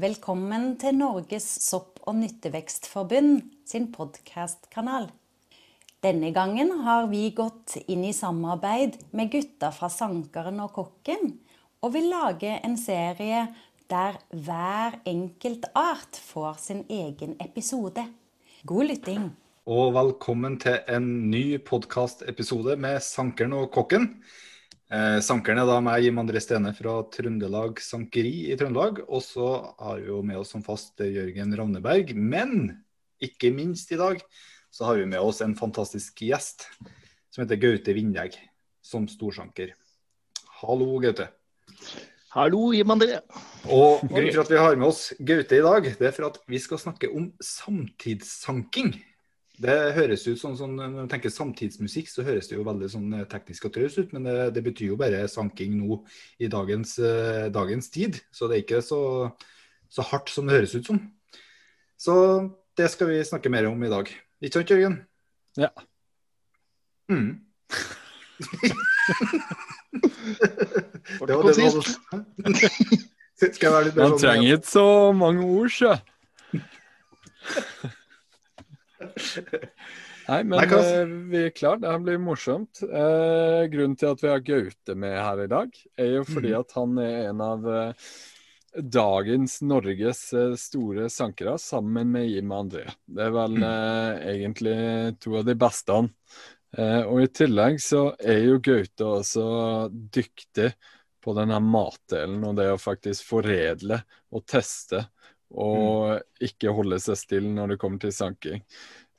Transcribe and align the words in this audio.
Velkommen 0.00 0.78
til 0.80 0.94
Norges 0.96 1.44
sopp- 1.60 1.98
og 2.08 2.14
nyttevekstforbund 2.16 3.42
sin 3.68 3.90
podkastkanal. 3.92 5.10
Denne 6.00 6.30
gangen 6.32 6.70
har 6.86 7.10
vi 7.10 7.26
gått 7.36 7.74
inn 7.84 8.06
i 8.08 8.14
samarbeid 8.16 8.96
med 9.12 9.28
gutta 9.34 9.68
fra 9.68 9.90
Sankeren 9.92 10.62
og 10.64 10.72
Kokken, 10.78 11.34
og 11.84 11.92
vil 11.92 12.08
lage 12.08 12.54
en 12.64 12.78
serie 12.80 13.42
der 13.92 14.16
hver 14.32 14.96
enkelt 15.04 15.68
art 15.76 16.16
får 16.16 16.56
sin 16.64 16.80
egen 16.88 17.36
episode. 17.44 18.06
God 18.64 18.88
lytting. 18.94 19.28
Og 19.68 19.92
velkommen 19.92 20.56
til 20.56 20.80
en 20.88 21.28
ny 21.28 21.60
podkastepisode 21.60 22.80
med 22.80 23.04
Sankeren 23.04 23.60
og 23.60 23.68
Kokken. 23.76 24.08
Eh, 24.92 25.18
Sankeren 25.24 25.62
er 25.62 25.64
da 25.64 25.78
meg, 25.80 26.02
Jim 26.04 26.18
André 26.20 26.40
Stene 26.44 26.74
fra 26.76 26.98
Trøndelag 27.14 27.78
Sankeri 27.80 28.50
i 28.52 28.56
Trøndelag. 28.60 29.00
Og 29.08 29.22
så 29.24 29.48
har 29.80 30.02
vi 30.02 30.10
jo 30.10 30.18
med 30.26 30.42
oss 30.42 30.52
som 30.52 30.64
fast 30.66 31.00
Jørgen 31.00 31.54
Ravneberg. 31.56 32.12
Men 32.12 32.74
ikke 33.22 33.54
minst 33.54 33.92
i 33.94 34.00
dag 34.00 34.20
så 34.72 34.90
har 34.90 35.00
vi 35.00 35.08
med 35.08 35.20
oss 35.20 35.40
en 35.44 35.56
fantastisk 35.56 36.20
gjest 36.26 36.66
som 37.32 37.40
heter 37.40 37.60
Gaute 37.62 37.94
Vindegg, 37.96 38.36
som 38.84 39.06
storsanker. 39.08 39.72
Hallo, 40.60 40.98
Gaute. 41.00 41.30
Hallo, 42.36 42.66
Jim 42.76 42.92
André. 42.92 43.22
Og 43.72 44.04
grunnen 44.04 44.28
til 44.28 44.42
at 44.44 44.52
vi 44.52 44.60
har 44.60 44.76
med 44.76 44.90
oss 44.90 45.06
Gaute 45.16 45.56
i 45.56 45.64
dag, 45.64 45.88
det 45.88 46.10
er 46.10 46.12
for 46.16 46.28
at 46.28 46.36
vi 46.52 46.60
skal 46.60 46.80
snakke 46.80 47.08
om 47.16 47.30
samtidssanking. 47.40 48.92
Det 49.62 49.76
høres 49.94 50.24
ut 50.26 50.40
sånn, 50.40 50.56
sånn, 50.58 50.74
Når 50.78 50.94
man 50.94 51.10
tenker 51.10 51.30
samtidsmusikk, 51.32 52.08
så 52.10 52.24
høres 52.26 52.48
det 52.50 52.56
jo 52.56 52.66
veldig 52.66 52.88
sånn 52.90 53.12
eh, 53.18 53.28
teknisk 53.30 53.68
og 53.68 53.74
traust 53.76 54.00
ut, 54.00 54.10
men 54.14 54.26
det, 54.26 54.34
det, 54.56 54.62
betyr 54.66 54.92
jo 54.92 54.98
bare 54.98 55.20
sanking 55.30 55.76
nå 55.78 56.00
i 56.42 56.50
dagens, 56.50 56.96
eh, 56.98 57.46
dagens, 57.54 57.90
tid. 57.94 58.18
Så 58.34 58.48
det 58.50 58.56
er 58.56 58.64
ikke 58.64 58.82
så, 58.84 59.00
så 59.92 60.06
hardt 60.10 60.32
som 60.32 60.48
det 60.48 60.56
høres 60.56 60.74
ut 60.74 60.90
som. 60.90 60.98
Så 62.00 62.14
det 62.78 62.88
skal 62.90 63.12
vi 63.12 63.22
snakke 63.28 63.52
mer 63.52 63.68
om 63.70 63.78
i 63.86 63.92
dag. 63.92 64.10
Ikke 64.42 64.56
sant, 64.58 64.72
Jørgen? 64.74 64.96
Ja. 65.60 65.70
Mm. 67.12 67.32
det 68.62 68.72
var 71.20 71.26
det 71.28 71.34
hadde 71.36 71.82
Skal 73.52 73.66
jeg 73.66 73.72
være 73.74 73.84
litt 73.86 73.96
mer 73.96 74.02
Man 74.02 74.14
sånn 74.14 74.22
trenger 74.22 74.56
ikke 74.56 74.72
så 74.72 74.86
mange 75.14 75.42
ord, 75.46 75.70
sjø. 75.74 75.92
Nei, 80.28 80.42
men 80.46 80.58
Nei, 80.60 80.66
hva- 80.70 80.82
eh, 81.02 81.14
vi 81.32 81.40
er 81.48 81.54
klar. 81.56 81.80
Det 81.82 81.90
her 81.90 81.98
blir 82.04 82.20
morsomt. 82.22 82.82
Eh, 82.86 83.64
grunnen 83.72 83.96
til 83.98 84.12
at 84.12 84.22
vi 84.22 84.30
har 84.30 84.44
Gaute 84.46 84.94
med 84.96 85.16
her 85.18 85.42
i 85.44 85.48
dag, 85.50 85.72
er 85.98 86.12
jo 86.18 86.22
fordi 86.28 86.52
Mhm. 86.54 86.60
at 86.60 86.72
han 86.78 86.98
er 87.02 87.16
en 87.30 87.40
av 87.42 87.66
eh, 87.66 87.92
dagens 88.80 89.58
Norges 89.66 90.22
eh, 90.32 90.54
store 90.56 91.08
sankere, 91.12 91.58
sammen 91.60 92.10
med 92.14 92.30
Jim 92.30 92.54
André. 92.56 92.86
Det 93.06 93.26
er 93.26 93.34
vel 93.34 93.58
eh, 93.62 94.22
egentlig 94.36 95.18
to 95.20 95.36
av 95.42 95.44
de 95.50 95.54
beste. 95.58 95.92
han. 95.92 96.10
Eh, 96.78 97.02
og 97.04 97.20
i 97.20 97.26
tillegg 97.28 97.80
så 97.84 98.14
er 98.22 98.46
jo 98.46 98.58
Gaute 98.64 99.04
også 99.18 99.90
dyktig 99.92 100.70
på 101.22 101.34
denne 101.36 101.58
matdelen 101.62 102.40
og 102.48 102.56
det 102.56 102.70
å 102.72 102.78
faktisk 102.80 103.26
foredle 103.28 104.00
og 104.32 104.46
teste. 104.48 105.04
Og 105.52 106.16
ikke 106.40 106.72
holde 106.72 106.96
seg 106.98 107.18
stille 107.20 107.50
når 107.52 107.74
det 107.74 107.78
kommer 107.82 108.00
til 108.00 108.14
sanking. 108.16 108.62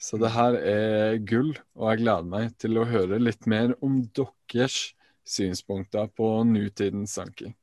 Så 0.04 0.18
det 0.20 0.34
her 0.34 0.58
er 0.60 1.22
gull, 1.24 1.54
og 1.80 1.94
jeg 1.94 2.02
gleder 2.02 2.26
meg 2.28 2.50
til 2.60 2.76
å 2.76 2.88
høre 2.90 3.22
litt 3.22 3.46
mer 3.48 3.72
om 3.86 4.02
deres 4.18 4.92
synspunkter 5.24 6.10
på 6.12 6.28
nutidens 6.44 7.14
sanking. 7.16 7.54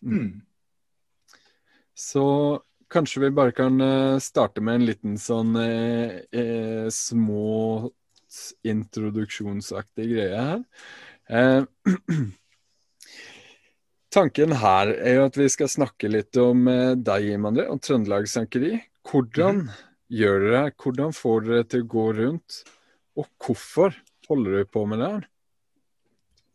Mm. 0.00 0.40
Så 1.92 2.24
kanskje 2.88 3.26
vi 3.26 3.34
bare 3.36 3.52
kan 3.52 3.76
eh, 3.84 4.16
starte 4.22 4.64
med 4.64 4.78
en 4.78 4.88
liten 4.88 5.18
sånn 5.20 5.58
eh, 5.60 6.22
eh, 6.32 6.88
små 6.94 7.90
introduksjonsaktig 8.68 10.08
greie 10.14 10.44
her. 10.48 10.62
Eh, 11.28 11.64
tanken 14.16 14.56
her 14.62 14.94
er 14.96 15.18
jo 15.18 15.26
at 15.28 15.36
vi 15.36 15.50
skal 15.52 15.68
snakke 15.72 16.08
litt 16.12 16.36
om 16.40 16.64
eh, 16.72 16.94
deg, 16.96 17.28
Imandre, 17.34 17.68
og 17.68 17.82
Trøndelag 17.84 18.28
Sankeri. 18.30 18.78
Hvordan 19.08 19.66
gjør 20.12 20.44
dere? 20.44 20.62
Hvordan 20.76 21.14
får 21.16 21.46
dere 21.46 21.68
til 21.68 21.84
å 21.84 21.90
gå 21.94 22.06
rundt? 22.20 22.62
Og 23.18 23.28
hvorfor 23.42 23.94
holder 24.28 24.58
dere 24.58 24.70
på 24.70 24.84
med 24.88 25.02
det 25.02 25.12
her? 25.12 25.28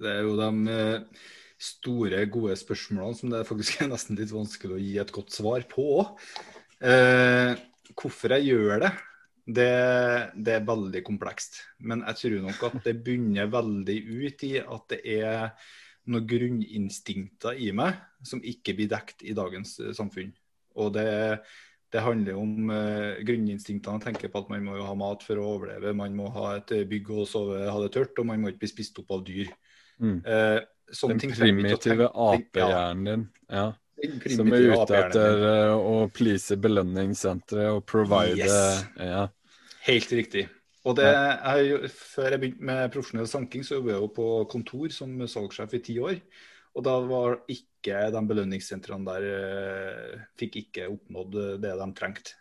Det 0.04 0.12
er 0.12 0.26
jo 0.26 0.36
de 0.40 0.74
eh, 0.74 1.24
store, 1.64 2.26
gode 2.32 2.58
spørsmålene 2.60 3.20
som 3.20 3.34
det 3.34 3.46
faktisk 3.48 3.82
er 3.82 3.92
nesten 3.94 4.20
litt 4.20 4.34
vanskelig 4.34 4.78
å 4.78 4.84
gi 4.84 4.98
et 5.02 5.16
godt 5.16 5.36
svar 5.36 5.66
på 5.70 5.88
òg. 6.02 6.28
Eh, 6.84 7.54
hvorfor 7.94 8.36
jeg 8.38 8.52
gjør 8.52 8.84
det, 8.84 8.92
det, 9.44 9.72
det 10.40 10.58
er 10.58 10.68
veldig 10.68 11.04
komplekst. 11.06 11.62
Men 11.84 12.04
jeg 12.10 12.22
tror 12.22 12.38
nok 12.48 12.68
at 12.70 12.78
det 12.88 13.00
bunner 13.06 13.52
veldig 13.52 13.98
ut 14.10 14.46
i 14.48 14.54
at 14.64 14.86
det 14.92 15.02
er 15.20 15.52
noen 16.12 16.28
grunninstinkter 16.28 17.60
i 17.64 17.70
meg 17.76 18.00
som 18.28 18.42
ikke 18.44 18.76
blir 18.76 18.90
dekt 18.92 19.24
i 19.24 19.36
dagens 19.36 19.78
eh, 19.84 19.94
samfunn. 19.96 20.34
Og 20.80 20.96
det, 20.96 21.06
det 21.94 22.02
handler 22.02 22.38
om 22.42 22.72
eh, 22.74 23.22
grunninstinktene. 23.26 24.02
Tenker 24.02 24.32
på 24.34 24.42
at 24.42 24.50
man 24.50 24.66
må 24.66 24.80
ha 24.82 24.96
mat 24.98 25.22
for 25.26 25.38
å 25.38 25.46
overleve. 25.58 25.94
Man 25.98 26.16
må 26.18 26.32
ha 26.34 26.56
et 26.58 26.74
eh, 26.74 26.88
bygg 26.90 27.12
å 27.14 27.28
sove, 27.30 27.60
ha 27.70 27.76
det 27.84 27.92
tørt, 27.94 28.18
og 28.18 28.28
man 28.30 28.42
må 28.42 28.50
ikke 28.50 28.64
bli 28.66 28.72
spist 28.72 28.98
opp 29.04 29.14
av 29.14 29.22
dyr. 29.28 29.52
Mm. 30.02 30.18
Eh, 30.26 30.58
Den 31.04 31.22
primitive 31.22 32.10
apehjernen 32.10 33.06
din. 33.12 33.28
Ja. 33.54 33.70
Som 34.34 34.50
er 34.52 34.66
ute 34.74 34.98
etter 34.98 35.46
eh, 35.52 35.76
å 35.78 36.10
please 36.12 36.58
belønningssenteret 36.60 37.78
og 37.78 37.86
provide 37.88 38.42
Yes. 38.42 38.84
ja. 38.98 39.28
Helt 39.86 40.12
riktig. 40.18 40.48
Og 40.84 40.98
det, 40.98 41.06
jeg, 41.08 41.92
før 41.96 42.34
jeg 42.34 42.42
begynte 42.42 42.68
med 42.68 42.90
profesjonell 42.92 43.30
sanking, 43.30 43.62
så 43.64 43.78
jobbet 43.78 43.94
jeg 43.94 44.02
jo 44.02 44.10
på 44.18 44.26
kontor 44.52 44.92
som 44.92 45.14
salgssjef 45.32 45.78
i 45.78 45.84
ti 45.86 45.96
år. 46.04 46.18
Og 46.74 46.86
da 46.86 46.94
var 47.06 47.42
ikke 47.52 48.08
de 48.14 48.22
belønningssentrene 48.30 49.06
der 49.10 49.28
eh, 49.30 50.24
fikk 50.40 50.58
ikke 50.64 50.90
oppnådd 50.94 51.38
det 51.62 51.76
de 51.80 51.90
trengte. 51.98 52.38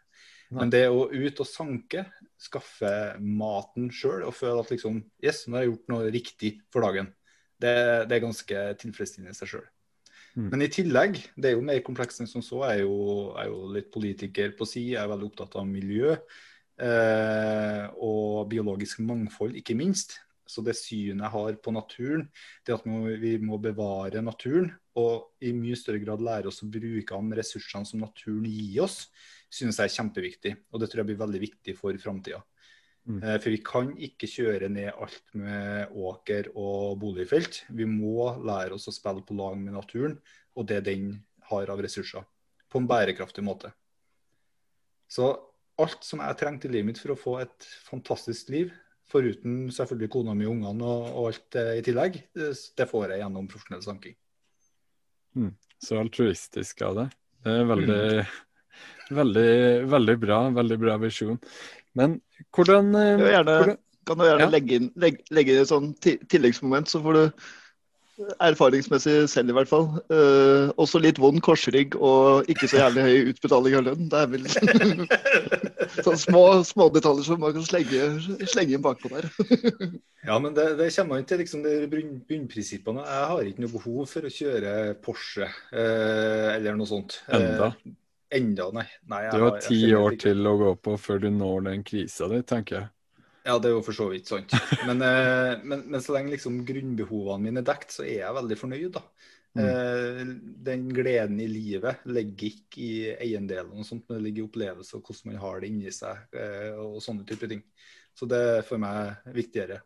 Men 0.52 0.72
det 0.72 0.84
å 0.92 1.06
ut 1.08 1.40
og 1.40 1.48
sanke, 1.48 2.04
skaffe 2.40 2.90
maten 3.24 3.88
sjøl 3.94 4.26
og 4.26 4.34
føle 4.36 4.60
at 4.60 4.72
liksom 4.74 4.98
Yes, 5.24 5.46
nå 5.46 5.56
har 5.56 5.64
jeg 5.64 5.72
gjort 5.72 5.92
noe 5.92 6.10
riktig 6.12 6.50
for 6.72 6.84
dagen. 6.84 7.08
Det, 7.62 7.72
det 8.10 8.16
er 8.16 8.24
ganske 8.24 8.64
tilfredsstillende 8.82 9.32
i 9.32 9.38
seg 9.38 9.54
sjøl. 9.54 9.68
Mm. 10.32 10.48
Men 10.48 10.64
i 10.64 10.70
tillegg, 10.72 11.20
det 11.36 11.50
er 11.50 11.56
jo 11.56 11.64
mer 11.64 11.80
komplekst 11.84 12.22
enn 12.24 12.30
som 12.30 12.44
så. 12.44 12.62
Jeg 12.66 12.82
er 12.82 12.86
jo, 12.86 12.96
jeg 13.36 13.44
er 13.44 13.52
jo 13.52 13.72
litt 13.76 13.92
politiker 13.94 14.54
på 14.58 14.68
si, 14.68 14.86
jeg 14.94 15.00
er 15.00 15.10
veldig 15.12 15.28
opptatt 15.28 15.56
av 15.60 15.68
miljø. 15.68 16.16
Eh, 16.82 17.84
og 18.02 18.48
biologisk 18.50 19.02
mangfold, 19.04 19.56
ikke 19.60 19.76
minst. 19.78 20.18
Så 20.52 20.64
det 20.64 20.76
synet 20.76 21.24
jeg 21.24 21.32
har 21.32 21.58
på 21.64 21.72
naturen, 21.74 22.26
det 22.66 22.76
at 22.76 22.86
vi 23.22 23.34
må 23.40 23.58
bevare 23.62 24.22
naturen, 24.24 24.70
og 25.00 25.32
i 25.40 25.54
mye 25.56 25.78
større 25.78 26.02
grad 26.02 26.20
lære 26.24 26.50
oss 26.50 26.60
å 26.64 26.68
bruke 26.68 27.16
de 27.16 27.38
ressursene 27.38 27.88
som 27.88 28.02
naturen 28.04 28.44
gir 28.50 28.84
oss, 28.84 29.06
synes 29.52 29.80
jeg 29.80 29.88
er 29.88 29.96
kjempeviktig. 29.96 30.56
Og 30.72 30.82
det 30.82 30.90
tror 30.92 31.02
jeg 31.02 31.12
blir 31.12 31.22
veldig 31.24 31.42
viktig 31.48 31.76
for 31.78 31.96
framtida. 32.00 32.42
Mm. 33.08 33.18
Eh, 33.18 33.38
For 33.42 33.50
vi 33.50 33.62
kan 33.66 33.90
ikke 33.98 34.30
kjøre 34.30 34.68
ned 34.70 34.92
alt 34.92 35.34
med 35.34 35.96
åker 35.96 36.52
og 36.52 37.00
boligfelt. 37.02 37.64
Vi 37.72 37.88
må 37.88 38.30
lære 38.44 38.76
oss 38.76 38.88
å 38.88 38.94
spille 38.94 39.24
på 39.26 39.36
lag 39.38 39.56
med 39.58 39.74
naturen 39.74 40.20
og 40.56 40.68
det 40.68 40.82
den 40.86 41.14
har 41.48 41.70
av 41.72 41.80
ressurser, 41.84 42.24
på 42.70 42.80
en 42.80 42.88
bærekraftig 42.88 43.44
måte. 43.44 43.72
Så 45.08 45.32
alt 45.80 46.04
som 46.04 46.22
jeg 46.24 46.38
trengte 46.40 46.68
i 46.68 46.72
livet 46.72 46.90
mitt 46.90 47.00
for 47.00 47.14
å 47.14 47.18
få 47.18 47.34
et 47.42 47.68
fantastisk 47.88 48.52
liv, 48.52 48.72
foruten 49.12 49.58
selvfølgelig 49.74 50.10
kona 50.14 50.34
mi 50.34 50.46
og 50.48 50.54
ungene 50.56 50.88
og, 50.88 51.06
og 51.12 51.28
alt 51.30 51.44
det 51.56 51.66
i 51.78 51.84
tillegg, 51.90 52.18
det, 52.38 52.50
det 52.80 52.88
får 52.90 53.12
jeg 53.14 53.22
gjennom 53.22 53.48
profesjonell 53.52 53.84
sanking. 53.84 54.16
Så 55.82 55.98
altruistisk 56.00 56.82
av 56.86 56.98
det. 57.00 57.06
Det 57.44 57.54
er 57.60 57.64
veldig, 57.70 58.02
veldig, 59.20 59.48
veldig 59.92 60.16
bra. 60.22 60.42
Veldig 60.54 60.78
bra 60.82 60.98
visjon. 61.02 61.38
Men 61.98 62.20
hvordan, 62.54 62.92
eh, 62.96 63.24
gjerne- 63.32 63.56
hvordan 63.62 63.80
Kan 64.04 64.18
du 64.18 64.24
gjerne 64.24 64.40
Ja. 64.42 64.50
legge 64.50 64.72
inn 64.74 64.88
legge, 64.96 65.22
legge 65.30 65.52
inn 65.54 65.60
et 65.62 65.68
sånn 65.70 65.94
tilleggsmoment, 66.26 66.88
så 66.90 66.98
får 67.04 67.14
du 67.14 68.32
erfaringsmessig 68.42 69.28
selv 69.30 69.50
i 69.50 69.52
hvert 69.56 69.68
fall. 69.70 69.86
Eh, 70.10 70.72
også 70.76 71.00
litt 71.00 71.18
vond 71.22 71.40
korsrygg 71.40 71.94
og 71.96 72.44
ikke 72.50 72.68
så 72.68 72.80
jævlig 72.82 73.02
høy 73.06 73.30
utbetaling 73.32 73.76
av 73.78 73.84
lønn. 73.86 74.08
Det 74.10 74.18
er 74.18 74.26
vel 74.26 74.44
sånne 76.04 76.20
små, 76.20 76.42
små 76.66 76.88
detaljer 76.94 77.26
som 77.26 77.40
man 77.42 77.54
kan 77.56 77.66
slenge, 77.66 78.08
slenge 78.50 78.76
inn 78.76 78.84
bakpå 78.84 79.12
der. 79.12 79.28
Ja, 80.22 80.36
men 80.38 80.54
det, 80.54 80.76
det 80.78 80.92
kommer 80.94 81.18
an 81.18 81.24
til 81.26 81.40
liksom 81.42 81.64
de 81.64 81.88
bunnprinsippene. 81.90 83.02
Jeg 83.02 83.30
har 83.32 83.48
ikke 83.48 83.64
noe 83.64 83.72
behov 83.72 84.04
for 84.06 84.28
å 84.28 84.30
kjøre 84.30 84.74
Porsche 85.02 85.48
eh, 85.48 86.50
eller 86.52 86.78
noe 86.78 86.86
sånt. 86.86 87.16
Eh, 87.26 87.42
Enda. 87.42 87.72
enda, 88.38 88.68
nei. 88.78 88.84
nei 89.10 89.24
jeg 89.24 89.34
Du 89.34 89.46
har 89.48 89.58
ti 89.64 89.80
år 89.98 90.18
til 90.22 90.46
å 90.46 90.52
gå 90.60 90.76
på 90.78 90.94
før 90.94 91.24
du 91.24 91.30
når 91.34 91.66
den 91.72 91.82
krisa 91.88 92.30
di, 92.30 92.38
tenker 92.46 92.78
jeg. 92.78 92.90
Ja, 93.42 93.58
det 93.58 93.70
er 93.70 93.76
jo 93.76 93.84
for 93.84 93.96
så 93.96 94.08
vidt 94.12 94.30
sant. 94.30 94.54
Men, 94.86 95.02
eh, 95.02 95.60
men, 95.66 95.86
men 95.90 96.02
så 96.02 96.14
lenge 96.14 96.34
liksom 96.34 96.60
grunnbehovene 96.66 97.48
mine 97.48 97.62
er 97.62 97.68
dekt, 97.72 97.94
så 97.94 98.04
er 98.06 98.20
jeg 98.20 98.36
veldig 98.38 98.58
fornøyd, 98.60 98.90
da. 98.98 99.06
Mm. 99.52 100.38
den 100.64 100.86
gleden 100.96 101.40
i 101.44 101.44
livet 101.44 102.06
ligger 102.08 102.46
ikke 102.46 102.78
i 102.80 102.92
eiendelen 103.20 103.82
og 103.82 103.84
sånt, 103.84 104.06
men 104.08 104.16
det 104.16 104.24
ligger 104.24 104.40
i 104.40 104.46
opplevelse 104.46 104.94
og 104.96 105.02
hvordan 105.04 105.28
man 105.28 105.42
har 105.42 105.60
det 105.60 105.68
inni 105.68 105.92
seg. 105.92 106.22
Eh, 106.32 106.70
og 106.80 107.02
sånne 107.04 107.26
type 107.28 107.50
ting. 107.50 107.60
Så 108.16 108.28
det 108.28 108.38
er 108.38 108.64
for 108.64 108.80
meg 108.80 109.26
viktigere. 109.36 109.82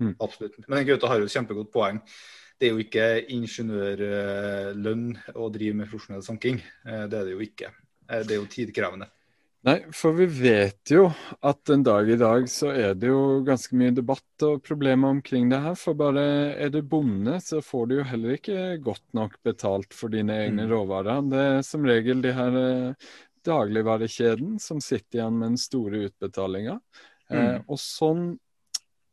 Mm. 0.00 0.14
Absolutt. 0.18 0.60
Men 0.68 0.84
Gaute 0.88 1.08
har 1.08 1.20
jo 1.20 1.28
et 1.28 1.34
kjempegodt 1.34 1.72
poeng. 1.72 2.00
Det 2.60 2.68
er 2.68 2.74
jo 2.74 2.84
ikke 2.84 3.06
ingeniørlønn 3.32 5.06
å 5.32 5.48
drive 5.52 5.76
med 5.78 5.88
profesjonell 5.88 6.24
sanking. 6.24 6.60
Eh, 6.84 7.06
det 7.08 7.20
er 7.20 7.28
det 7.28 7.34
jo 7.36 7.44
ikke. 7.44 7.72
Eh, 8.08 8.22
det 8.24 8.36
er 8.36 8.40
jo 8.40 8.50
tidkrevende. 8.52 9.08
Nei, 9.60 9.76
for 9.92 10.14
vi 10.16 10.24
vet 10.24 10.88
jo 10.88 11.02
at 11.44 11.68
en 11.68 11.82
dag 11.84 12.08
i 12.08 12.16
dag 12.16 12.46
så 12.48 12.70
er 12.72 12.94
det 12.96 13.10
jo 13.10 13.42
ganske 13.44 13.76
mye 13.76 13.92
debatt 13.92 14.44
og 14.46 14.62
problemer 14.64 15.12
omkring 15.12 15.50
det 15.52 15.58
her. 15.60 15.74
For 15.76 15.92
bare 15.98 16.22
er 16.56 16.70
du 16.72 16.78
bonde, 16.80 17.34
så 17.44 17.60
får 17.64 17.90
du 17.90 17.94
jo 17.98 18.06
heller 18.08 18.38
ikke 18.38 18.78
godt 18.80 19.04
nok 19.16 19.36
betalt 19.44 19.92
for 19.92 20.08
dine 20.08 20.32
egne 20.46 20.64
Mm. 20.64 20.70
råvarer. 20.72 21.28
Det 21.28 21.42
er 21.50 21.60
som 21.68 21.84
regel 21.84 22.22
de 22.24 22.32
her 22.32 22.56
eh, 22.56 22.94
dagligvarekjeden 23.44 24.56
som 24.58 24.80
sitter 24.80 25.20
igjen 25.20 25.36
med 25.38 25.50
den 25.50 25.58
store 25.60 26.06
utbetalinga. 26.08 26.80
Eh, 27.28 27.36
Mm. 27.60 27.64
og 27.68 27.76
sånn 27.78 28.38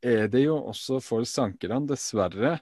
er 0.02 0.28
det 0.30 0.46
jo 0.46 0.62
også 0.64 1.02
for 1.04 1.28
sankerne, 1.28 1.86
dessverre. 1.88 2.62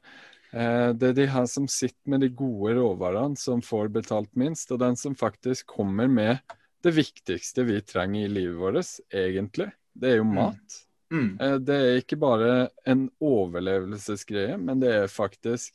Eh, 0.51 0.91
det 0.93 1.09
er 1.09 1.13
de 1.13 1.27
her 1.27 1.45
som 1.45 1.67
sitter 1.67 2.09
med 2.09 2.21
de 2.21 2.29
gode 2.29 2.73
råvarene 2.81 3.37
som 3.37 3.61
får 3.61 3.89
betalt 3.93 4.33
minst, 4.35 4.71
og 4.71 4.79
den 4.79 4.95
som 4.95 5.13
faktisk 5.13 5.67
kommer 5.67 6.07
med 6.09 6.39
det 6.85 6.93
viktigste 6.95 7.65
vi 7.67 7.79
trenger 7.81 8.25
i 8.27 8.31
livet 8.31 8.59
vårt, 8.61 8.91
egentlig. 9.13 9.71
Det 9.95 10.11
er 10.11 10.19
jo 10.19 10.27
Mm. 10.27 10.35
mat. 10.35 10.81
Mm. 11.11 11.37
Mm. 11.39 11.65
Det 11.65 11.75
er 11.75 11.97
ikke 12.01 12.17
bare 12.19 12.69
en 12.85 13.07
overlevelsesgreie, 13.21 14.57
men 14.59 14.79
det 14.81 14.91
er 14.93 15.07
faktisk 15.11 15.73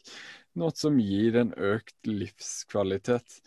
noe 0.58 0.70
som 0.74 0.98
gir 0.98 1.36
en 1.40 1.52
økt 1.54 2.06
livskvalitet. 2.06 3.40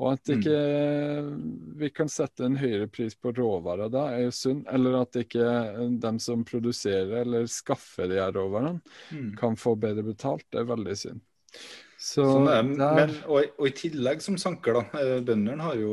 Og 0.00 0.14
at 0.14 0.24
Mm. 0.24 0.38
ikke 0.40 1.78
vi 1.80 1.90
kan 1.90 2.08
sette 2.08 2.44
en 2.46 2.56
høyere 2.56 2.86
pris 2.90 3.14
på 3.14 3.34
råvarer 3.36 3.90
da, 3.90 4.06
er 4.14 4.22
jo 4.24 4.30
synd. 4.30 4.64
Eller 4.72 5.00
at 5.02 5.12
ikke 5.12 6.00
dem 6.00 6.18
som 6.18 6.44
produserer 6.44 7.20
eller 7.20 7.44
skaffer 7.46 8.08
de 8.08 8.16
her 8.16 8.32
råvarene, 8.32 8.80
Mm. 9.12 9.36
kan 9.36 9.56
få 9.56 9.74
bedre 9.78 10.02
betalt. 10.02 10.44
Det 10.50 10.60
er 10.60 10.64
veldig 10.76 10.96
synd. 10.96 11.20
Så 12.00 12.24
Sånn 12.24 12.46
er 12.48 12.62
Men, 12.64 13.10
og, 13.28 13.50
og 13.60 13.66
i 13.68 13.74
tillegg 13.76 14.22
som 14.24 14.38
sanker, 14.40 14.78
da. 14.78 15.00
eh, 15.02 15.18
Bøndene 15.20 15.60
har 15.60 15.76
jo 15.76 15.92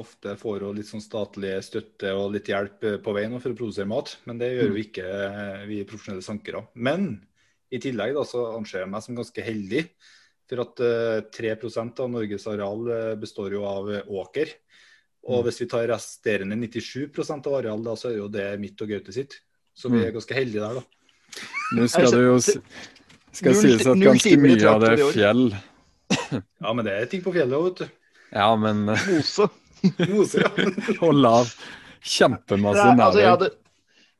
ofte 0.00 0.34
får 0.40 0.64
jo 0.64 0.72
litt 0.74 0.88
sånn 0.90 1.04
statlig 1.04 1.52
støtte 1.62 2.10
og 2.18 2.32
litt 2.34 2.50
hjelp 2.50 2.82
eh, 2.82 2.96
på 2.98 3.14
veien 3.14 3.36
for 3.38 3.54
å 3.54 3.58
produsere 3.58 3.86
mat. 3.86 4.16
Men 4.26 4.40
det 4.42 4.48
gjør 4.50 4.72
jo 4.72 4.82
ikke 4.82 5.06
eh, 5.06 5.62
vi 5.70 5.84
profesjonelle 5.86 6.26
sankere. 6.26 6.64
Men 6.74 7.12
i 7.70 7.78
tillegg 7.82 8.16
da, 8.18 8.24
så 8.26 8.42
anser 8.56 8.82
jeg 8.82 8.90
meg 8.90 9.06
som 9.06 9.18
ganske 9.20 9.46
heldig. 9.46 9.84
For 10.46 10.62
at 10.62 10.82
uh, 10.82 11.20
3 11.34 11.54
av 11.58 12.10
Norges 12.10 12.44
areal 12.46 12.84
består 13.18 13.56
jo 13.56 13.64
av 13.66 13.88
åker. 14.06 14.52
Og 15.26 15.40
Mm. 15.40 15.46
hvis 15.48 15.58
vi 15.58 15.66
tar 15.66 15.88
resterende 15.90 16.54
97% 16.54 17.48
av 17.50 17.56
areal, 17.58 17.82
da, 17.82 17.96
så 17.98 18.12
er 18.12 18.20
jo 18.20 18.28
det 18.30 18.44
mitt 18.62 18.78
og 18.82 18.92
Gaute 18.92 19.10
sitt. 19.14 19.40
Så 19.74 19.90
vi 19.90 19.98
Mm. 19.98 20.06
er 20.06 20.14
ganske 20.14 20.34
heldige 20.38 20.62
der, 20.62 20.78
da. 20.78 20.84
Nå 21.74 21.88
skal 21.90 22.12
du 22.14 22.20
jo 22.22 22.38
skal 23.38 23.52
Null- 23.54 23.62
sies 23.76 23.86
at 23.92 24.00
ganske 24.02 24.34
mye 24.42 24.70
av 24.72 24.80
det 24.84 24.92
er 24.96 25.04
fjell. 25.14 25.44
Ja, 26.62 26.72
men 26.72 26.84
det 26.86 26.92
er 26.94 27.06
ting 27.10 27.22
på 27.24 27.32
fjellet 27.34 27.56
òg, 27.58 27.64
vet 27.70 27.84
du. 27.84 27.94
Ja, 28.32 28.48
men 28.58 28.84
Mose. 28.86 29.46
Mose. 30.10 30.42
Ja. 30.42 30.66
Og 31.06 31.14
lav. 31.14 31.50
Kjempemasse 32.06 32.84
nærhet. 32.92 33.02
altså, 33.06 33.20
jeg 33.22 33.30
hadde, 33.32 33.48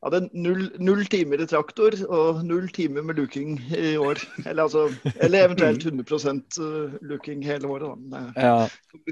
hadde 0.07 0.21
null, 0.35 0.65
null 0.83 1.05
timer 1.11 1.43
i 1.43 1.47
traktor 1.47 1.95
og 2.09 2.41
null 2.47 2.67
timer 2.75 3.05
med 3.07 3.19
luking 3.21 3.55
i 3.79 3.93
år. 4.03 4.19
Eller, 4.45 4.65
altså, 4.67 4.89
eller 5.23 5.47
eventuelt 5.47 5.87
100 5.87 6.99
luking 7.07 7.45
hele 7.47 7.71
året. 7.71 7.95
Da. 8.11 8.25
Det 8.35 8.43
Ja. 8.43 8.57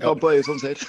kommer 0.02 0.10
an 0.16 0.20
på 0.24 0.32
øyet 0.34 0.48
som 0.50 0.58
ser. 0.58 0.82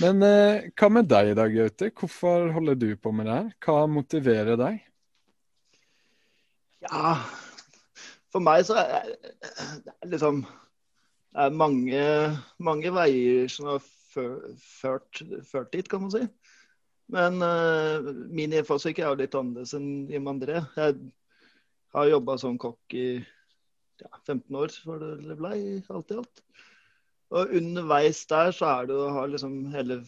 Men 0.00 0.22
eh, 0.22 0.68
hva 0.78 0.88
med 0.94 1.10
deg 1.10 1.34
da, 1.38 1.48
Gaute? 1.50 1.90
Hvorfor 1.98 2.52
holder 2.54 2.78
du 2.78 2.88
på 2.96 3.10
med 3.14 3.26
det 3.26 3.34
her? 3.40 3.50
Hva 3.66 3.86
motiverer 3.90 4.54
deg? 4.60 4.78
Ja, 6.84 7.16
for 8.34 8.42
meg 8.42 8.64
så 8.66 8.76
er 8.82 9.12
det 9.14 10.10
liksom 10.10 10.42
Det 11.34 11.42
er 11.48 11.54
mange, 11.58 12.02
mange 12.62 12.90
veier 12.94 13.48
som 13.50 13.66
har 13.72 13.80
fø- 13.82 14.52
ført, 14.62 15.22
ført 15.50 15.72
dit, 15.74 15.88
kan 15.90 16.04
man 16.04 16.12
si. 16.14 16.20
Men 17.10 17.42
uh, 17.42 18.06
min 18.30 18.54
innfallsvinkel 18.54 19.02
er 19.02 19.10
jo 19.10 19.18
litt 19.18 19.34
annerledes 19.34 19.74
enn 19.74 19.88
Jim 20.12 20.30
André. 20.30 20.60
Jeg 20.78 20.94
har 21.96 22.12
jobba 22.12 22.36
som 22.38 22.54
kokk 22.62 22.94
i 22.94 23.08
ja, 23.18 24.12
15 24.28 24.60
år, 24.62 24.76
for 24.86 25.02
det 25.02 25.36
ble, 25.40 25.50
alt 25.90 26.14
i 26.14 26.20
alt. 26.22 26.44
Og 27.34 27.50
underveis 27.58 28.22
der 28.30 28.54
så 28.54 28.70
er 28.70 28.88
det 28.92 29.00
å 29.02 29.10
ha 29.16 29.26
liksom 29.26 29.58
hele 29.74 29.98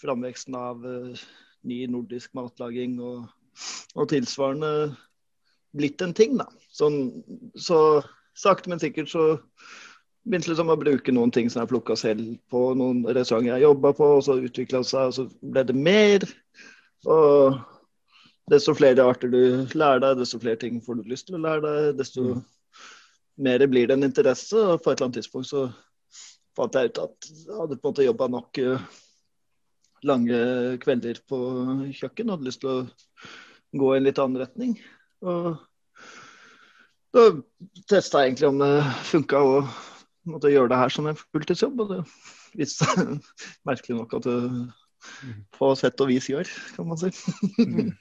framveksten 0.00 0.58
av 0.58 0.82
uh, 0.82 1.24
ny 1.62 1.84
nordisk 1.94 2.34
matlaging 2.34 2.98
og, 3.06 3.30
og 3.94 4.10
tilsvarende 4.10 4.74
blitt 5.76 6.02
en 6.04 6.14
ting, 6.16 6.36
da. 6.40 6.48
Sånn, 6.72 6.98
så 7.56 8.02
sakte, 8.38 8.70
men 8.72 8.80
sikkert 8.82 9.10
så 9.12 9.26
begynte 10.22 10.52
liksom 10.52 10.70
å 10.70 10.78
bruke 10.78 11.12
noen 11.14 11.32
ting 11.34 11.50
som 11.50 11.62
jeg 11.62 11.72
plukka 11.72 11.96
selv 11.98 12.36
på 12.52 12.70
noen 12.78 13.02
restauranter 13.08 13.56
jeg 13.56 13.66
jobba 13.66 13.92
på, 13.98 14.08
og 14.18 14.24
så 14.24 14.38
utvikla 14.38 14.82
det 14.84 14.90
seg, 14.92 15.10
og 15.10 15.16
så 15.16 15.52
ble 15.54 15.64
det 15.68 15.76
mer. 15.76 16.26
Og 17.10 17.58
desto 18.52 18.74
flere 18.76 19.04
arter 19.08 19.32
du 19.32 19.42
lærer 19.74 20.02
deg, 20.04 20.20
desto 20.20 20.40
flere 20.42 20.60
ting 20.60 20.80
får 20.84 21.00
du 21.00 21.10
lyst 21.10 21.28
til 21.28 21.38
å 21.38 21.42
lære 21.42 21.64
deg, 21.66 21.96
desto 21.98 22.28
Mm. 22.32 22.44
mer 23.36 23.66
blir 23.66 23.86
det 23.86 23.94
en 23.94 24.04
interesse. 24.04 24.56
Og 24.56 24.82
på 24.82 24.90
et 24.90 24.98
eller 24.98 25.08
annet 25.08 25.20
tidspunkt 25.20 25.48
så 25.48 25.72
fant 26.56 26.74
jeg 26.74 26.92
ut 26.92 26.98
at 26.98 27.28
jeg 27.30 27.58
hadde 27.58 27.78
på 27.78 27.88
en 27.88 27.92
måte 27.92 28.06
jobba 28.06 28.28
nok 28.28 28.58
eh, 28.58 28.82
lange 30.04 30.78
kvelder 30.82 31.20
på 31.28 31.38
kjøkken, 31.94 32.30
hadde 32.30 32.48
lyst 32.48 32.60
til 32.60 32.70
å 32.70 32.88
gå 33.78 33.94
i 33.94 34.00
en 34.00 34.04
litt 34.04 34.18
annen 34.18 34.42
retning. 34.42 34.74
Og 35.22 35.56
da 37.12 37.26
testa 37.90 38.22
jeg 38.22 38.32
egentlig 38.32 38.48
om 38.48 38.60
det 38.62 38.74
funka 39.10 39.40
å 39.44 39.56
måtte 40.28 40.52
gjøre 40.52 40.72
det 40.72 40.78
her 40.80 40.94
som 40.94 41.08
en 41.10 41.18
fulltidsjobb. 41.18 41.82
Og 41.84 41.92
det 41.92 42.00
viste 42.58 42.88
seg 42.88 43.18
merkelig 43.68 43.98
nok 43.98 44.16
at 44.18 44.28
det 44.28 44.38
på 45.56 45.72
sett 45.78 46.00
og 46.02 46.12
vis 46.12 46.28
gjør, 46.30 46.48
kan 46.76 46.88
man 46.88 47.00
si. 47.00 47.10
Mm. 47.58 47.92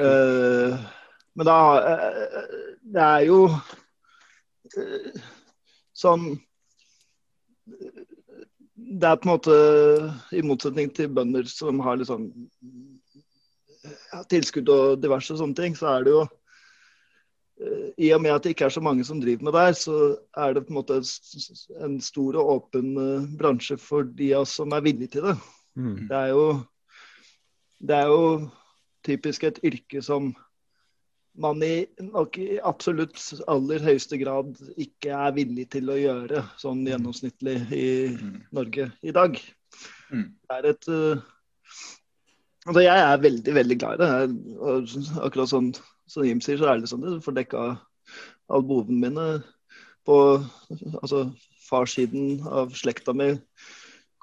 uh, 0.00 0.78
men 1.36 1.48
da 1.48 1.56
uh, 1.76 2.54
Det 2.88 3.02
er 3.04 3.26
jo 3.28 3.40
uh, 3.52 5.18
sånn 5.92 6.30
Det 7.68 9.10
er 9.10 9.20
på 9.20 9.28
en 9.28 9.34
måte, 9.34 9.56
i 10.32 10.40
motsetning 10.40 10.88
til 10.96 11.12
bønder 11.12 11.44
som 11.52 11.82
har 11.84 12.00
litt 12.00 12.08
sånn 12.08 12.30
ja, 13.84 14.22
tilskudd 14.30 14.68
og 14.72 15.00
diverse 15.02 15.36
sånne 15.38 15.56
ting, 15.58 15.76
så 15.78 15.90
er 15.92 16.06
det 16.06 16.14
jo 16.14 16.22
eh, 16.24 17.86
I 18.08 18.12
og 18.16 18.24
med 18.24 18.34
at 18.34 18.46
det 18.46 18.54
ikke 18.54 18.68
er 18.68 18.74
så 18.74 18.82
mange 18.84 19.06
som 19.06 19.20
driver 19.22 19.48
med 19.48 19.56
det 19.58 19.68
så 19.82 19.98
er 20.36 20.56
det 20.56 20.64
på 20.66 20.74
en 20.74 20.80
måte 20.80 21.00
en 21.84 22.00
stor 22.04 22.40
og 22.40 22.52
åpen 22.56 22.90
eh, 23.04 23.30
bransje 23.38 23.78
for 23.82 24.08
de 24.18 24.32
av 24.34 24.46
oss 24.46 24.56
som 24.60 24.74
er 24.74 24.84
villige 24.86 25.16
til 25.16 25.30
det. 25.30 25.38
Mm. 25.78 25.96
Det 26.10 26.18
er 26.18 26.34
jo, 26.34 26.44
det 27.78 27.96
er 27.96 28.12
jo 28.12 28.22
typisk 29.06 29.46
et 29.46 29.60
yrke 29.64 30.02
som 30.02 30.32
man 31.38 31.62
i 31.62 31.86
i 31.86 32.58
absolutt 32.66 33.20
aller 33.46 33.82
høyeste 33.84 34.18
grad 34.18 34.56
ikke 34.74 35.14
er 35.14 35.36
villig 35.36 35.68
til 35.70 35.90
å 35.92 35.98
gjøre 35.98 36.42
sånn 36.58 36.82
gjennomsnittlig 36.86 37.58
i 37.70 37.86
Mm. 38.08 38.40
Norge 38.52 38.90
i 39.02 39.12
dag. 39.14 39.38
Mm. 40.10 40.34
Det 40.42 40.56
er 40.56 40.66
et 40.72 40.88
uh, 40.88 41.22
Altså, 42.68 42.82
jeg 42.84 43.00
er 43.00 43.22
veldig, 43.24 43.54
veldig 43.56 43.76
glad 43.80 43.96
i 43.96 44.00
det. 44.02 44.08
Jeg, 44.14 45.12
akkurat 45.24 45.50
sånn 45.50 45.70
som 46.08 46.24
Jim 46.26 46.40
sier, 46.44 46.60
så 46.60 46.68
er 46.68 46.82
det 46.82 46.90
sånn 46.90 47.04
det 47.04 47.18
får 47.24 47.36
dekka 47.40 47.64
albuene 48.52 48.98
mine 49.02 49.26
på 50.08 50.16
altså 51.02 51.26
farssiden 51.68 52.44
av 52.48 52.72
slekta 52.76 53.12
mi 53.16 53.34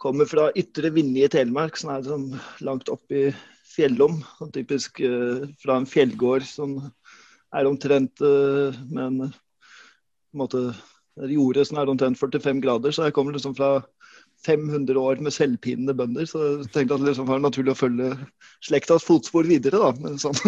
kommer 0.02 0.30
fra 0.30 0.48
Ytre 0.58 0.92
Vinje 0.94 1.28
i 1.28 1.32
Telemark, 1.32 1.78
som 1.78 1.92
er 1.94 2.02
liksom 2.04 2.26
langt 2.68 2.90
opp 2.94 3.14
i 3.14 3.28
fjellom. 3.70 4.20
Typisk 4.54 5.02
uh, 5.02 5.46
fra 5.62 5.80
en 5.80 5.90
fjellgård 5.90 6.46
som 6.50 6.78
er 7.56 7.70
omtrent 7.70 8.22
uh, 8.22 8.76
med 8.90 9.06
en 9.06 9.34
en 10.36 10.42
måte 10.44 10.62
jordet 11.32 11.64
som 11.70 11.80
er 11.80 11.90
omtrent 11.90 12.20
45 12.20 12.62
grader. 12.64 12.92
Så 12.92 13.08
jeg 13.08 13.16
kommer 13.16 13.36
liksom 13.36 13.56
fra 13.56 13.80
500 14.46 15.00
år 15.02 15.22
med 15.24 15.34
selvpinende 15.34 15.96
bønder, 15.98 16.28
så 16.30 16.42
jeg 16.46 16.70
tenkte 16.74 16.98
at 16.98 17.04
det 17.04 17.10
liksom 17.10 17.30
var 17.30 17.42
naturlig 17.44 17.74
å 17.74 17.80
følge 17.80 18.10
slektas 18.64 19.06
fotspor 19.08 19.48
videre. 19.50 19.82
da, 19.82 19.92
men 20.02 20.20
sånn. 20.22 20.38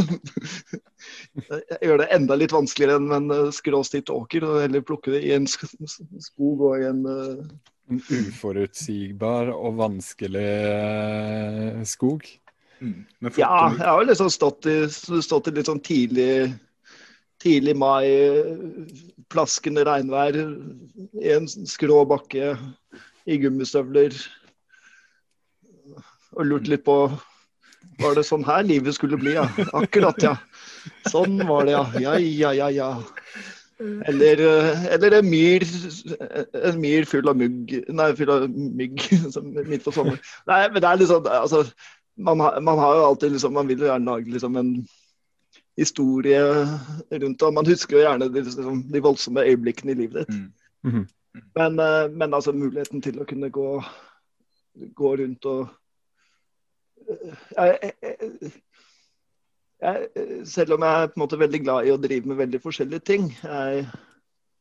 Jeg 1.48 1.80
gjør 1.86 2.02
det 2.02 2.10
enda 2.16 2.36
litt 2.36 2.54
vanskeligere 2.56 2.98
enn 2.98 3.14
en 3.14 3.34
eh, 3.34 3.50
skråstitt 3.56 4.10
åker, 4.14 4.44
og 4.48 4.62
heller 4.64 4.86
plukke 4.86 5.14
det 5.14 5.22
i 5.28 5.34
en 5.36 5.46
skog 5.48 6.64
og 6.70 6.82
i 6.82 6.88
en 6.90 7.04
uh... 7.06 7.48
En 7.88 8.02
uforutsigbar 8.04 9.54
og 9.54 9.78
vanskelig 9.78 10.44
eh, 10.44 11.84
skog. 11.88 12.26
Mm. 12.82 13.06
Ja, 13.40 13.70
jeg 13.72 13.86
har 13.86 14.02
jo 14.02 14.10
liksom 14.10 14.32
stått 14.34 14.68
i, 14.68 14.76
stått 14.92 15.48
i 15.48 15.54
litt 15.56 15.70
sånn 15.70 15.80
tidlig 15.86 16.50
tidlig 17.42 17.76
mai, 17.78 18.10
plaskende 19.32 19.86
regnvær, 19.88 20.38
en 21.36 21.48
skrå 21.48 22.02
bakke 22.10 22.56
i 23.28 23.38
gummistøvler. 23.42 24.16
Og 26.38 26.46
lurt 26.48 26.70
litt 26.72 26.86
på 26.88 26.98
Var 27.98 28.18
det 28.18 28.26
sånn 28.28 28.46
her 28.46 28.66
livet 28.68 28.98
skulle 28.98 29.18
bli, 29.18 29.34
ja? 29.38 29.48
Akkurat, 29.78 30.20
ja. 30.22 30.36
Sånn 31.10 31.40
var 31.48 31.66
det, 31.66 31.74
ja. 31.74 31.86
Ja, 32.04 32.18
ja, 32.22 32.52
ja, 32.54 32.68
ja. 32.74 32.90
Eller, 34.10 34.42
eller 34.94 35.20
en, 35.20 35.28
myr, 35.30 35.64
en 36.66 36.80
myr 36.82 37.06
full 37.06 37.30
av 37.30 37.38
mugg 37.38 37.76
Nei, 37.94 38.08
full 38.18 38.32
av 38.34 38.48
mygg 38.50 39.04
midt 39.70 39.86
på 39.86 39.94
sommeren. 39.94 40.22
Nei, 40.50 40.64
men 40.72 40.82
det 40.82 40.90
er 40.90 41.02
liksom 41.02 41.30
altså, 41.30 41.62
man, 42.18 42.42
har, 42.42 42.58
man 42.66 42.82
har 42.82 42.96
jo 42.98 43.04
alltid 43.12 43.36
liksom 43.36 43.54
Man 43.54 43.70
vil 43.70 43.84
jo 43.84 43.90
gjerne 43.92 44.10
lage 44.10 44.34
liksom 44.34 44.58
en 44.58 44.72
historie 45.78 46.42
rundt 46.42 47.40
det. 47.40 47.52
Man 47.54 47.70
husker 47.70 48.00
jo 48.00 48.02
gjerne 48.02 48.32
de, 48.34 48.42
liksom, 48.42 48.82
de 48.90 49.02
voldsomme 49.06 49.46
øyeblikkene 49.46 49.94
i 49.94 50.00
livet 50.00 50.24
ditt. 50.24 50.34
Mm. 50.34 50.48
Mm 50.84 50.96
-hmm. 50.96 51.06
Men, 51.58 51.80
eh, 51.80 52.06
men, 52.12 52.34
altså 52.34 52.54
muligheten 52.56 53.04
til 53.04 53.22
å 53.22 53.28
kunne 53.30 53.50
gå, 53.54 53.68
gå 54.98 55.14
rundt 55.22 55.50
og 55.50 55.68
jeg, 57.08 57.92
jeg, 58.04 58.52
jeg, 59.82 60.10
selv 60.50 60.76
om 60.76 60.84
jeg 60.84 61.04
er 61.04 61.12
på 61.12 61.16
en 61.16 61.24
måte 61.24 61.40
veldig 61.40 61.62
glad 61.64 61.88
i 61.88 61.94
å 61.94 62.02
drive 62.02 62.28
med 62.28 62.42
veldig 62.42 62.62
forskjellige 62.64 63.06
ting 63.08 63.30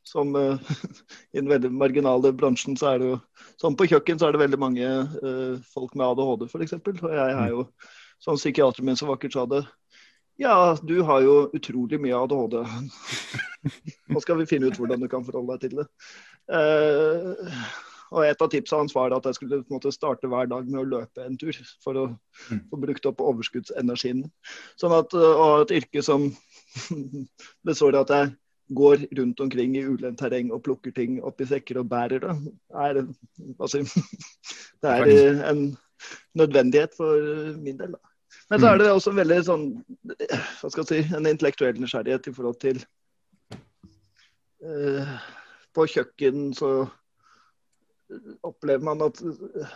som 0.06 0.36
uh, 0.36 0.58
I 1.32 1.40
den 1.40 1.48
veldig 1.48 1.72
marginale 1.72 2.32
bransjen 2.32 2.76
så 2.76 2.92
er 2.92 3.02
det 3.02 3.08
jo 3.10 3.16
Som 3.60 3.76
på 3.76 3.88
kjøkken 3.90 4.20
så 4.20 4.28
er 4.28 4.36
det 4.36 4.44
veldig 4.44 4.60
mange 4.60 4.86
uh, 4.86 5.56
folk 5.74 5.96
med 5.96 6.06
ADHD 6.06 6.46
f.eks. 6.46 6.76
Og 6.78 7.16
jeg 7.16 7.32
er 7.32 7.50
jo, 7.54 7.66
som 8.22 8.38
psykiateren 8.38 8.86
min 8.86 8.98
så 8.98 9.10
vakkert 9.10 9.36
sa 9.36 9.46
det 9.50 9.64
Ja, 10.38 10.76
du 10.82 11.00
har 11.08 11.24
jo 11.24 11.36
utrolig 11.56 11.98
mye 12.00 12.16
ADHD. 12.22 12.58
Nå 14.12 14.20
skal 14.20 14.36
vi 14.42 14.48
finne 14.50 14.68
ut 14.68 14.76
hvordan 14.78 15.00
du 15.00 15.08
kan 15.08 15.24
forholde 15.24 15.56
deg 15.56 15.62
til 15.64 15.78
det. 15.80 15.86
Uh, 16.46 17.50
og 18.14 18.22
et 18.22 18.42
av 18.42 18.50
tipsene 18.52 18.84
hans 18.84 18.94
var 18.94 19.14
at 19.16 19.26
jeg 19.26 19.38
skulle 19.38 19.60
på 19.64 19.72
en 19.72 19.78
måte, 19.78 19.92
starte 19.94 20.30
hver 20.30 20.48
dag 20.50 20.68
med 20.70 20.80
å 20.82 20.88
løpe 20.94 21.24
en 21.24 21.38
tur. 21.40 21.56
For 21.82 21.98
å 21.98 22.06
mm. 22.14 22.64
få 22.70 22.80
brukt 22.86 23.08
opp 23.10 23.22
overskuddsenergien. 23.24 24.24
Sånn 24.80 24.94
at, 24.96 25.14
og 25.16 25.42
uh, 25.42 25.62
et 25.64 25.76
yrke 25.80 26.04
som 26.06 26.28
består 27.66 27.96
av 27.98 28.06
at 28.06 28.14
jeg 28.16 28.34
går 28.76 29.06
rundt 29.18 29.40
omkring 29.40 29.76
i 29.78 29.84
ulendt 29.86 30.18
terreng 30.18 30.50
og 30.54 30.64
plukker 30.66 30.94
ting 30.94 31.20
oppi 31.22 31.46
sekker 31.46 31.78
og 31.78 31.86
bærer 31.90 32.24
det, 32.24 32.32
er, 32.74 32.98
altså, 33.62 33.84
det 34.82 34.90
er 34.90 35.44
en 35.52 35.68
nødvendighet 36.34 36.96
for 36.96 37.14
min 37.62 37.78
del. 37.78 37.94
Da. 37.94 38.12
Men 38.50 38.60
så 38.60 38.72
er 38.72 38.78
det 38.78 38.90
også 38.90 39.14
veldig 39.14 39.38
sånn 39.46 39.64
hva 40.06 40.70
skal 40.70 40.82
jeg 40.82 40.90
si, 40.90 41.14
en 41.16 41.30
intellektuell 41.30 41.78
nysgjerrighet 41.82 42.28
i 42.30 42.34
forhold 42.34 42.58
til 42.62 42.82
uh, 44.66 45.14
På 45.76 45.84
kjøkken 45.90 46.48
så 46.56 46.70
opplever 48.46 48.84
man 48.86 49.02
at 49.02 49.20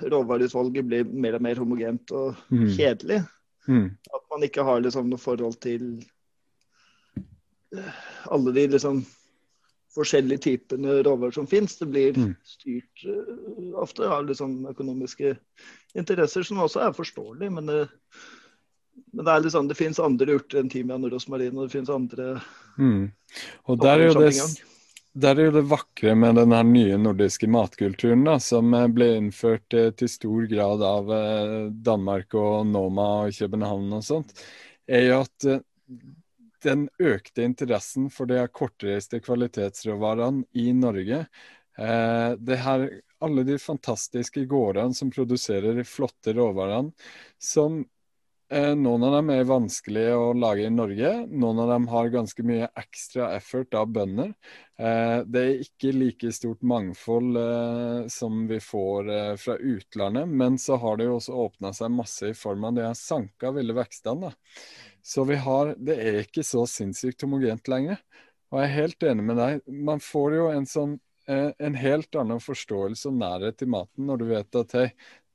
råvareutvalget 0.07 0.87
blir 0.87 1.05
mer 1.05 1.37
og 1.39 1.45
mer 1.45 1.61
homogent 1.61 2.13
og 2.15 2.39
mm. 2.49 2.67
kjedelig. 2.77 3.23
Mm. 3.69 3.89
At 4.15 4.27
man 4.33 4.47
ikke 4.47 4.65
har 4.67 4.83
liksom 4.83 5.11
noe 5.11 5.21
forhold 5.21 5.59
til 5.63 5.89
eh, 7.77 8.05
alle 8.31 8.55
de 8.57 8.67
liksom 8.77 9.03
forskjellige 9.95 10.45
typene 10.47 11.01
råvarer 11.03 11.35
som 11.35 11.49
finnes. 11.51 11.77
Det 11.79 11.89
blir 11.91 12.19
mm. 12.19 12.35
styrt 12.47 13.05
uh, 13.07 13.81
ofte 13.83 14.07
av 14.07 14.29
liksom 14.29 14.63
økonomiske 14.71 15.35
interesser, 15.99 16.47
som 16.47 16.63
også 16.63 16.85
er 16.87 16.97
forståelig. 16.97 17.51
Men 17.53 17.71
det, 17.71 17.81
men 19.11 19.27
det 19.27 19.33
er 19.35 19.47
liksom, 19.47 19.71
det 19.71 19.79
finnes 19.79 20.03
andre 20.03 20.39
urter 20.39 20.63
enn 20.63 20.71
timian 20.71 21.07
og 21.07 21.17
rosmarin, 21.17 21.57
og 21.59 21.67
det 21.67 21.75
finnes 21.75 21.91
andre 21.91 22.37
mm. 22.79 23.09
Og 23.71 23.83
der 23.83 23.99
er 23.99 24.09
jo 24.09 24.21
det 24.23 24.35
der 25.13 25.35
er 25.35 25.49
jo 25.49 25.55
det 25.57 25.67
vakre 25.71 26.15
med 26.15 26.37
den 26.39 26.53
her 26.55 26.67
nye 26.67 26.99
nordiske 27.01 27.49
matkulturen, 27.51 28.23
da, 28.27 28.37
som 28.43 28.71
eh, 28.77 28.87
ble 28.95 29.09
innført 29.19 29.75
eh, 29.75 29.91
til 29.99 30.11
stor 30.11 30.47
grad 30.51 30.85
av 30.87 31.11
eh, 31.15 31.57
Danmark 31.91 32.37
og 32.39 32.69
Noma 32.71 33.09
og 33.27 33.35
København 33.35 33.99
og 33.99 34.05
sånt, 34.07 34.35
er 34.87 35.07
jo 35.09 35.21
at 35.25 35.49
den 36.65 36.89
økte 37.01 37.43
interessen 37.47 38.11
for 38.13 38.31
de 38.31 38.43
kortreiste 38.53 39.21
kvalitetsråvarene 39.23 40.45
i 40.59 40.73
Norge 40.77 41.25
det 41.81 42.57
her, 42.61 42.83
Alle 43.25 43.45
de 43.47 43.55
fantastiske 43.63 44.43
gårdene 44.51 44.93
som 44.97 45.13
produserer 45.15 45.79
de 45.79 45.85
flotte 45.87 46.35
råvarene, 46.37 46.91
som 47.39 47.79
noen 48.51 49.05
av 49.07 49.13
dem 49.15 49.29
er 49.31 49.47
vanskelige 49.47 50.15
å 50.19 50.31
lage 50.35 50.65
i 50.67 50.73
Norge. 50.75 51.11
Noen 51.31 51.61
av 51.63 51.69
dem 51.71 51.85
har 51.93 52.11
ganske 52.11 52.43
mye 52.47 52.67
ekstra 52.81 53.29
effort 53.37 53.77
av 53.79 53.93
bønder. 53.95 54.33
Eh, 54.81 55.21
det 55.23 55.43
er 55.43 55.63
ikke 55.63 55.93
like 55.95 56.33
stort 56.35 56.65
mangfold 56.67 57.39
eh, 57.39 58.09
som 58.11 58.41
vi 58.51 58.59
får 58.65 59.13
fra 59.39 59.55
utlandet, 59.55 60.29
men 60.29 60.59
så 60.59 60.81
har 60.83 60.99
det 60.99 61.07
jo 61.07 61.19
også 61.21 61.37
åpna 61.45 61.71
seg 61.77 61.95
masse 61.95 62.33
i 62.33 62.39
form 62.39 62.67
av 62.67 62.79
de 62.79 62.87
her 62.89 62.99
sanka 62.99 63.53
ville 63.55 63.77
vekstene. 63.77 64.33
Så 65.03 65.25
vi 65.29 65.39
har 65.39 65.77
Det 65.79 65.97
er 66.01 66.23
ikke 66.25 66.43
så 66.45 66.67
sinnssykt 66.67 67.23
homogent 67.23 67.71
lenger. 67.71 68.03
Og 68.51 68.59
jeg 68.59 68.67
er 68.67 68.79
helt 68.81 69.07
enig 69.07 69.29
med 69.31 69.39
deg. 69.39 69.63
Man 69.71 70.03
får 70.03 70.35
jo 70.35 70.51
en 70.51 70.67
sånn 70.67 70.99
en 71.31 71.77
helt 71.79 72.17
annen 72.19 72.41
forståelse 72.43 73.07
og 73.07 73.19
nærhet 73.21 73.61
til 73.61 73.71
maten 73.71 74.09
når 74.09 74.19
du 74.19 74.25
vet 74.33 74.57
at 74.59 74.73
hei, 74.75 74.87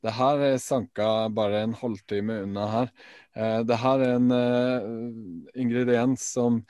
det 0.05 0.13
her 0.15 0.41
er 0.47 0.57
sanka 0.61 1.27
bare 1.33 1.63
en 1.65 1.75
halvtime 1.77 2.41
unna 2.45 2.65
her. 2.71 2.91
Eh, 3.35 3.61
det 3.67 3.79
her 3.81 4.03
er 4.05 4.17
en 4.19 4.31
uh, 4.31 5.47
ingrediens 5.57 6.23
som 6.35 6.61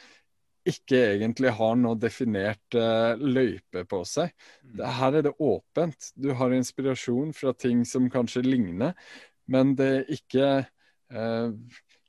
ikke 0.66 0.98
egentlig 1.14 1.52
har 1.54 1.76
noe 1.78 1.94
definert 2.02 2.74
løype 3.22 3.84
på 3.86 4.00
seg. 4.10 4.32
Mm. 4.64 4.72
Det, 4.80 4.94
her 4.98 5.18
er 5.20 5.26
det 5.28 5.36
åpent. 5.38 6.08
Du 6.18 6.32
har 6.34 6.56
inspirasjon 6.56 7.36
fra 7.38 7.54
ting 7.54 7.84
som 7.86 8.10
kanskje 8.10 8.42
ligner, 8.48 8.96
men 9.46 9.76
det 9.78 9.92
er 9.92 10.16
ikke 10.18 10.48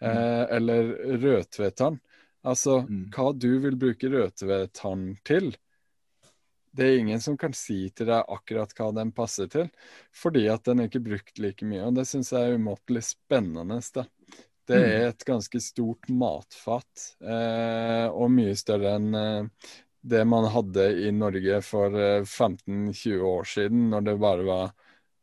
Mm. 0.01 0.10
eh, 0.10 0.44
eller 0.58 0.92
rødtvetann. 1.24 2.00
Altså 2.48 2.82
mm. 2.88 3.08
hva 3.16 3.32
du 3.34 3.50
vil 3.63 3.80
bruke 3.80 4.10
rødtvetann 4.12 5.08
til. 5.27 5.56
Det 6.77 6.86
er 6.86 7.00
ingen 7.01 7.22
som 7.22 7.38
kan 7.39 7.56
si 7.58 7.88
til 7.89 8.10
deg 8.12 8.27
akkurat 8.30 8.74
hva 8.77 8.92
den 8.94 9.12
passer 9.16 9.50
til, 9.50 9.72
fordi 10.13 10.46
at 10.51 10.68
den 10.68 10.84
er 10.84 10.92
ikke 10.92 11.01
brukt 11.08 11.42
like 11.42 11.66
mye. 11.66 11.88
Og 11.88 11.98
det 11.98 12.06
syns 12.06 12.30
jeg 12.36 12.51
er 12.51 12.60
umåtelig 12.60 13.01
spennende. 13.08 13.80
Da. 13.96 14.06
Det 14.68 14.77
mm. 14.77 14.88
er 14.92 15.08
et 15.08 15.25
ganske 15.25 15.62
stort 15.63 16.10
matfat, 16.13 17.10
eh, 17.24 18.06
og 18.12 18.30
mye 18.36 18.54
større 18.60 18.94
enn 19.00 19.18
eh, 19.18 19.72
det 20.08 20.25
man 20.25 20.46
hadde 20.54 20.86
i 21.08 21.12
Norge 21.12 21.62
for 21.66 21.96
15-20 22.24 23.16
eh, 23.16 23.24
år 23.25 23.50
siden, 23.50 23.89
når 23.92 24.06
det 24.06 24.16
bare 24.22 24.46
var 24.48 24.70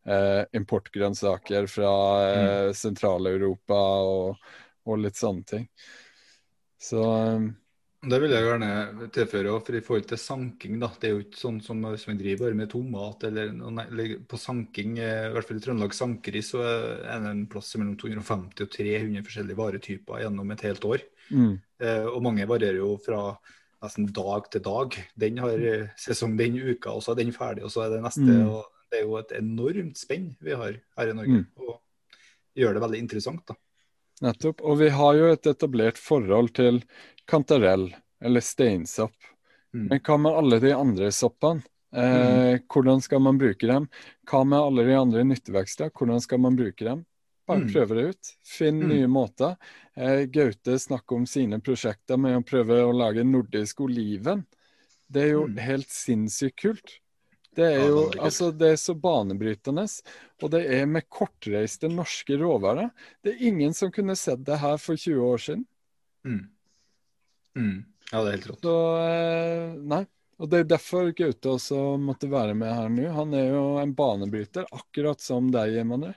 eh, 0.05 0.43
importgrønnsaker 0.59 1.69
fra 1.71 1.93
eh, 2.27 2.65
mm. 2.69 2.75
Sentral-Europa 2.77 3.81
og 4.05 4.43
og 4.85 5.03
litt 5.03 5.21
sånne 5.21 5.47
ting. 5.49 5.69
Så 6.85 7.01
um, 7.01 7.49
det 8.05 8.19
vil 8.21 8.35
jeg 8.35 8.45
gjerne 8.45 9.09
tilføre. 9.15 9.55
for 9.65 9.77
I 9.77 9.83
forhold 9.85 10.07
til 10.11 10.21
sanking, 10.21 10.77
da, 10.83 10.91
det 11.01 11.09
er 11.09 11.15
jo 11.15 11.25
ikke 11.25 11.41
sånn 11.41 11.61
som 11.65 11.81
hvis 11.87 12.07
man 12.11 12.21
driver 12.21 12.47
bare 12.47 12.59
med 12.59 12.71
tomat 12.73 13.25
eller, 13.29 13.53
eller, 13.85 14.15
på 14.29 14.41
sanking, 14.41 14.99
eh, 14.99 15.29
i 15.29 15.33
hvert 15.33 15.49
fall 15.49 15.61
i 15.61 15.65
Trøndelag 15.65 15.97
Sankeri, 15.97 16.43
så 16.45 16.63
er 16.65 17.25
det 17.25 17.33
en 17.33 17.45
plass 17.51 17.73
mellom 17.79 17.97
250 18.01 18.67
og 18.67 18.73
300 18.77 19.25
forskjellige 19.29 19.61
varetyper 19.61 20.25
gjennom 20.25 20.53
et 20.53 20.67
helt 20.69 20.89
år. 20.91 21.07
Mm. 21.31 21.55
Eh, 21.81 22.07
og 22.11 22.21
mange 22.27 22.49
varierer 22.51 22.83
jo 22.83 22.95
fra 23.05 23.23
nesten 23.85 24.09
dag 24.17 24.51
til 24.53 24.65
dag. 24.65 25.01
Den 25.25 25.41
har 25.45 25.67
eh, 25.73 25.89
sesong 26.01 26.37
den 26.41 26.61
uka, 26.61 26.93
og 26.93 27.05
så 27.05 27.15
er 27.15 27.23
den 27.23 27.35
ferdig, 27.37 27.65
og 27.65 27.73
så 27.73 27.87
er 27.87 27.97
det 27.97 28.05
neste. 28.05 28.29
Mm. 28.29 28.49
og 28.53 28.91
Det 28.91 29.01
er 29.01 29.09
jo 29.09 29.19
et 29.21 29.37
enormt 29.41 30.01
spenn 30.01 30.33
vi 30.45 30.57
har 30.61 30.77
her 30.99 31.13
i 31.13 31.17
Norge. 31.17 31.45
Mm. 31.45 31.65
Og 31.65 32.61
gjør 32.61 32.77
det 32.77 32.85
veldig 32.85 33.05
interessant. 33.07 33.47
da. 33.49 33.57
Nettopp. 34.23 34.63
Og 34.63 34.79
vi 34.79 34.91
har 34.95 35.19
jo 35.19 35.31
et 35.33 35.47
etablert 35.51 35.99
forhold 35.99 36.53
til 36.55 36.83
kantarell, 37.31 37.89
eller 38.23 38.45
steinsopp. 38.45 39.17
Mm. 39.75 39.89
Men 39.91 40.03
hva 40.07 40.19
med 40.21 40.39
alle 40.43 40.61
de 40.63 40.75
andre 40.77 41.11
soppene? 41.13 41.65
Eh, 41.95 42.03
mm. 42.03 42.63
Hvordan 42.71 43.03
skal 43.03 43.23
man 43.23 43.39
bruke 43.39 43.67
dem? 43.71 43.89
Hva 44.31 44.45
med 44.47 44.59
alle 44.59 44.87
de 44.87 44.95
andre 44.99 45.25
nyttevekster? 45.27 45.91
Hvordan 45.95 46.23
skal 46.23 46.43
man 46.43 46.57
bruke 46.59 46.87
dem? 46.87 47.05
Bare 47.47 47.65
mm. 47.65 47.71
prøve 47.73 47.99
det 47.99 48.05
ut. 48.15 48.33
Finn 48.47 48.81
mm. 48.83 48.89
nye 48.89 49.11
måter. 49.11 49.57
Eh, 49.97 50.25
Gaute 50.33 50.79
snakker 50.79 51.21
om 51.21 51.27
sine 51.29 51.61
prosjekter 51.63 52.19
med 52.21 52.39
å 52.39 52.45
prøve 52.47 52.81
å 52.83 52.95
lage 52.95 53.27
nordisk 53.27 53.85
oliven. 53.85 54.47
Det 55.07 55.27
er 55.27 55.35
jo 55.35 55.47
mm. 55.51 55.59
helt 55.67 55.91
sinnssykt 55.93 56.61
kult. 56.63 56.99
Det 57.55 57.67
er 57.67 57.85
jo 57.87 58.01
altså, 58.19 58.51
det 58.51 58.73
er 58.75 58.81
så 58.81 58.95
banebrytende. 58.99 59.87
Og 60.43 60.51
det 60.55 60.65
er 60.77 60.89
med 60.91 61.07
kortreiste 61.13 61.91
norske 61.93 62.39
råvarer. 62.41 62.91
Det 63.23 63.35
er 63.35 63.47
ingen 63.51 63.77
som 63.77 63.93
kunne 63.95 64.17
sett 64.19 64.43
det 64.47 64.59
her 64.63 64.81
for 64.83 64.99
20 64.99 65.23
år 65.23 65.45
siden. 65.45 65.65
Mm. 66.27 66.43
Mm. 67.55 67.79
Ja, 68.11 68.21
det 68.21 68.27
er 68.27 68.37
helt 68.37 68.51
rått. 68.51 68.67
Så 68.67 68.77
eh, 69.05 69.79
nei, 69.95 70.03
Og 70.43 70.51
Det 70.51 70.61
er 70.61 70.69
derfor 70.75 71.13
Gaute 71.15 71.55
også 71.55 71.81
måtte 72.03 72.31
være 72.31 72.57
med 72.59 72.75
her 72.75 72.91
nå. 72.91 73.09
Han 73.15 73.35
er 73.39 73.49
jo 73.55 73.65
en 73.81 73.95
banebryter, 73.95 74.67
akkurat 74.75 75.23
som 75.23 75.51
deg, 75.55 75.79
Emanuel. 75.85 76.17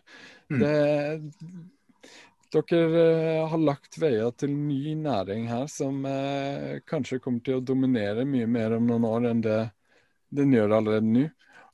Mm. 0.50 0.64
Dere 2.54 2.82
eh, 3.04 3.48
har 3.52 3.60
lagt 3.60 3.98
veier 4.00 4.32
til 4.40 4.54
ny 4.56 4.96
næring 4.98 5.50
her 5.52 5.68
som 5.72 6.06
eh, 6.08 6.80
kanskje 6.88 7.20
kommer 7.22 7.44
til 7.44 7.60
å 7.60 7.66
dominere 7.66 8.26
mye 8.26 8.48
mer 8.50 8.78
om 8.78 8.88
noen 8.88 9.08
år 9.08 9.28
enn 9.32 9.44
det 9.44 9.60
den 10.34 10.52
gjør 10.56 10.74
allerede 10.78 11.06
nå. 11.08 11.26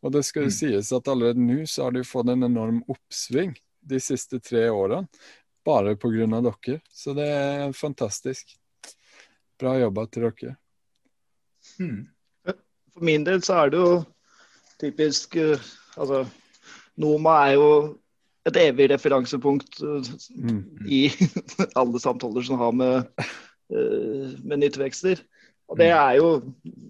Og 0.03 0.12
det 0.12 0.25
skal 0.27 0.43
jo 0.43 0.51
Mm. 0.51 0.57
sies 0.57 0.91
at 0.91 1.07
allerede 1.07 1.39
nå 1.39 1.63
så 1.67 1.83
har 1.86 1.91
de 1.95 2.03
fått 2.03 2.29
en 2.29 2.43
enorm 2.43 2.83
oppsving 2.91 3.55
de 3.81 4.00
siste 4.00 4.39
tre 4.43 4.67
årene. 4.69 5.07
Bare 5.65 5.95
pga. 5.95 6.27
dere. 6.27 6.81
Så 6.91 7.13
det 7.15 7.27
er 7.27 7.72
fantastisk. 7.72 8.55
Bra 9.60 9.77
jobba 9.79 10.05
til 10.12 10.24
dere. 10.27 10.57
Mm. 11.79 12.07
For 12.93 13.01
min 13.01 13.24
del 13.24 13.39
så 13.41 13.63
er 13.63 13.69
det 13.72 13.79
jo 13.79 14.05
typisk 14.81 15.36
eh, 15.38 15.57
Altså, 15.98 16.25
Noma 16.98 17.48
er 17.48 17.53
jo 17.53 18.00
et 18.45 18.55
evig 18.57 18.89
referansepunkt 18.91 19.79
eh, 19.81 20.12
Mm. 20.36 20.86
i 20.89 21.07
alle 21.79 22.00
samtaler 22.00 22.43
som 22.43 22.57
har 22.57 22.72
med, 22.74 23.07
eh, 23.72 24.33
med 24.43 24.60
nyttevekster. 24.60 25.22
Og 25.74 25.80
det 25.82 25.89
er 25.89 26.18
jo 26.20 26.27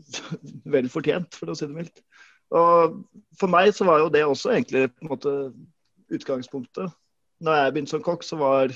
vel 0.75 0.89
fortjent, 0.91 1.35
for 1.39 1.51
å 1.51 1.55
si 1.57 1.65
det 1.69 1.77
mildt. 1.77 2.01
Og 2.53 2.99
for 3.39 3.49
meg 3.49 3.71
så 3.73 3.87
var 3.87 4.03
jo 4.03 4.09
det 4.13 4.25
også 4.27 4.51
egentlig 4.53 4.89
på 4.91 5.05
en 5.07 5.13
måte 5.15 5.35
utgangspunktet. 6.13 6.91
Når 7.43 7.59
jeg 7.59 7.73
begynte 7.73 7.95
som 7.95 8.03
kokk, 8.05 8.25
så 8.27 8.37
var, 8.37 8.73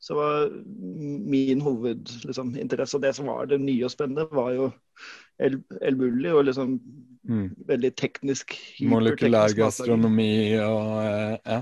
så 0.00 0.14
var 0.18 0.52
min 1.32 1.64
hovedinteresse 1.64 2.28
liksom, 2.28 2.52
og 3.00 3.02
det 3.02 3.14
som 3.16 3.32
var 3.32 3.48
det 3.50 3.58
nye 3.64 3.88
og 3.88 3.94
spennende, 3.94 4.28
var 4.30 4.52
jo 4.54 4.68
El, 5.42 5.58
El 5.80 5.98
Bulli 5.98 6.30
og 6.32 6.46
liksom 6.50 6.78
Mm. 7.22 7.52
veldig 7.68 7.92
teknisk 7.94 8.56
Molekylær 8.82 9.52
gastronomi 9.54 10.56
og 10.58 10.88
eh, 11.04 11.36
ja. 11.46 11.58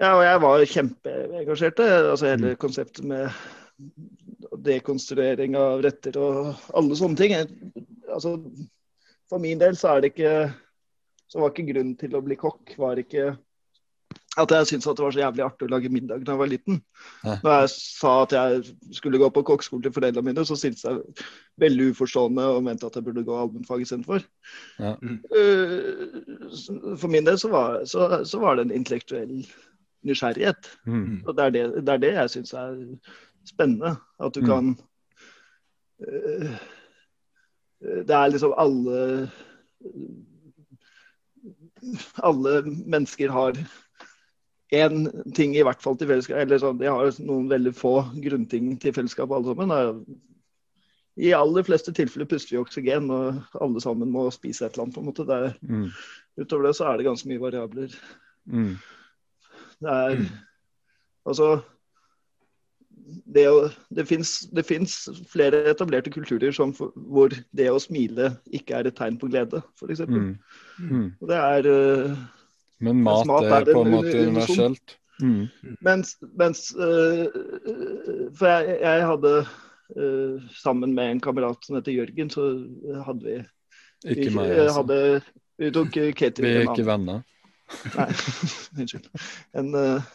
Ja, 0.00 0.12
og 0.14 0.22
jeg 0.24 0.38
var 0.40 0.62
kjempeengasjert. 0.70 1.82
Altså 1.84 2.30
hele 2.30 2.54
Mm. 2.54 2.56
konseptet 2.56 3.04
med 3.04 3.28
dekonstruering 4.64 5.56
av 5.58 5.82
retter 5.84 6.16
og 6.20 6.70
alle 6.78 6.98
sånne 6.98 7.20
ting. 7.20 7.34
Altså, 8.08 8.36
for 9.28 9.42
min 9.42 9.60
del 9.60 9.76
så 9.76 9.94
er 9.94 10.02
det 10.02 10.14
ikke 10.14 10.32
Så 11.28 11.42
var 11.42 11.50
ikke 11.52 11.68
grunnen 11.68 11.92
til 12.00 12.14
å 12.16 12.22
bli 12.24 12.38
kokk 12.40 12.70
var 12.80 12.96
ikke 12.96 13.34
at 14.38 14.52
jeg 14.54 14.68
syntes 14.68 14.86
at 14.86 14.96
det 14.96 15.04
var 15.04 15.14
så 15.14 15.20
jævlig 15.20 15.44
artig 15.44 15.66
å 15.66 15.72
lage 15.72 15.90
middag 15.92 16.22
da 16.24 16.34
jeg 16.34 16.40
var 16.40 16.50
liten. 16.50 16.80
Når 17.26 17.54
jeg 17.54 17.70
sa 17.74 18.12
at 18.22 18.34
jeg 18.36 18.74
skulle 18.96 19.20
gå 19.20 19.28
på 19.34 19.42
kokkeskole 19.50 19.82
til 19.84 19.94
foreldrene 19.94 20.30
mine, 20.30 20.44
så 20.46 20.56
syntes 20.58 20.84
jeg 20.86 21.24
veldig 21.60 21.90
uforstående 21.92 22.44
og 22.54 22.62
mente 22.66 22.86
at 22.86 22.98
jeg 22.98 23.06
burde 23.08 23.24
gå 23.26 23.34
allmennfag 23.34 23.82
istedenfor. 23.84 24.22
Ja. 24.78 24.94
Uh, 25.34 26.94
For 27.00 27.10
min 27.10 27.26
del 27.26 27.40
så 27.40 27.50
var, 27.52 27.80
så, 27.84 28.22
så 28.24 28.40
var 28.42 28.58
det 28.58 28.68
en 28.68 28.76
intellektuell 28.78 29.42
nysgjerrighet. 30.06 30.70
Mm. 30.86 31.24
Og 31.26 31.34
det 31.34 31.44
er 31.44 31.56
det, 31.56 31.64
det, 31.80 31.94
er 31.96 32.04
det 32.04 32.12
jeg 32.14 32.34
syns 32.36 32.54
er 32.54 32.76
spennende. 33.48 33.96
At 34.20 34.34
du 34.34 34.40
Mm. 34.40 34.46
kan 34.46 34.76
øh, 36.08 36.58
Det 37.80 38.10
er 38.10 38.28
liksom 38.30 38.54
alle 38.58 39.30
Alle 42.22 42.62
mennesker 42.66 43.30
har 43.30 43.52
én 44.74 45.06
ting 45.34 45.54
i 45.56 45.62
hvert 45.64 45.80
fall 45.82 45.96
til 45.96 46.08
fellesskap. 46.10 46.36
Eller 46.42 46.58
sånn, 46.60 46.78
de 46.80 46.88
har 46.90 47.12
noen 47.24 47.48
veldig 47.48 47.72
få 47.78 47.92
grunnting 48.20 48.74
til 48.82 48.92
fellesskap, 48.92 49.30
alle 49.32 49.46
sammen. 49.54 49.70
er- 49.70 50.04
I 51.18 51.32
aller 51.32 51.62
fleste 51.66 51.92
tilfeller 51.92 52.26
puster 52.26 52.56
vi 52.56 52.60
oksygen, 52.62 53.10
og 53.10 53.42
alle 53.60 53.80
sammen 53.80 54.10
må 54.12 54.30
spise 54.30 54.66
et 54.66 54.72
eller 54.72 54.84
annet. 54.84 54.94
på 54.94 55.00
en 55.00 55.06
måte. 55.06 55.26
Det 55.26 55.34
er, 55.34 55.54
Mm. 55.62 55.90
utover 56.38 56.66
det 56.66 56.76
så 56.76 56.84
er 56.92 56.96
det 56.96 57.06
ganske 57.06 57.28
mye 57.28 57.40
variabler. 57.40 57.88
Mm. 58.46 58.76
Det 59.80 59.88
er 59.90 60.16
Mm. 60.16 60.26
Altså 61.26 61.62
det, 63.34 63.44
det 63.96 64.64
fins 64.66 64.94
flere 65.32 65.62
etablerte 65.70 66.10
kulturer 66.12 66.52
som, 66.54 66.72
hvor 66.94 67.32
det 67.56 67.68
å 67.72 67.80
smile 67.82 68.32
ikke 68.54 68.78
er 68.78 68.88
et 68.88 68.98
tegn 68.98 69.18
på 69.20 69.30
glede, 69.30 69.62
f.eks. 69.78 70.04
Mm. 70.08 70.34
Mm. 70.78 71.06
Det 71.28 71.38
er 71.38 71.68
øh, 71.72 72.16
Men 72.84 73.02
mat 73.06 73.26
mat 73.28 73.48
er 73.48 73.70
på 73.72 73.84
en 73.84 73.94
måte 73.96 74.14
universelt. 74.26 74.98
Mm. 75.18 75.48
Mens, 75.82 76.14
mens 76.38 76.68
øh, 76.78 77.26
For 78.38 78.46
jeg, 78.46 78.76
jeg 78.84 79.06
hadde 79.08 79.32
uh, 79.98 80.44
Sammen 80.54 80.94
med 80.94 81.10
en 81.10 81.20
kamerat 81.20 81.64
som 81.66 81.74
heter 81.74 81.96
Jørgen, 81.96 82.30
så 82.30 82.44
hadde 83.02 83.24
vi 83.24 83.34
Ikke 84.12 84.28
vi, 84.28 84.34
meg, 84.36 84.52
altså. 84.52 84.76
hadde, 84.76 85.00
vi 85.58 85.72
tok 85.74 85.98
catering. 86.14 86.46
Vi 86.46 86.60
er 86.60 86.70
ikke 86.70 86.86
venner. 86.86 87.24
Nei, 87.96 88.06
unnskyld. 88.78 89.08
En 89.58 89.74
øh, 89.74 90.06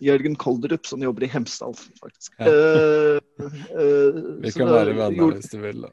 Jørgen 0.00 0.36
Kolderup 0.40 0.88
som 0.88 1.02
jobber 1.04 1.26
i 1.26 1.30
Hemsedal, 1.30 1.74
faktisk. 2.00 2.34
Ja. 2.40 2.50
Uh, 2.50 3.18
uh, 3.40 4.20
Vi 4.44 4.52
kan 4.56 4.70
være 4.70 4.94
venner 4.96 5.16
gjorde- 5.16 5.40
hvis 5.40 5.52
du 5.52 5.58
vil, 5.64 5.82
da. 5.86 5.92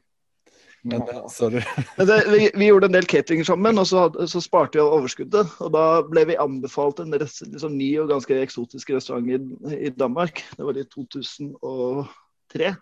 Men 0.88 1.02
ja. 1.10 1.24
Men 1.98 2.06
det, 2.06 2.16
vi, 2.30 2.50
vi 2.54 2.68
gjorde 2.70 2.86
en 2.88 2.94
del 2.94 3.06
catering 3.10 3.44
sammen, 3.46 3.80
og 3.80 3.86
så, 3.90 4.04
hadde, 4.06 4.28
så 4.30 4.40
sparte 4.40 4.78
vi 4.78 4.84
av 4.84 4.94
overskuddet. 4.96 5.56
Og 5.64 5.72
da 5.74 5.84
ble 6.06 6.24
vi 6.30 6.38
anbefalt 6.40 7.02
en 7.02 7.16
rest, 7.18 7.42
liksom, 7.46 7.74
ny 7.76 7.90
og 8.02 8.12
ganske 8.12 8.38
eksotisk 8.44 8.94
restaurant 8.94 9.28
i, 9.28 9.40
i 9.88 9.90
Danmark. 9.90 10.44
Det 10.56 10.64
var 10.68 10.78
i 10.78 10.86
2003. 10.94 12.72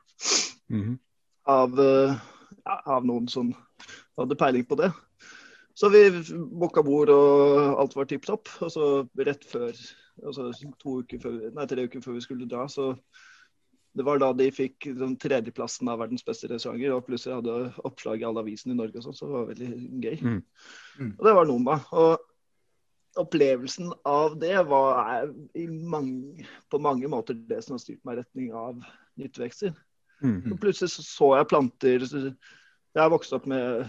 Mhm. 0.69 0.97
Av, 1.47 1.79
eh, 1.79 2.15
ja, 2.67 2.77
av 2.97 3.05
noen 3.07 3.29
som 3.31 3.53
hadde 4.19 4.39
peiling 4.39 4.65
på 4.67 4.79
det. 4.81 4.91
Så 5.77 5.91
vi 5.93 6.09
booka 6.57 6.83
bord, 6.83 7.11
og 7.12 7.81
alt 7.83 7.95
var 7.97 8.09
tipp 8.11 8.25
topp. 8.27 8.51
Og 8.65 8.73
så 8.73 8.87
rett 9.21 9.45
før, 9.47 9.77
altså 10.25 10.51
to 10.81 11.01
uker 11.03 11.21
før, 11.23 11.41
nei, 11.57 11.67
tre 11.71 11.87
uker 11.89 12.05
før 12.05 12.17
vi 12.17 12.25
skulle 12.25 12.49
dra, 12.51 12.67
så 12.71 12.95
det 13.97 14.05
var 14.05 14.21
da 14.21 14.29
de 14.37 14.47
fikk 14.53 14.91
liksom, 14.91 15.17
tredjeplassen 15.21 15.89
av 15.89 16.03
verdens 16.03 16.25
beste 16.25 16.51
restauranter, 16.51 16.93
og 16.93 17.07
plutselig 17.07 17.39
hadde 17.39 17.85
oppslag 17.89 18.21
i 18.21 18.27
alle 18.29 18.43
avisene 18.45 18.75
i 18.75 18.79
Norge 18.79 19.01
og 19.01 19.07
sånn, 19.07 19.17
så 19.17 19.29
det 19.29 19.37
var 19.37 19.47
veldig 19.51 19.69
gøy. 20.05 20.17
Mm. 20.21 20.41
Mm. 21.01 21.13
Og 21.15 21.23
det 21.29 21.35
var 21.39 21.49
Noma. 21.49 21.77
Og 21.97 23.23
opplevelsen 23.23 23.95
av 24.05 24.37
det 24.41 24.57
var 24.69 25.01
er, 25.15 25.33
i 25.57 25.65
mange, 25.67 26.45
på 26.69 26.81
mange 26.85 27.09
måter 27.09 27.39
det 27.49 27.63
som 27.65 27.79
har 27.79 27.83
styrt 27.83 28.03
meg 28.05 28.19
i 28.19 28.21
retning 28.21 28.53
av 28.53 28.85
nyttevekster. 29.17 29.73
Mm. 30.21 30.53
Og 30.53 30.61
plutselig 30.61 30.93
så, 30.93 31.05
så 31.05 31.27
jeg 31.37 31.49
planter 31.51 32.05
Jeg 32.09 33.01
har 33.01 33.11
vokst 33.13 33.35
opp 33.37 33.45
med 33.49 33.85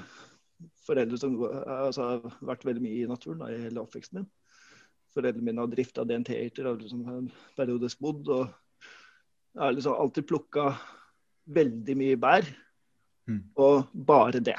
foreldre 0.87 1.19
som 1.19 1.35
altså, 1.43 2.07
har 2.07 2.39
vært 2.47 2.65
veldig 2.67 2.83
mye 2.83 3.03
i 3.03 3.07
naturen 3.07 3.43
da, 3.43 3.51
i 3.51 3.61
hele 3.67 3.83
oppveksten 3.83 4.21
min. 4.21 4.31
Foreldrene 5.17 5.47
mine 5.49 5.63
har 5.63 5.71
drifta 5.71 6.05
DNT-er 6.05 6.69
og 6.69 6.83
liksom 6.83 7.01
en 7.09 7.31
periode 7.57 7.89
bodd. 8.01 8.29
Og 8.29 8.45
jeg 9.57 9.63
har 9.63 9.73
liksom 9.73 9.97
alltid 9.97 10.27
plukka 10.29 10.69
veldig 11.57 11.97
mye 11.97 12.17
bær, 12.21 12.45
Mm. 13.27 13.41
og 13.59 13.89
bare 13.93 14.39
det. 14.39 14.55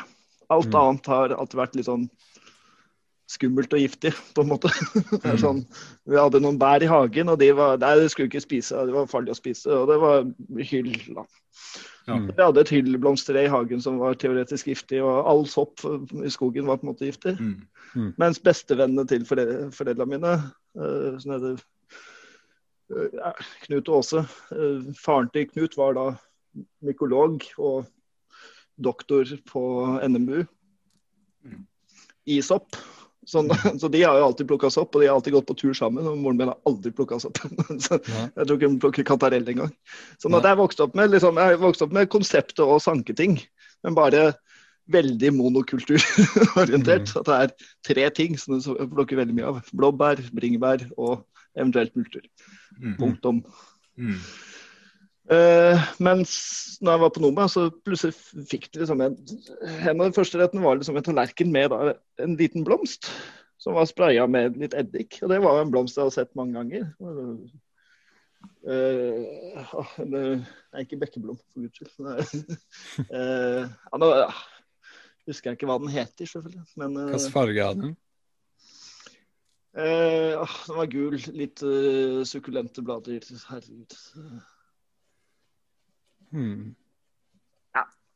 Alt 0.50 0.66
Mm. 0.66 0.74
annet 0.76 1.06
har 1.06 1.28
alltid 1.32 1.56
vært 1.56 1.76
litt 1.76 1.86
sånn 1.86 2.10
skummelt 3.28 3.74
og 3.76 3.82
giftig, 3.82 4.14
på 4.34 4.44
en 4.44 4.48
måte. 4.54 4.70
Det 4.94 5.20
er 5.24 5.36
Mm. 5.36 5.42
sånn, 5.42 5.58
vi 6.08 6.16
hadde 6.16 6.40
noen 6.40 6.58
bær 6.60 6.82
i 6.82 6.88
hagen, 6.88 7.28
og 7.28 7.38
de 7.42 7.50
var, 7.52 7.76
nei, 7.82 7.94
det 8.00 8.10
skulle 8.12 8.30
ikke 8.30 8.40
spise, 8.44 8.86
det 8.88 8.94
var 8.94 9.10
farlig 9.10 9.34
å 9.34 9.38
spise. 9.38 9.68
Og 9.68 9.86
det 9.90 9.98
var 10.00 10.24
hyll. 10.70 10.92
Da. 11.14 11.24
Ja. 12.08 12.16
Mm. 12.16 12.28
Vi 12.32 12.40
hadde 12.40 12.60
et 12.64 12.70
hyllblomstre 12.72 13.42
i 13.44 13.50
hagen 13.52 13.82
som 13.84 13.98
var 14.00 14.16
teoretisk 14.16 14.70
giftig, 14.70 15.02
og 15.04 15.26
all 15.28 15.44
sopp 15.46 15.84
i 16.24 16.30
skogen 16.32 16.64
var 16.70 16.80
på 16.80 16.86
en 16.86 16.92
måte 16.94 17.04
giftig. 17.10 17.34
Mm. 17.36 18.14
Mens 18.20 18.40
bestevennene 18.40 19.04
til 19.08 19.26
foreldre, 19.28 19.68
foreldrene 19.76 20.08
mine, 20.14 20.32
uh, 20.80 21.18
som 21.20 21.34
heter 21.36 21.60
uh, 22.96 23.44
Knut 23.66 23.88
og 23.92 24.00
Åse 24.00 24.24
uh, 24.24 24.88
Faren 24.96 25.28
til 25.34 25.48
Knut 25.52 25.76
var 25.76 25.96
da 25.98 26.06
mykolog 26.84 27.44
og 27.58 27.84
doktor 28.80 29.28
på 29.50 29.62
NMU 30.08 30.46
Mm. 31.44 31.60
i 32.26 32.40
sopp. 32.42 32.74
Sånn, 33.28 33.50
så 33.80 33.90
de 33.92 34.02
har 34.04 34.18
jo 34.18 34.26
alltid 34.30 34.48
plukka 34.48 34.70
sopp, 34.72 34.94
og 34.94 35.02
de 35.02 35.10
har 35.10 35.18
alltid 35.18 35.36
gått 35.36 35.48
på 35.50 35.56
tur 35.60 35.76
sammen. 35.76 36.06
Og 36.08 36.18
moren 36.20 36.40
min 36.40 36.50
har 36.52 36.58
aldri 36.68 36.92
plukka 36.94 37.20
sopp. 37.22 37.40
Så 37.84 38.00
jeg 38.00 38.42
tror 38.42 38.56
ikke 38.56 38.70
hun 38.70 38.82
plukker 38.82 39.08
kantarell 39.08 39.48
engang. 39.52 39.72
Sånn 40.22 40.36
at 40.38 40.48
jeg 40.48 40.60
vokste 40.60 40.86
opp 40.86 40.96
med, 40.98 41.12
liksom, 41.12 41.40
jeg 41.40 41.60
vokste 41.62 41.88
opp 41.88 41.96
med 41.96 42.10
konseptet 42.12 42.64
og 42.64 42.80
sanketing, 42.84 43.38
men 43.86 43.98
bare 43.98 44.30
veldig 44.88 45.32
monokulturorientert. 45.36 47.10
Mm. 47.12 47.16
At 47.20 47.28
det 47.28 47.38
er 47.38 47.54
tre 47.90 48.06
ting 48.16 48.38
som 48.40 48.56
du 48.56 48.70
plukker 48.94 49.20
veldig 49.20 49.36
mye 49.36 49.50
av. 49.52 49.58
Blåbær, 49.76 50.22
bringebær 50.32 50.86
og 50.96 51.26
eventuelt 51.58 51.92
multer. 51.98 52.24
Mm. 52.78 52.94
Punktum. 52.96 53.42
Mm. 53.98 54.16
Eh, 55.28 55.88
mens 56.00 56.32
når 56.80 56.94
jeg 56.94 57.02
var 57.02 57.10
på 57.12 57.20
Noma, 57.20 57.44
så 57.52 57.66
plutselig 57.84 58.14
fikk 58.48 58.70
de 58.72 58.80
liksom 58.80 59.02
en 59.04 59.16
En 59.90 60.00
av 60.00 60.06
de 60.06 60.16
første 60.16 60.40
rettene 60.40 60.64
var 60.64 60.78
liksom 60.78 60.96
en 60.96 61.04
tallerken 61.04 61.52
med 61.52 61.68
da, 61.74 61.92
en 62.24 62.36
liten 62.38 62.64
blomst. 62.64 63.10
Som 63.58 63.74
var 63.74 63.88
spraya 63.90 64.26
med 64.30 64.56
litt 64.56 64.76
eddik. 64.78 65.18
Og 65.22 65.32
det 65.32 65.40
var 65.42 65.60
en 65.60 65.72
blomst 65.74 65.98
jeg 65.98 66.06
har 66.06 66.14
sett 66.14 66.36
mange 66.38 66.54
ganger. 66.54 66.86
Uh, 67.02 67.48
uh, 68.70 69.96
det 69.98 70.22
er 70.72 70.84
ikke 70.84 71.00
bekkeblom, 71.02 71.40
for 71.52 71.64
guds 71.66 71.80
skyld. 71.80 71.94
Nei. 72.06 72.22
Eh, 73.08 73.64
ja, 73.66 73.98
nå, 73.98 74.10
husker 75.28 75.50
jeg 75.50 75.58
ikke 75.58 75.68
hva 75.70 75.78
den 75.82 75.90
heter, 75.92 76.28
selvfølgelig. 76.30 76.66
Men 76.80 76.94
eh, 76.96 77.10
Hvilken 77.14 77.34
farge 77.34 77.66
hadde 77.66 77.82
den? 77.88 77.96
eh, 79.74 80.54
den 80.68 80.78
var 80.78 80.92
gul. 80.92 81.18
Litt 81.34 81.64
eh, 81.66 82.22
sukkulente 82.28 82.84
blader. 82.86 83.26
Herregud. 83.50 83.98
Hmm. 86.34 86.76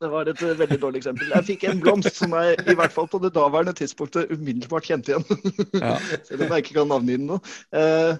Det 0.02 0.10
var 0.10 0.26
et 0.26 0.40
eh, 0.42 0.56
veldig 0.58 0.78
dårlig 0.82 0.98
eksempel. 1.02 1.30
Jeg 1.30 1.46
fikk 1.46 1.64
en 1.68 1.82
blomst 1.82 2.16
som 2.18 2.32
jeg 2.34 2.56
i 2.72 2.74
hvert 2.78 2.94
fall 2.94 3.06
på 3.10 3.20
det 3.22 3.30
daværende 3.36 3.74
tidspunktet 3.78 4.32
umiddelbart 4.34 4.88
kjente 4.88 5.12
igjen. 5.12 5.52
Ja. 5.78 5.94
Selv 6.26 6.42
om 6.42 6.54
jeg 6.54 6.64
ikke 6.64 6.78
kan 6.80 6.90
navngi 6.90 7.18
den 7.20 7.28
nå. 7.30 7.38
Eh, 7.78 8.16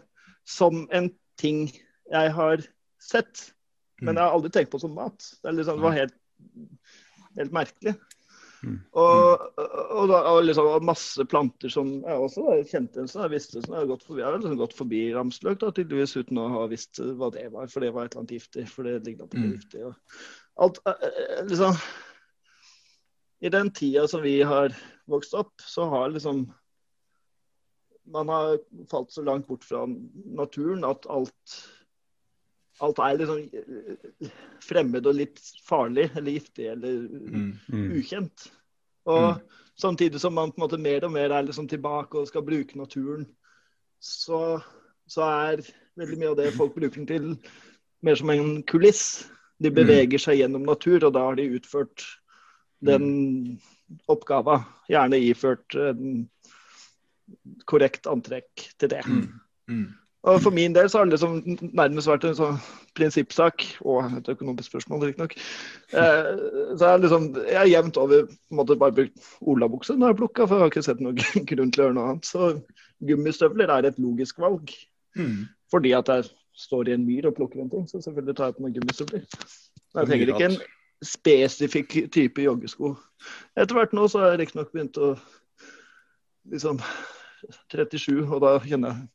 som 0.47 0.85
en 0.95 1.11
ting 1.43 1.65
jeg 2.13 2.35
har 2.37 2.63
sett, 3.03 3.49
men 4.03 4.15
jeg 4.15 4.23
har 4.23 4.37
aldri 4.37 4.53
tenkt 4.55 4.71
på 4.71 4.79
som 4.83 4.95
mat. 4.95 5.27
Det, 5.43 5.55
liksom, 5.57 5.81
det 5.81 5.87
var 5.89 5.99
helt, 5.99 6.15
helt 7.41 7.57
merkelig. 7.57 7.97
Mm. 8.63 8.77
Og, 8.95 9.41
og, 9.59 10.05
da, 10.07 10.19
og 10.31 10.45
liksom 10.45 10.69
og 10.71 10.85
masse 10.87 11.25
planter 11.27 11.73
som 11.73 11.89
jeg 12.05 12.21
også 12.27 12.45
da 12.47 12.53
kjente 12.71 13.03
en 13.03 13.09
som 13.11 13.25
jeg 13.25 13.33
visste 13.35 13.63
som 13.65 13.75
jeg 13.75 13.81
har 13.83 13.91
gått 13.91 14.05
forbi. 14.07 14.21
Jeg 14.23 14.29
har 14.29 14.37
liksom 14.39 14.61
gått 14.61 14.77
forbi 14.79 15.01
ramsløk 15.17 15.59
da, 15.65 15.73
tydeligvis 15.75 16.15
uten 16.21 16.39
å 16.39 16.47
ha 16.53 16.63
visst 16.71 17.01
hva 17.03 17.33
det 17.35 17.49
var, 17.55 17.67
for 17.73 17.83
det 17.83 17.91
var 17.97 18.07
et 18.07 18.15
eller 18.15 18.23
annet 18.23 18.37
giftig. 18.39 18.69
for 18.71 18.87
det 18.87 19.01
lignet 19.07 19.31
på 19.33 19.41
noe 19.41 19.51
Mm. 19.51 19.57
giftig. 19.59 19.85
Og 19.89 19.95
alt, 20.67 20.79
eh, 20.87 21.07
eh, 21.11 21.45
liksom, 21.51 21.77
I 23.43 23.49
den 23.51 23.71
tida 23.75 24.07
som 24.07 24.23
vi 24.23 24.41
har 24.47 24.71
vokst 25.11 25.35
opp, 25.35 25.53
så 25.59 25.89
har 25.91 26.11
liksom 26.15 26.47
Man 28.05 28.29
har 28.29 28.59
falt 28.91 29.13
så 29.13 29.23
langt 29.23 29.47
bort 29.47 29.63
fra 29.65 29.87
naturen 29.87 30.83
at 30.85 31.07
alt 31.09 31.59
Alt 32.83 32.99
er 32.99 33.19
liksom 33.21 33.43
fremmed 34.67 35.07
og 35.07 35.15
litt 35.15 35.39
farlig 35.67 36.09
eller 36.17 36.33
giftig 36.35 36.67
eller 36.73 36.97
Mm. 37.09 37.53
Mm. 37.71 37.91
ukjent. 38.01 38.49
Og 39.07 39.37
Mm. 39.37 39.43
samtidig 39.79 40.21
som 40.21 40.35
man 40.35 40.51
på 40.53 40.59
en 40.59 40.69
måte 40.69 40.81
mer 40.81 41.05
og 41.05 41.13
mer 41.13 41.31
er 41.31 41.43
liksom 41.47 41.69
tilbake 41.69 42.19
og 42.19 42.27
skal 42.29 42.43
bruke 42.43 42.77
naturen, 42.77 43.27
så, 44.01 44.61
så 45.07 45.23
er 45.23 45.63
veldig 45.97 46.19
mye 46.19 46.31
av 46.31 46.37
det 46.37 46.53
folk 46.55 46.75
bruker 46.75 46.97
den 47.05 47.07
til, 47.07 47.39
mer 48.03 48.15
som 48.19 48.31
en 48.31 48.63
kuliss. 48.63 49.29
De 49.63 49.71
beveger 49.71 50.19
seg 50.19 50.39
gjennom 50.41 50.65
natur, 50.67 51.05
og 51.07 51.13
da 51.15 51.21
har 51.21 51.37
de 51.39 51.47
utført 51.55 52.03
den 52.83 53.61
oppgava. 54.09 54.65
Gjerne 54.91 55.21
iført 55.23 55.71
korrekt 57.67 58.07
antrekk 58.11 58.65
til 58.79 58.89
det. 58.89 59.05
Mm. 59.69 59.95
Og 60.23 60.39
For 60.43 60.55
min 60.55 60.75
del 60.75 60.87
så 60.91 61.01
har 61.01 61.09
det 61.09 61.17
liksom 61.17 61.41
nærmest 61.75 62.07
vært 62.07 62.25
en 62.29 62.37
sånn 62.39 62.59
prinsippsak, 62.95 63.65
og 63.83 64.13
et 64.21 64.29
økonomisk 64.31 64.71
spørsmål 64.71 65.01
riktignok. 65.09 65.33
Eh, 65.99 66.29
så 66.79 66.93
jeg, 66.93 67.01
liksom, 67.03 67.27
jeg 67.43 67.59
har 67.59 67.71
jevnt 67.71 67.99
over 67.99 68.29
på 68.29 68.37
en 68.55 68.61
måte 68.61 68.77
bare 68.79 68.95
brukt 69.01 69.33
olabukse 69.41 69.97
når 69.99 70.13
jeg 70.13 70.19
plukka, 70.21 70.47
for 70.47 70.55
jeg 70.55 70.63
har 70.63 70.71
ikke 70.71 70.85
sett 70.87 71.03
noen 71.03 71.19
grunn 71.51 71.73
til 71.75 71.83
å 71.83 71.89
gjøre 71.89 71.97
noe 71.99 72.13
annet. 72.13 72.29
Så 72.31 72.53
gummistøvler 73.03 73.73
er 73.75 73.91
et 73.91 73.99
logisk 74.03 74.39
valg, 74.43 74.71
Mm. 75.13 75.43
fordi 75.69 75.91
at 75.93 76.09
jeg 76.09 76.25
står 76.57 76.89
i 76.89 76.93
en 76.95 77.03
myr 77.05 77.27
og 77.29 77.35
plukker 77.37 77.61
en 77.61 77.69
ting. 77.69 77.83
Så 77.85 77.99
selvfølgelig 78.01 78.37
tar 78.37 78.47
jeg 78.49 78.55
på 78.57 78.63
meg 78.65 78.79
gummistøvler. 78.79 79.27
Jeg 79.93 80.09
trenger 80.09 80.31
ikke 80.33 80.47
en 80.47 80.57
spesifikk 81.05 81.97
type 82.15 82.41
joggesko. 82.47 82.95
Etter 83.61 83.77
hvert 83.77 83.93
nå 83.93 84.07
så 84.09 84.23
har 84.23 84.33
jeg 84.33 84.41
riktignok 84.41 84.71
begynt 84.73 84.97
å 84.97 85.11
liksom 86.49 86.81
37, 87.75 88.23
og 88.25 88.41
da 88.45 88.55
kjenner 88.65 88.95
jeg 88.95 89.09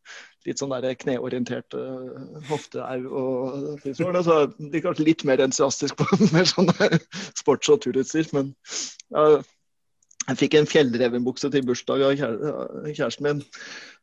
litt 0.48 0.62
sånn 0.62 0.72
der 0.72 0.96
kneorientert 1.00 1.76
uh, 1.76 2.40
hofteau 2.48 3.04
og 3.12 3.84
tilsvarende. 3.84 4.24
Så 4.26 4.40
de 4.56 4.72
blir 4.72 4.86
kanskje 4.86 5.08
litt 5.10 5.26
mer 5.28 5.44
entusiastisk 5.44 6.00
på 6.00 6.08
mer 6.36 6.48
sånne 6.50 6.92
sports- 7.38 7.72
og 7.74 7.84
turutstyr. 7.84 8.30
Men 8.36 8.54
ja, 9.12 9.28
jeg 10.28 10.40
fikk 10.42 10.58
en 10.60 10.70
fjellrevenbukse 10.70 11.52
til 11.54 11.68
bursdag 11.68 12.04
av 12.08 12.18
kjæresten 12.20 13.28
min. 13.28 13.46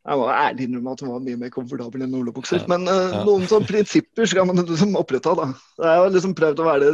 Jeg 0.05 0.21
må 0.21 0.29
ærlig 0.29 0.67
innrømme 0.67 0.93
at 0.93 1.01
den 1.01 1.13
var 1.15 1.25
mye 1.25 1.41
mer 1.41 1.53
komfortabel 1.53 2.05
enn 2.05 2.17
olabukser. 2.19 2.61
Ja, 2.61 2.69
Men 2.75 2.89
uh, 2.89 3.09
ja. 3.09 3.25
noen 3.25 3.49
sånne 3.49 3.69
prinsipper 3.71 4.29
skal 4.29 4.49
man 4.49 4.61
liksom 4.61 4.97
oppretta, 5.01 5.33
da. 5.39 5.51
Jeg 5.81 6.03
har 6.03 6.13
liksom 6.13 6.37
prøvd 6.37 6.61
å 6.61 6.69
være 6.69 6.91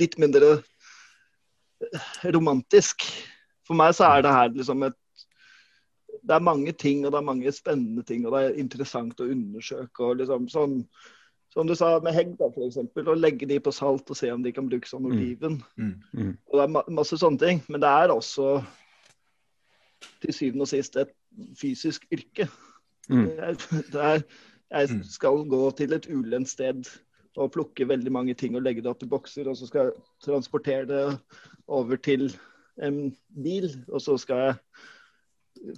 litt 0.00 0.18
mindre 0.18 0.56
eh, 0.58 2.08
romantisk. 2.34 3.06
For 3.68 3.78
meg 3.78 3.94
så 3.94 4.08
er 4.10 4.26
det 4.26 4.34
her 4.34 4.50
liksom 4.56 4.82
et 4.88 4.98
Det 6.28 6.34
er 6.36 6.44
mange 6.44 6.72
ting, 6.76 7.04
og 7.06 7.12
det 7.14 7.18
er 7.22 7.24
mange 7.30 7.52
spennende 7.56 8.02
ting, 8.04 8.26
og 8.28 8.34
det 8.36 8.40
er 8.44 8.58
interessant 8.60 9.20
å 9.24 9.30
undersøke. 9.32 10.04
og 10.04 10.18
liksom 10.20 10.48
sånn 10.52 10.82
som 11.54 11.66
du 11.66 11.72
sa 11.74 11.94
med 12.04 12.12
hegg, 12.12 12.34
da, 12.38 12.50
for 12.52 12.66
eksempel, 12.66 13.06
å 13.08 13.14
legge 13.16 13.46
de 13.48 13.56
på 13.64 13.72
salt 13.72 14.10
og 14.12 14.16
se 14.18 14.28
om 14.30 14.42
de 14.44 14.52
kan 14.52 14.68
brukes 14.68 14.90
som 14.92 15.02
Mm. 15.02 15.12
oliven. 15.12 15.54
Mm. 15.78 16.36
Og 16.46 16.52
det 16.58 16.62
er 16.62 16.68
ma 16.68 16.82
masse 16.92 17.16
sånne 17.16 17.38
ting. 17.40 17.62
Men 17.68 17.80
det 17.80 17.88
er 17.88 18.12
også 18.12 18.62
til 20.20 20.34
syvende 20.34 20.66
og 20.66 20.68
sist 20.70 20.96
et 21.00 21.10
fysisk 21.58 22.04
yrke. 22.14 22.48
Mm. 23.08 23.24
Jeg, 23.38 23.56
det 23.92 24.02
er, 24.04 24.22
jeg 24.70 24.90
Mm. 24.92 25.02
skal 25.04 25.44
gå 25.48 25.62
til 25.76 25.92
et 25.96 26.06
ulendt 26.10 26.48
sted 26.52 26.84
og 27.38 27.52
plukke 27.52 27.86
veldig 27.88 28.12
mange 28.12 28.34
ting 28.34 28.54
og 28.56 28.62
legge 28.62 28.82
det 28.82 28.90
opp 28.90 29.02
i 29.02 29.06
bokser, 29.08 29.48
og 29.48 29.56
så 29.56 29.66
skal 29.66 29.84
jeg 29.88 29.92
transportere 30.26 30.86
det 30.86 31.18
over 31.68 31.96
til 31.96 32.28
en 32.82 33.16
bil, 33.42 33.70
og 33.88 34.00
så 34.00 34.18
skal 34.18 34.36
jeg 34.36 34.54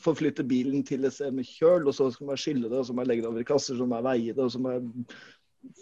forflytte 0.03 0.45
bilen 0.47 0.85
til 0.87 1.05
et 1.05 1.15
sted 1.17 1.35
med 1.37 1.49
kjøl, 1.49 1.87
og 1.89 1.95
så 1.97 2.11
skal 2.15 2.31
man 2.31 2.41
skylle 2.41 2.69
det, 2.69 2.79
og 2.79 2.87
så 2.87 2.95
må 2.95 3.05
jeg 3.05 3.13
legge 3.13 3.25
det 3.25 3.31
over 3.33 3.43
i 3.45 3.49
kasser, 3.49 3.79
så 3.79 3.87
må 3.89 4.01
jeg 4.01 4.09
veie 4.09 4.37
det, 4.37 4.45
og 4.45 4.53
så 4.55 4.61
må 4.63 4.75
jeg 4.77 5.17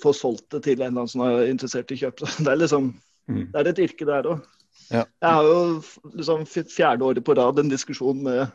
få 0.03 0.13
solgt 0.17 0.49
det 0.55 0.63
til 0.65 0.79
en 0.79 0.81
eller 0.81 1.05
annen 1.05 1.13
som 1.13 1.23
er 1.27 1.51
interessert 1.51 1.93
i 1.95 2.01
kjøp. 2.01 2.25
det. 2.25 2.33
Det 2.47 2.53
er 2.55 2.63
liksom 2.65 2.95
Mm. 3.29 3.51
det 3.53 3.61
er 3.61 3.69
et 3.69 3.81
yrke 3.85 4.07
der 4.09 4.25
òg. 4.31 4.45
Ja. 4.89 5.03
Jeg 5.21 5.33
har 5.37 5.45
jo 5.45 5.83
liksom 6.17 6.47
fjerde 6.49 7.05
året 7.05 7.25
på 7.25 7.35
rad 7.37 7.59
en 7.61 7.69
diskusjon 7.69 8.23
med 8.25 8.47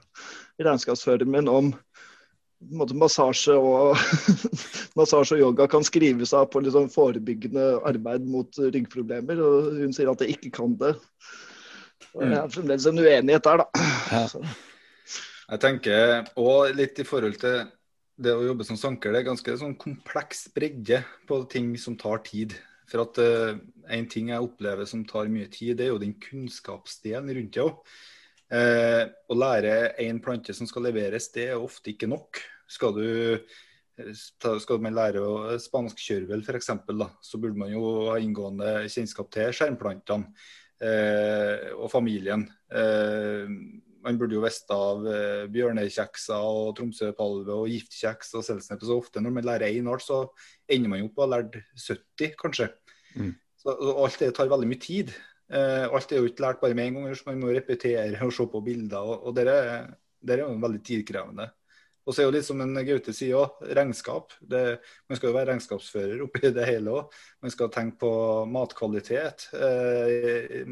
regnskapsføreren 0.58 1.29
min 1.29 1.49
om 1.51 1.67
måte, 2.73 2.95
massasje 2.97 3.53
og 3.53 3.93
massasje 4.97 5.38
og 5.38 5.43
yoga 5.43 5.67
kan 5.69 5.86
skrives 5.86 6.34
av 6.34 6.47
på 6.49 6.63
liksom 6.65 6.89
forebyggende 6.89 7.67
arbeid 7.86 8.25
mot 8.25 8.49
ryggproblemer, 8.58 9.41
og 9.45 9.77
hun 9.77 9.93
sier 9.93 10.10
at 10.10 10.23
det 10.23 10.32
ikke 10.34 10.56
kan 10.58 10.73
det. 10.79 10.95
Og 12.13 12.25
Jeg 12.25 12.38
har 12.39 12.49
fremdeles 12.53 12.88
en 12.89 13.01
uenighet 13.03 13.45
der, 13.45 13.62
da. 13.62 13.88
Ja. 14.10 14.25
Jeg 15.43 15.62
tenker 15.63 16.29
òg 16.39 16.75
litt 16.77 16.99
i 17.01 17.08
forhold 17.08 17.39
til 17.41 17.65
det 18.23 18.32
å 18.32 18.45
jobbe 18.45 18.65
som 18.67 18.77
sanker, 18.79 19.12
det 19.12 19.23
er 19.23 19.32
ganske 19.32 19.56
sånn 19.60 19.75
kompleks 19.79 20.45
bredde 20.53 21.01
på 21.27 21.41
ting 21.51 21.73
som 21.82 21.97
tar 21.99 22.21
tid. 22.25 22.53
For 22.89 23.03
at 23.03 23.19
uh, 23.19 23.58
en 23.95 24.08
ting 24.12 24.29
jeg 24.29 24.45
opplever 24.45 24.88
som 24.88 25.01
tar 25.08 25.32
mye 25.34 25.49
tid, 25.51 25.79
det 25.79 25.88
er 25.88 25.93
jo 25.93 26.01
den 26.01 26.13
kunnskapsdelen 26.21 27.32
rundt 27.34 27.58
det 27.58 27.63
òg. 27.63 27.93
Eh, 28.53 29.03
å 29.34 29.34
lære 29.34 29.95
én 30.03 30.19
plante 30.21 30.53
som 30.53 30.67
skal 30.69 30.86
leveres, 30.86 31.32
det 31.34 31.47
er 31.49 31.62
ofte 31.62 31.89
ikke 31.93 32.10
nok. 32.12 32.38
Skal 32.69 32.93
du 32.93 33.08
skal 34.17 34.82
man 34.82 34.95
lære 34.97 35.21
å 35.21 35.56
spanskkjørvel 35.62 36.41
f.eks., 36.41 36.69
så 37.21 37.39
burde 37.41 37.60
man 37.60 37.69
jo 37.69 38.10
ha 38.10 38.17
inngående 38.21 38.88
kjennskap 38.89 39.29
til 39.34 39.51
skjermplantene 39.53 40.32
eh, 40.82 41.69
og 41.77 41.91
familien. 41.93 42.47
Eh, 42.73 43.53
man 44.04 44.20
burde 44.20 44.38
jo 44.38 44.44
visst 44.44 44.72
av 44.74 45.06
eh, 45.10 45.46
bjørnekjekser 45.54 46.48
og 46.48 46.74
tromsøpalve 46.78 47.56
og 47.56 47.72
giftkjeks 47.72 48.34
og 48.39 48.46
selsneppe. 48.48 48.88
Så 48.88 49.00
ofte 49.00 49.24
når 49.24 49.38
man 49.38 49.48
lærer 49.48 49.72
én 49.72 49.89
art, 49.92 50.06
så 50.06 50.26
ender 50.72 50.92
man 50.92 51.04
jo 51.04 51.10
opp 51.10 51.22
å 51.22 51.26
ha 51.26 51.32
lært 51.38 51.60
70, 51.76 52.36
kanskje. 52.39 52.70
Mm. 53.16 53.34
Så, 53.60 53.72
så, 53.72 53.96
alt 54.04 54.22
det 54.22 54.34
tar 54.38 54.52
veldig 54.52 54.70
mye 54.70 54.84
tid. 54.84 55.13
Eh, 55.54 55.86
alt 55.88 56.12
er 56.12 56.22
jo 56.22 56.30
ikke 56.32 56.46
lært 56.48 56.63
bare 56.63 56.78
med 56.78 56.92
en 56.92 57.02
gang, 57.02 57.18
så 57.18 57.32
man 57.32 57.44
må 57.44 57.52
repetere 57.56 58.22
og 58.26 58.34
se 58.36 58.48
på 58.50 58.63
bilder. 58.66 59.04
Og, 59.04 59.30
og 59.30 59.38
det 59.39 59.48
det 60.24 60.38
er 60.38 60.46
jo 60.46 60.56
veldig 60.63 60.82
tidkrevende. 60.88 61.50
Og 62.04 62.12
så 62.12 62.22
er 62.22 62.28
jo 62.28 62.34
litt 62.36 62.48
som 62.48 62.60
en 62.63 62.80
Gaute 62.84 63.13
sier 63.16 63.39
òg, 63.39 63.62
regnskap. 63.78 64.34
Det, 64.39 64.62
man 65.08 65.20
skal 65.20 65.30
jo 65.30 65.36
være 65.38 65.50
regnskapsfører 65.54 66.24
oppi 66.26 66.52
det 66.52 66.66
hele 66.68 66.96
òg. 66.98 67.20
Man 67.44 67.54
skal 67.54 67.72
tenke 67.72 68.02
på 68.04 68.13
matkvalitet. 68.52 69.48
Eh, 69.56 70.63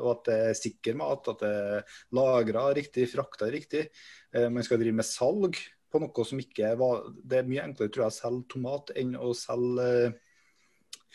og 0.00 0.08
at 0.16 0.24
det 0.26 0.38
er 0.48 0.58
sikker 0.58 0.98
mat, 0.98 1.30
at 1.30 1.44
det 1.44 1.52
er 1.52 2.00
lagra 2.18 2.66
riktig, 2.76 3.06
frakta 3.12 3.50
riktig. 3.52 3.86
Eh, 4.34 4.48
man 4.50 4.66
skal 4.66 4.82
drive 4.82 4.98
med 4.98 5.06
salg 5.06 5.60
på 5.90 5.98
noe 6.02 6.24
som 6.26 6.38
ikke 6.38 6.68
var 6.78 7.00
Det 7.26 7.40
er 7.40 7.48
mye 7.50 7.64
enklere 7.66 7.90
tror 7.90 8.04
jeg, 8.04 8.14
å 8.14 8.18
selge 8.20 8.44
tomat 8.52 8.92
enn 8.98 9.16
å 9.18 9.32
selge 9.34 9.86
eh, 9.90 10.18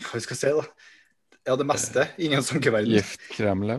Hva 0.04 0.20
skal 0.20 0.36
jeg 0.36 0.42
si, 0.42 0.52
da? 0.58 0.66
Ja, 1.46 1.56
det 1.60 1.68
meste 1.70 2.08
innen 2.18 2.44
sankeverden. 2.44 2.96
Giftkremle. 2.96 3.78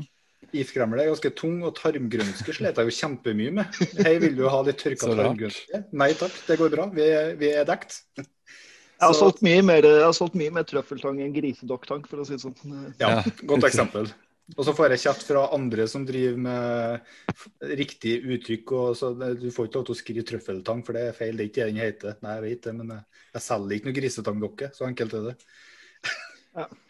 Giftkremle 0.56 1.02
er 1.04 1.10
ganske 1.12 1.30
tung, 1.38 1.58
og 1.66 1.74
tarmgrønske 1.78 2.54
slet 2.56 2.78
jeg 2.80 2.90
jo 2.90 2.96
kjempemye 2.98 3.54
med. 3.60 3.80
Hei, 4.02 4.16
vil 4.22 4.36
du 4.38 4.44
ha 4.52 4.62
litt 4.66 4.80
tørka 4.82 5.12
tarmgrønske? 5.12 5.82
Nei 5.92 6.10
takk, 6.18 6.36
det 6.48 6.58
går 6.60 6.74
bra. 6.74 6.88
Vi 6.96 7.06
er, 7.06 7.32
vi 7.40 7.52
er 7.52 7.66
dekt. 7.68 8.00
jeg 8.18 9.06
har 9.06 9.16
solgt 9.16 9.42
mye 9.46 9.62
mer, 9.66 9.84
jeg 9.86 10.04
har 10.04 10.14
solgt 10.16 10.38
mye 10.40 10.52
mer 10.58 10.68
trøffeltang 10.68 11.20
enn 11.24 11.34
grisedokktank, 11.36 12.06
for 12.10 12.22
å 12.22 12.28
si 12.28 12.36
det 12.38 12.44
sånn. 12.44 12.56
Ja, 13.00 13.18
Ja. 13.18 13.24
godt 13.44 13.68
eksempel. 13.68 14.12
Og 14.54 14.62
så 14.62 14.70
får 14.78 14.92
jeg 14.94 15.02
kjeft 15.02 15.24
fra 15.26 15.40
andre 15.56 15.88
som 15.90 16.04
driver 16.06 16.36
med 16.38 17.72
riktig 17.80 18.20
uttrykk. 18.22 18.72
og 18.78 18.92
så 18.94 19.10
Du 19.34 19.48
får 19.50 19.66
ikke 19.66 19.80
lov 19.80 19.86
til 19.88 19.94
å 19.96 19.98
skrive 19.98 20.22
trøffeltang, 20.28 20.84
for 20.86 20.94
det 20.94 21.02
er 21.08 21.16
feil. 21.18 21.34
Det 21.34 21.42
er 21.42 21.50
ikke 21.50 21.64
det 21.64 21.72
den 21.72 21.82
heter. 21.82 22.16
Nei, 22.22 22.34
jeg 22.36 22.44
vet 22.44 22.68
det, 22.68 22.74
men 22.78 22.92
jeg, 22.94 23.42
selger 23.42 23.74
ikke 23.76 23.88
noe 23.90 23.98
grisetangdokke. 23.98 24.70
Så 24.76 24.86
enkelt 24.86 25.16
er 25.18 25.26
det. 25.32 25.36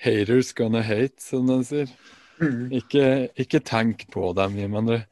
Haters 0.05 0.53
gonna 0.53 0.83
hate, 0.85 1.17
som 1.23 1.49
de 1.49 1.57
sier. 1.65 1.97
Ikke, 2.81 3.05
ikke 3.39 3.63
tenk 3.65 4.07
på 4.13 4.33
dem, 4.37 4.59
Jim 4.61 4.77
André. 4.79 5.03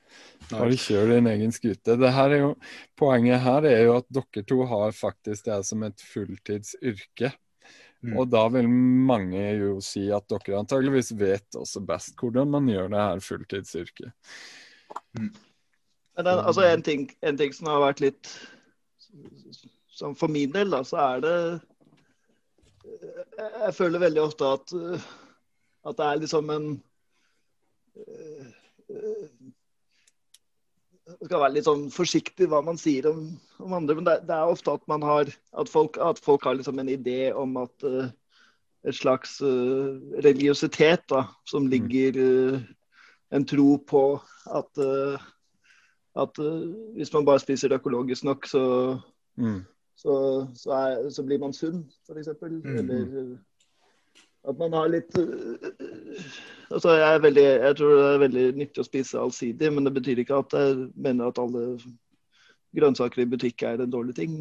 Bare 0.50 0.76
kjør 0.76 1.14
din 1.14 1.28
egen 1.30 1.54
skute. 1.56 1.96
Det 1.96 2.10
her 2.12 2.34
er 2.36 2.42
jo, 2.42 2.50
poenget 3.00 3.40
her 3.44 3.64
er 3.68 3.86
jo 3.86 3.96
at 3.96 4.08
dere 4.12 4.44
to 4.44 4.60
har 4.68 4.92
faktisk 4.96 5.46
det 5.48 5.62
som 5.68 5.86
et 5.86 6.04
fulltidsyrke. 6.04 7.32
Mm. 8.04 8.18
Og 8.20 8.28
da 8.28 8.42
vil 8.52 8.68
mange 8.68 9.40
jo 9.56 9.78
si 9.84 10.04
at 10.12 10.28
dere 10.28 10.60
antageligvis 10.60 11.14
vet 11.16 11.56
også 11.56 11.80
best 11.88 12.18
hvordan 12.20 12.50
man 12.52 12.68
gjør 12.68 12.92
det 12.92 13.00
her 13.00 13.22
fulltidsyrket. 13.24 14.12
Men 15.16 16.26
den, 16.28 16.38
altså 16.44 16.66
en 16.68 16.84
ting, 16.84 17.08
en 17.24 17.38
ting 17.40 17.54
som 17.56 17.72
har 17.72 17.80
vært 17.88 18.04
litt 18.04 18.34
som 19.94 20.14
For 20.18 20.30
min 20.30 20.50
del, 20.50 20.72
da, 20.74 20.80
så 20.86 20.98
er 20.98 21.20
det 21.22 21.36
Jeg, 23.38 23.74
føler 23.76 24.02
veldig 24.02 24.22
ofte 24.22 24.48
at, 24.56 24.74
at 25.86 25.98
det 25.98 26.06
er 26.06 26.20
liksom 26.20 26.50
en 26.50 26.66
Det 31.04 31.28
skal 31.28 31.40
være 31.40 31.54
litt 31.54 31.68
sånn 31.68 31.86
forsiktig 31.92 32.48
hva 32.50 32.62
man 32.64 32.78
sier 32.80 33.10
om, 33.10 33.26
om 33.60 33.74
andre, 33.76 33.96
men 33.98 34.06
det, 34.08 34.18
det, 34.28 34.34
er 34.34 34.50
ofte 34.50 34.72
at 34.72 34.84
man 34.90 35.04
har 35.04 35.28
At 35.52 35.68
folk, 35.70 35.98
at 36.00 36.20
folk 36.24 36.46
har 36.48 36.56
liksom 36.58 36.80
en 36.80 36.90
idé 36.90 37.28
om 37.36 37.58
at 37.60 37.84
uh, 37.86 38.08
et 38.88 38.96
slags 38.96 39.36
uh, 39.44 40.00
religiøsitet 40.24 41.04
da, 41.12 41.26
som 41.48 41.68
ligger 41.70 42.18
uh, 42.18 42.64
en 43.34 43.46
tro 43.48 43.76
på 43.78 44.04
at 44.52 44.84
at 46.14 46.36
hvis 46.94 47.10
man 47.10 47.24
bare 47.26 47.42
spiser 47.42 47.72
økologisk 47.74 48.22
nok, 48.28 48.46
så 48.46 48.62
Mm. 49.36 49.64
så, 49.96 50.46
så, 50.54 50.70
er, 50.70 51.10
så, 51.10 51.22
blir 51.22 51.38
man 51.38 51.52
sunn, 51.52 51.84
f.eks. 52.06 52.28
Mm. 52.42 52.76
Eller 52.78 53.38
at 54.44 54.58
man 54.60 54.76
har 54.76 54.90
litt 54.92 55.14
altså 56.74 56.96
jeg, 56.98 57.08
er 57.08 57.22
veldig, 57.24 57.44
jeg 57.44 57.76
tror 57.78 57.94
det 57.96 58.08
er 58.08 58.22
veldig 58.24 58.46
nyttig 58.60 58.82
å 58.82 58.86
spise 58.86 59.20
allsidig, 59.20 59.70
men 59.72 59.86
det 59.86 59.94
betyr 59.96 60.20
ikke 60.22 60.40
at 60.42 60.56
jeg 60.58 60.88
mener 60.96 61.30
at 61.30 61.40
alle 61.40 61.78
grønnsaker 62.74 63.22
i 63.22 63.28
butikk 63.30 63.62
er 63.64 63.80
en 63.80 63.92
dårlig 63.92 64.16
ting. 64.18 64.40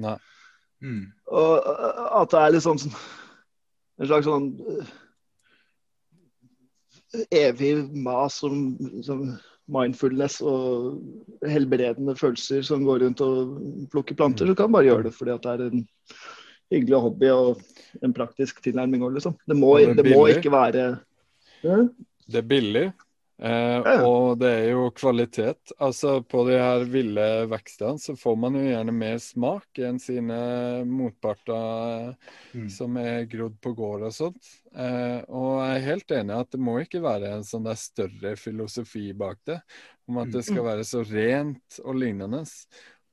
Nei. 0.00 0.16
Mm. 0.80 1.04
Og 1.30 1.68
at 2.20 2.32
det 2.32 2.40
er 2.40 2.54
litt 2.56 2.64
sånn 2.64 2.80
en 2.80 4.08
slags 4.08 4.26
sånn 4.26 4.48
evig 7.34 7.74
mas 7.92 8.38
om, 8.46 8.60
som 9.04 9.24
mindfulness 9.70 10.40
og 10.46 11.00
helbredende 11.46 12.16
følelser 12.18 12.64
som 12.66 12.84
går 12.86 13.04
rundt 13.04 13.22
og 13.24 13.56
plukker 13.92 14.18
planter, 14.18 14.48
så 14.48 14.56
kan 14.56 14.70
man 14.70 14.80
bare 14.80 14.88
gjøre 14.90 15.08
det 15.08 15.14
fordi 15.16 15.34
at 15.34 15.46
det 15.46 15.52
er 15.52 15.66
en 15.68 15.84
hyggelig 16.70 17.00
hobby 17.02 17.30
og 17.34 17.60
en 18.02 18.12
praktisk 18.16 18.62
tilnærming 18.62 19.02
òg, 19.02 19.14
liksom. 19.18 19.36
Det 19.46 19.56
må, 19.58 19.76
det 19.78 19.96
det 20.02 20.10
må 20.14 20.26
ikke 20.30 20.52
være 20.54 20.88
ja. 21.64 21.78
Det 22.30 22.38
er 22.38 22.46
billig, 22.46 22.84
eh, 23.42 23.80
Ja. 23.84 23.96
og 24.06 24.38
det 24.38 24.48
er 24.48 24.68
jo 24.70 24.90
kvalitet. 24.94 25.72
Altså 25.80 26.20
På 26.22 26.44
de 26.46 26.54
her 26.60 26.84
ville 26.88 27.26
vekstene 27.50 27.98
så 27.98 28.14
får 28.16 28.36
man 28.38 28.54
jo 28.54 28.62
gjerne 28.68 28.92
mer 28.94 29.18
smak 29.18 29.66
enn 29.82 29.98
sine 29.98 30.38
motparter 30.86 32.14
Mm. 32.54 32.68
som 32.70 32.96
er 32.96 33.26
grodd 33.30 33.60
på 33.62 33.74
gård 33.76 34.02
og 34.02 34.12
sånt. 34.12 34.48
Eh, 34.74 35.20
og 35.28 35.60
jeg 35.62 35.76
er 35.76 35.86
helt 35.86 36.10
enig 36.10 36.38
at 36.40 36.50
det 36.50 36.60
må 36.60 36.78
ikke 36.80 37.02
være 37.02 37.34
en 37.36 37.44
sånn 37.46 37.64
der 37.64 37.74
større 37.78 38.36
filosofi 38.36 39.12
bak 39.12 39.38
det, 39.46 39.60
om 40.08 40.18
at 40.18 40.30
det 40.32 40.44
skal 40.44 40.64
være 40.64 40.82
så 40.84 41.04
rent 41.06 41.78
og 41.84 41.94
lignende. 41.94 42.42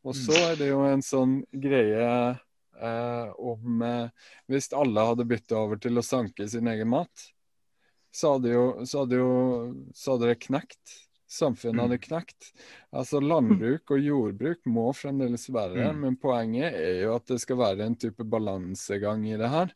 Og 0.06 0.16
så 0.16 0.34
er 0.52 0.56
det 0.56 0.70
jo 0.70 0.82
en 0.88 1.02
sånn 1.02 1.44
greie 1.54 2.40
eh, 2.82 3.32
om 3.40 3.82
eh, 3.82 4.10
Hvis 4.48 4.72
alle 4.74 5.08
hadde 5.10 5.26
bytta 5.28 5.58
over 5.58 5.78
til 5.82 5.98
å 5.98 6.06
sanke 6.06 6.48
sin 6.50 6.68
egen 6.68 6.90
mat, 6.90 7.28
så 8.14 8.36
hadde 8.38 8.54
jo, 8.54 8.64
så 8.86 9.04
hadde 9.04 9.20
jo 9.20 9.34
så 9.94 10.16
hadde 10.16 10.32
det 10.32 10.40
knekt. 10.48 10.96
Samfunnet 11.28 11.84
hadde 11.84 11.98
knekt. 12.00 12.52
Altså 12.96 13.20
Landbruk 13.20 13.92
og 13.92 14.00
jordbruk 14.00 14.62
må 14.72 14.86
fremdeles 14.96 15.50
være, 15.52 15.90
Mm. 15.92 16.00
men 16.02 16.16
poenget 16.16 16.74
er 16.74 17.02
jo 17.04 17.16
at 17.18 17.26
det 17.28 17.42
skal 17.42 17.58
være 17.58 17.84
en 17.86 17.96
type 18.00 18.24
balansegang 18.24 19.26
i 19.28 19.36
det 19.38 19.50
her. 19.50 19.74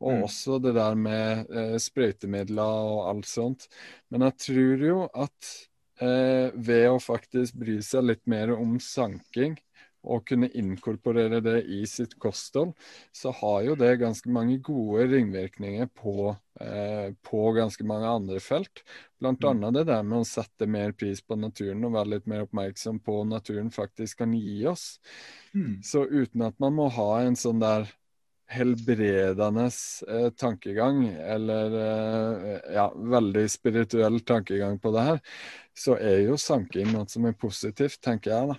Og 0.00 0.12
Mm. 0.12 0.22
også 0.28 0.60
det 0.62 0.74
der 0.74 0.94
med 0.94 1.50
eh, 1.50 1.78
sprøytemidler 1.78 2.60
og 2.92 3.08
alt 3.08 3.26
sånt. 3.26 3.66
Men 4.10 4.20
jeg 4.28 4.36
tror 4.36 4.86
jo 4.86 5.08
at 5.14 5.68
eh, 6.02 6.50
ved 6.54 6.86
å 6.90 7.00
faktisk 7.00 7.54
bry 7.54 7.80
seg 7.80 8.04
litt 8.04 8.26
mer 8.26 8.52
om 8.56 8.78
sanking, 8.78 9.56
og 10.00 10.24
kunne 10.28 10.48
inkorporere 10.56 11.42
det 11.44 11.58
i 11.68 11.82
sitt 11.88 12.16
kosthold, 12.22 12.72
så 13.12 13.32
har 13.36 13.62
jo 13.66 13.76
det 13.78 13.98
ganske 14.00 14.32
mange 14.32 14.58
gode 14.64 15.06
ringvirkninger 15.10 15.90
på, 15.92 16.34
eh, 16.60 17.12
på 17.26 17.42
ganske 17.56 17.84
mange 17.84 18.08
andre 18.08 18.40
felt. 18.40 18.82
Blant 19.20 19.40
Mm. 19.40 19.72
det 19.74 19.86
der 19.86 20.02
med 20.02 20.20
å 20.20 20.24
sette 20.24 20.66
mer 20.66 20.92
pris 20.92 21.20
på 21.20 21.36
naturen 21.36 21.84
og 21.84 21.92
være 21.92 22.10
litt 22.16 22.26
mer 22.26 22.46
oppmerksom 22.46 23.02
på 23.04 23.24
naturen 23.28 23.70
faktisk 23.70 24.18
kan 24.18 24.32
gi 24.32 24.66
oss. 24.66 24.98
Mm. 25.54 25.82
Så 25.82 26.06
uten 26.08 26.42
at 26.42 26.54
man 26.58 26.72
må 26.74 26.88
ha 26.88 27.20
en 27.20 27.36
sånn 27.36 27.60
der 27.60 27.90
helbredende 28.50 29.70
eh, 30.08 30.30
tankegang, 30.30 31.06
eller 31.06 31.76
eh, 31.76 32.74
ja, 32.74 32.88
veldig 32.94 33.50
spirituell 33.50 34.20
tankegang 34.20 34.78
på 34.80 34.90
det 34.90 35.04
her, 35.06 35.20
så 35.76 35.94
er 36.00 36.24
jo 36.24 36.36
sanking 36.40 36.90
noe 36.90 37.06
som 37.08 37.28
er 37.28 37.36
positivt, 37.38 38.00
tenker 38.02 38.34
jeg, 38.34 38.48
da. 38.50 38.58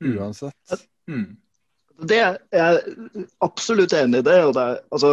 Mm. 0.00 0.16
Uansett. 0.18 0.86
Mm. 1.10 1.36
Det 2.06 2.16
jeg 2.20 2.38
er 2.52 2.78
absolutt 3.42 3.92
enig 3.98 4.20
i 4.22 4.26
det. 4.28 4.38
Og 4.46 4.52
det 4.54 4.62
er, 4.62 4.80
altså, 4.94 5.12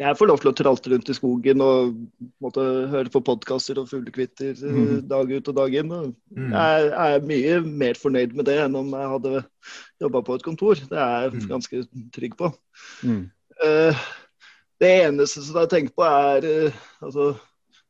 jeg 0.00 0.16
får 0.16 0.30
lov 0.30 0.38
til 0.40 0.50
å 0.50 0.54
tralte 0.56 0.90
rundt 0.92 1.10
i 1.12 1.14
skogen 1.14 1.60
og 1.62 1.98
måtte 2.42 2.62
høre 2.90 3.12
på 3.12 3.20
podkaster 3.26 3.78
og 3.82 3.88
fuglekvitter 3.90 4.54
eh, 4.56 4.72
Mhm. 4.72 5.02
dag 5.08 5.30
ut 5.30 5.48
og 5.48 5.54
dag 5.56 5.74
inn. 5.74 5.92
Og 5.92 6.14
Mm. 6.36 6.50
jeg 6.50 6.88
er 6.90 7.20
mye 7.20 7.60
mer 7.66 7.94
fornøyd 7.94 8.32
med 8.34 8.44
det 8.46 8.58
enn 8.64 8.74
om 8.76 8.90
jeg 8.90 9.08
hadde 9.14 9.44
jobba 10.00 10.22
på 10.22 10.34
et 10.34 10.42
kontor. 10.42 10.74
Det 10.74 10.98
er 10.98 11.30
jeg 11.30 11.32
Mm. 11.42 11.48
ganske 11.48 11.86
trygg 12.12 12.36
på. 12.36 12.54
Mm. 13.04 13.30
Eh, 13.62 13.94
det 14.80 15.04
eneste 15.04 15.42
som 15.44 15.56
jeg 15.60 15.68
tenker 15.68 15.92
på, 15.94 16.02
er 16.02 16.66
uh, 16.66 16.72
altså, 17.02 17.38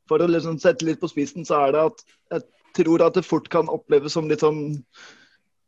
For 0.08 0.18
å 0.18 0.26
liksom 0.26 0.58
sette 0.58 0.82
litt 0.82 0.98
på 1.00 1.06
spissen, 1.08 1.44
så 1.46 1.68
er 1.68 1.70
det 1.72 1.80
at 1.86 2.02
jeg 2.32 2.42
tror 2.84 3.00
at 3.06 3.14
det 3.14 3.24
fort 3.24 3.48
kan 3.48 3.68
oppleves 3.68 4.10
som 4.10 4.26
litt 4.28 4.40
sånn 4.40 4.82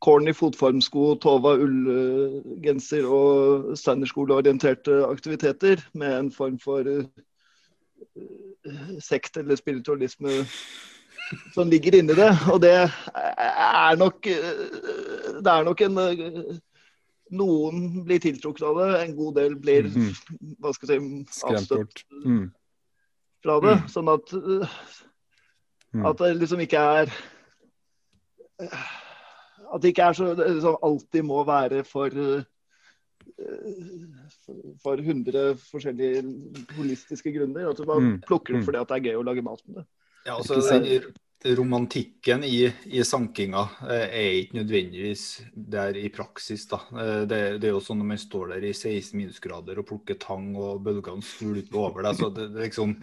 corny 0.03 0.33
fotformsko, 0.35 1.15
Tova 1.23 1.53
ullgenser 1.63 3.05
og 3.07 3.77
steinerskoleorienterte 3.79 4.97
aktiviteter 5.07 5.83
med 5.95 6.17
en 6.19 6.31
form 6.35 6.57
for 6.59 6.81
eh, 6.89 7.05
sekt 9.03 9.37
eller 9.39 9.57
spiritualisme 9.61 10.43
som 11.55 11.71
ligger 11.71 11.95
inni 12.01 12.15
det. 12.19 12.31
Og 12.53 12.59
det 12.65 12.75
er 12.83 13.97
nok 14.01 14.27
eh, 14.27 14.67
Det 15.43 15.53
er 15.55 15.65
nok 15.71 15.81
en 15.87 15.99
eh, 16.03 16.59
Noen 17.33 18.03
blir 18.05 18.21
tiltrukket 18.21 18.67
av 18.69 18.77
det, 18.77 18.89
en 19.07 19.15
god 19.17 19.39
del 19.39 19.55
blir 19.57 19.87
Mhm. 19.89 20.11
hva 20.61 20.73
skal 20.77 20.91
jeg 20.93 21.01
si, 21.33 21.47
avstøtt. 21.49 22.03
Mm. 22.27 22.51
fra 23.43 23.55
det. 23.65 23.77
Mm. 23.81 23.89
Sånn 23.89 24.09
at, 24.13 24.35
Mm. 25.95 26.07
at 26.07 26.17
det 26.19 26.37
liksom 26.41 26.61
ikke 26.61 26.79
er 27.01 27.11
At 29.73 29.81
det 29.83 29.95
ikke 29.95 30.09
er 30.11 30.13
så 30.19 30.35
liksom 30.37 30.77
alltid 30.83 31.25
må 31.25 31.45
være 31.49 31.85
for 31.89 32.07
eh, 32.13 32.43
for 34.83 35.01
100 35.01 35.57
forskjellige 35.71 36.23
holistiske 36.77 37.33
grunner. 37.35 37.71
At 37.71 37.79
du 37.81 37.85
bare 37.89 38.01
Mm. 38.01 38.21
plukker 38.27 38.55
det 38.55 38.61
Mm. 38.61 38.65
fordi 38.67 38.79
at 38.81 38.89
det 38.89 38.97
er 38.97 39.07
gøy 39.11 39.19
å 39.21 39.25
lage 39.25 39.43
mat 39.43 39.63
med 39.67 39.77
det. 39.77 39.87
Ja, 40.27 40.37
altså 40.37 41.03
romantikken 41.45 42.45
i, 42.45 42.71
i 42.87 43.03
sankinga 43.03 43.65
eh, 43.91 44.07
er 44.15 44.37
ikke 44.43 44.61
nødvendigvis 44.61 45.43
der 45.57 45.97
i 45.99 46.09
praksis, 46.09 46.67
da. 46.71 46.79
Eh, 46.93 47.27
Det, 47.27 47.61
det 47.61 47.65
er 47.69 47.73
jo 47.75 47.81
sånn 47.83 47.99
når 47.99 48.11
man 48.13 48.19
står 48.19 48.49
der 48.55 48.65
i 48.69 48.73
16 48.73 49.17
minusgrader 49.19 49.79
og 49.79 49.87
plukker 49.89 50.19
tang 50.21 50.55
og 50.57 50.83
bølgene 50.85 51.23
svulper 51.23 51.79
over 51.79 52.03
deg, 52.07 52.15
så 52.21 52.31
det, 52.33 52.53
det 52.55 52.69
liksom 52.69 52.95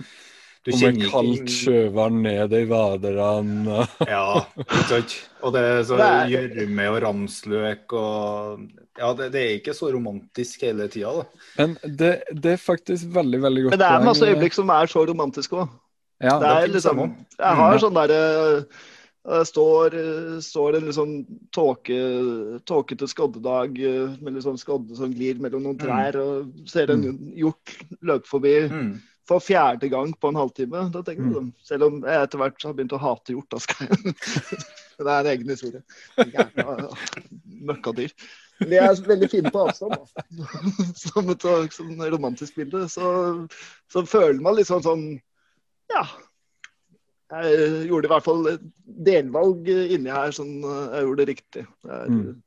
Du 0.68 0.74
med 0.76 0.98
kaldt 1.10 1.48
sjøvann 1.50 2.18
ned 2.22 2.52
i 2.54 2.66
vaderne. 2.68 3.86
Ja, 4.12 4.42
ikke 4.60 4.88
sant. 4.90 5.14
Og 5.42 5.54
det 5.56 5.62
er 5.64 5.84
så 5.88 5.98
er- 6.04 6.28
gjørme 6.34 6.88
og 6.92 6.98
ramsløk 7.06 7.94
og 7.96 8.66
Ja, 9.00 9.14
det, 9.16 9.30
det 9.32 9.40
er 9.46 9.54
ikke 9.62 9.74
så 9.78 9.88
romantisk 9.94 10.62
hele 10.68 10.90
tida, 10.92 11.14
da. 11.22 11.24
Men 11.58 11.78
det, 11.96 12.12
det 12.36 12.58
er 12.58 12.60
faktisk 12.60 13.08
veldig, 13.16 13.40
veldig 13.46 13.64
godt 13.64 13.72
Men 13.78 13.80
det 13.80 13.88
er 13.88 14.04
masse 14.04 14.28
øyeblikk 14.28 14.54
som 14.58 14.70
er 14.76 14.92
så 14.92 15.06
romantiske 15.08 15.56
òg. 15.62 15.70
Ja, 16.20 16.34
Det 16.42 16.50
er 16.50 16.66
finnes 16.68 16.76
liksom. 16.84 17.04
Jeg 17.40 17.56
har 17.62 17.74
Mm. 17.78 17.80
sånn 17.86 17.96
derre 18.02 18.66
det 19.30 19.46
står, 19.48 19.96
står 20.42 20.76
en 20.78 20.86
liksom 20.90 21.10
tåke, 21.54 21.98
tåkete 22.66 23.08
skoddedag 23.08 23.78
eh, 23.80 24.16
med 24.24 24.40
sånn 24.44 24.58
skodde 24.60 24.96
som 24.98 25.12
glir 25.14 25.40
mellom 25.40 25.64
noen 25.64 25.78
Mm. 25.78 25.84
trær, 25.86 26.16
og 26.20 26.68
ser 26.68 26.92
en 26.92 27.04
hjort 27.36 27.76
løpe 28.02 28.26
forbi 28.28 28.56
Mm. 28.70 29.00
For 29.30 29.44
fjerde 29.44 29.90
gang 29.92 30.12
på 30.18 30.32
en 30.32 30.40
halvtime. 30.40 30.88
Da 30.94 31.04
tenker 31.06 31.24
Mm. 31.28 31.34
sånn, 31.38 31.50
Selv 31.64 31.88
om 31.88 32.02
jeg 32.02 32.24
etter 32.26 32.42
hvert 32.42 32.64
har 32.66 32.74
begynt 32.78 32.96
å 32.98 33.02
hate 33.02 33.36
hjort, 33.36 33.58
Det 35.00 35.08
er 35.08 35.20
en 35.22 35.30
egen 35.32 35.48
historie. 35.54 35.82
Jævla 36.18 36.90
Møkkadyr. 37.70 38.12
Men 38.60 38.70
de 38.74 38.80
er 38.84 38.98
veldig 39.06 39.30
fine 39.32 39.52
på 39.54 39.62
avstand, 39.64 39.94
da. 39.96 40.26
Som 41.06 41.30
et 41.32 41.46
sånn 41.46 42.02
romantisk 42.12 42.58
bilde. 42.60 42.82
Så, 42.92 43.48
så 43.88 44.04
føler 44.04 44.42
man 44.44 44.58
liksom 44.58 44.84
sånn 44.84 45.06
Ja, 45.94 46.04
jeg 47.30 47.88
gjorde 47.88 48.10
i 48.10 48.12
hvert 48.12 48.26
fall 48.26 48.48
et 48.56 48.68
delvalg 49.06 49.68
inni 49.70 50.12
her, 50.12 50.34
sånn 50.36 50.60
eh, 50.66 50.84
jeg 50.98 51.06
gjorde 51.08 51.22
det 51.24 51.32
riktig. 51.36 51.66
Det 51.86 52.00
er, 52.02 52.08
Mm. 52.10 52.44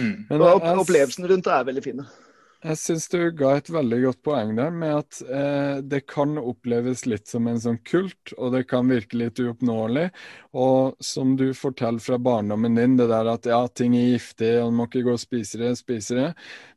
Mm. 0.00 0.12
Og 0.32 0.42
opp, 0.48 0.62
opplevelsen 0.80 1.26
rundt 1.28 1.44
det 1.44 1.52
er 1.52 1.64
veldig 1.68 1.82
fine. 1.84 2.04
Jeg 2.64 2.78
syns 2.80 3.10
du 3.12 3.18
ga 3.36 3.50
et 3.58 3.66
veldig 3.68 3.96
godt 4.06 4.20
poeng 4.24 4.54
der, 4.56 4.70
med 4.72 4.94
at 4.96 5.18
eh, 5.28 5.82
det 5.84 6.06
kan 6.08 6.38
oppleves 6.40 7.02
litt 7.04 7.28
som 7.28 7.44
en 7.50 7.58
sånn 7.60 7.76
kult, 7.84 8.32
og 8.38 8.54
det 8.54 8.62
kan 8.70 8.88
virke 8.88 9.18
litt 9.20 9.42
uoppnåelig. 9.42 10.06
Og 10.56 10.94
som 11.04 11.34
du 11.36 11.50
forteller 11.52 12.00
fra 12.00 12.16
barndommen 12.16 12.78
din, 12.78 12.94
det 12.96 13.10
der 13.10 13.28
at 13.34 13.44
ja, 13.50 13.58
ting 13.68 13.92
er 13.98 14.14
giftig, 14.14 14.54
og 14.62 14.70
man 14.70 14.78
må 14.78 14.86
ikke 14.88 15.04
gå 15.10 15.12
og 15.12 15.20
spise 15.20 15.60
det, 15.60 15.74
spise 15.76 16.16
det. 16.16 16.30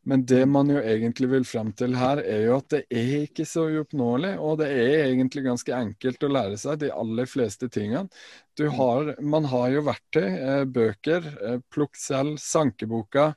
Men 0.03 0.25
det 0.27 0.41
man 0.51 0.73
jo 0.73 0.81
egentlig 0.81 1.29
vil 1.31 1.47
frem 1.47 1.71
til 1.79 1.95
her, 1.95 2.19
er 2.19 2.43
jo 2.49 2.57
at 2.57 2.67
det 2.73 2.81
er 2.91 3.13
ikke 3.21 3.47
så 3.47 3.69
uoppnåelig, 3.71 4.33
og 4.43 4.59
det 4.59 4.67
er 4.73 5.05
egentlig 5.05 5.45
ganske 5.47 5.77
enkelt 5.77 6.27
å 6.27 6.33
lære 6.33 6.59
seg 6.59 6.81
de 6.83 6.91
aller 6.91 7.31
fleste 7.31 7.71
tingene. 7.71 8.11
Har, 8.57 9.13
man 9.21 9.45
har 9.51 9.69
jo 9.69 9.85
verktøy, 9.85 10.27
eh, 10.33 10.63
bøker, 10.65 11.31
eh, 11.45 11.59
plukk 11.71 11.95
selv, 12.01 12.39
sankeboka. 12.41 13.31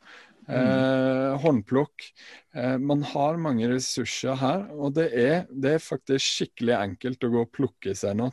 Eh, 0.50 1.38
håndplukk. 1.42 2.06
Eh, 2.54 2.76
man 2.78 3.02
har 3.02 3.36
mange 3.38 3.68
ressurser 3.70 4.34
her, 4.40 4.66
og 4.74 4.94
det 4.94 5.08
er, 5.14 5.46
det 5.50 5.74
er 5.76 5.82
faktisk 5.84 6.24
skikkelig 6.26 6.74
enkelt 6.78 7.24
å 7.24 7.30
gå 7.30 7.42
og 7.46 7.52
plukke 7.54 7.94
seg 7.96 8.16
noe 8.18 8.32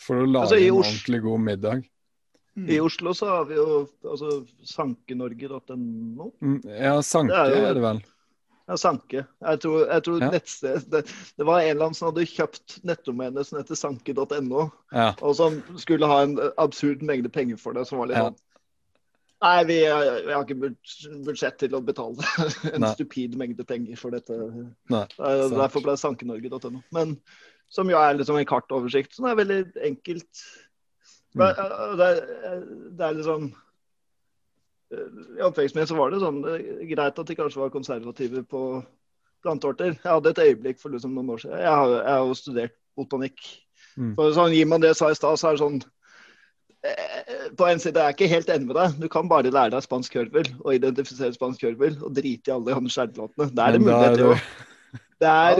for 0.00 0.22
å 0.22 0.26
lage 0.28 0.48
Altså, 0.48 0.60
en 0.64 0.78
ordentlig 0.80 1.22
god 1.22 1.40
middag. 1.40 1.84
I 2.68 2.80
Oslo 2.82 3.12
så 3.14 3.28
har 3.30 3.44
vi 3.48 3.54
jo 3.56 3.88
altså, 4.04 4.40
sankenorge.no. 4.66 6.30
Mm, 6.42 6.60
Ja, 6.66 7.00
Sanke 7.02 7.28
Det 7.32 7.52
er 7.52 7.60
jo- 7.60 7.66
er 7.70 7.74
det 7.74 7.82
vel. 7.82 8.02
Ja, 8.68 8.76
Sanke. 8.76 9.26
Jeg 9.42 9.60
tror, 9.60 9.86
jeg 9.88 10.02
tror 10.04 10.20
Ja. 10.20 10.30
nettsted 10.30 10.90
det, 10.90 11.04
det 11.38 11.46
var 11.46 11.60
en 11.60 11.70
eller 11.70 11.84
annen 11.86 11.94
som 11.94 12.12
hadde 12.12 12.26
kjøpt 12.26 12.84
nettdomenet 12.84 13.46
som 13.46 13.58
heter 13.58 13.74
sanke.no, 13.74 14.70
Ja. 14.92 15.14
og 15.22 15.34
som 15.36 15.62
skulle 15.76 16.06
ha 16.06 16.22
en 16.22 16.38
absurd 16.58 17.02
mengde 17.02 17.28
penger 17.32 17.56
for 17.56 17.72
det. 17.72 17.86
Som 17.86 17.98
var 17.98 18.06
litt 18.06 18.16
Ja. 18.16 18.30
sånn 18.30 18.36
Nei, 19.40 19.64
vi, 19.64 19.76
har- 19.88 20.18
vi 20.26 20.32
har 20.36 20.42
ikke 20.44 20.72
budsjett 21.24 21.56
til 21.62 21.72
å 21.78 21.80
betale 21.84 22.26
en 22.74 22.82
Nei. 22.84 22.90
stupid 22.92 23.38
mengde 23.40 23.64
penger 23.64 23.96
for 23.96 24.12
dette. 24.12 24.36
Nei, 24.92 25.04
Eh. 25.16 25.46
Derfor 25.54 25.80
ble 25.86 25.94
det 25.96 26.02
sankenorge.no. 26.02 26.82
Men 26.92 27.14
som 27.72 27.88
jo 27.88 27.96
er 27.96 28.18
liksom 28.18 28.36
en 28.36 28.48
kartoversikt 28.50 29.14
som 29.16 29.28
er 29.30 29.38
veldig 29.40 29.60
enkelt. 29.88 30.44
Eh, 31.38 31.62
Det, 31.96 32.06
er, 32.10 32.62
det 32.98 33.04
er 33.06 33.14
liksom 33.16 33.44
eh, 34.92 35.06
I 35.38 35.44
oppveksten 35.46 35.78
min 35.80 35.86
så 35.88 35.96
var 35.96 36.10
det 36.12 36.20
sånn 36.20 36.40
eh, 36.50 36.84
greit 36.90 37.18
at 37.22 37.26
de 37.30 37.36
kanskje 37.38 37.60
var 37.62 37.70
konservative 37.74 38.42
på 38.50 38.64
planteorter. 39.46 39.94
Jeg 39.96 40.10
hadde 40.10 40.34
et 40.34 40.42
øyeblikk 40.44 40.80
for 40.82 40.92
liksom 40.92 41.14
noen 41.16 41.30
år 41.32 41.40
siden. 41.46 41.58
Jeg 41.62 41.70
har, 41.80 41.94
jeg 42.02 42.12
har 42.12 42.26
jo 42.28 42.34
studert 42.36 42.74
botanikk. 42.98 43.40
Mm. 43.96 44.12
Så 44.18 44.28
sånn, 44.36 44.52
Gir 44.52 44.66
man 44.68 44.82
det 44.84 44.90
jeg 44.92 44.98
sa 45.00 45.08
i 45.10 45.16
stad, 45.16 45.38
så 45.40 45.48
er 45.48 45.56
det 45.56 45.62
sånn 45.64 45.78
eh, 45.80 45.88
På 47.58 47.66
en 47.68 47.80
side 47.82 48.00
er 48.00 48.08
jeg 48.08 48.16
ikke 48.16 48.30
helt 48.34 48.50
enig 48.54 48.68
med 48.70 48.76
deg. 48.78 48.96
Du 49.02 49.08
kan 49.12 49.28
bare 49.28 49.50
lære 49.52 49.74
deg 49.74 49.84
spansk 49.84 50.14
hørvel 50.16 50.46
og 50.60 50.74
identifisere 50.74 51.34
spansk 51.34 51.66
hørvel 51.66 51.98
og 52.00 52.14
drite 52.16 52.48
i 52.50 52.54
alle 52.54 52.70
de 52.70 52.76
andre 52.76 52.92
skjærplatene. 52.94 53.48
Det 53.52 53.64
er 53.64 53.76
det 53.76 53.80
mulighet 53.84 54.20
til. 54.20 55.00
Det 55.20 55.28
er 55.28 55.58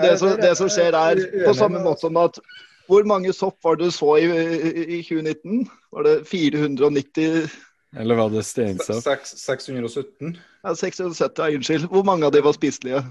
det 0.00 0.14
som, 0.18 0.30
det 0.40 0.52
som 0.56 0.70
skjer 0.72 0.96
er 0.96 1.20
på 1.44 1.52
samme 1.56 1.82
måte 1.84 2.06
som 2.06 2.16
at 2.16 2.40
Hvor 2.88 3.04
mange 3.08 3.32
sopp 3.32 3.56
var 3.64 3.76
det 3.76 3.86
du 3.86 3.90
så 3.96 4.16
i, 4.20 4.24
i, 4.28 4.98
i 4.98 5.02
2019? 5.02 5.68
Var 5.92 6.02
det 6.04 6.16
490 6.28 7.48
Eller 7.96 8.14
var 8.14 8.28
det 8.28 8.44
steinsopp? 8.44 9.04
617. 9.24 10.36
ja, 10.64 10.74
670, 10.74 11.44
ja, 11.44 11.56
unnskyld. 11.56 11.86
Hvor 11.88 12.02
mange 12.02 12.26
av 12.26 12.32
de 12.32 12.44
var 12.44 12.52
spiselige? 12.52 13.04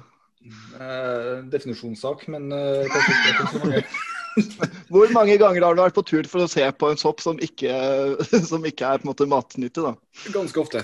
Eh, 0.43 1.37
definisjonssak, 1.51 2.27
men 2.27 2.51
eh, 2.51 2.85
kanskje 2.91 3.13
ikke 3.17 3.47
så 3.53 3.63
mange. 3.63 3.83
Hvor 4.93 5.11
mange 5.13 5.37
ganger 5.37 5.65
har 5.65 5.75
du 5.75 5.81
vært 5.83 5.97
på 5.97 6.05
tur 6.07 6.27
for 6.29 6.43
å 6.43 6.49
se 6.49 6.65
på 6.77 6.89
en 6.89 6.99
sopp 6.99 7.21
som 7.23 7.39
ikke, 7.43 7.73
som 8.49 8.65
ikke 8.65 8.87
er 8.87 9.01
på 9.01 9.07
en 9.07 9.11
måte 9.11 9.29
matnyttig? 9.29 9.83
da? 9.83 9.93
Ganske 10.33 10.61
ofte. 10.63 10.83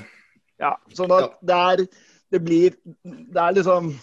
Ja, 0.60 0.76
sånn 0.96 1.14
at 1.16 1.38
det 1.46 1.58
er 1.58 1.84
Det 2.30 2.40
blir 2.44 2.76
Det 3.06 3.40
er 3.42 3.54
liksom 3.56 3.94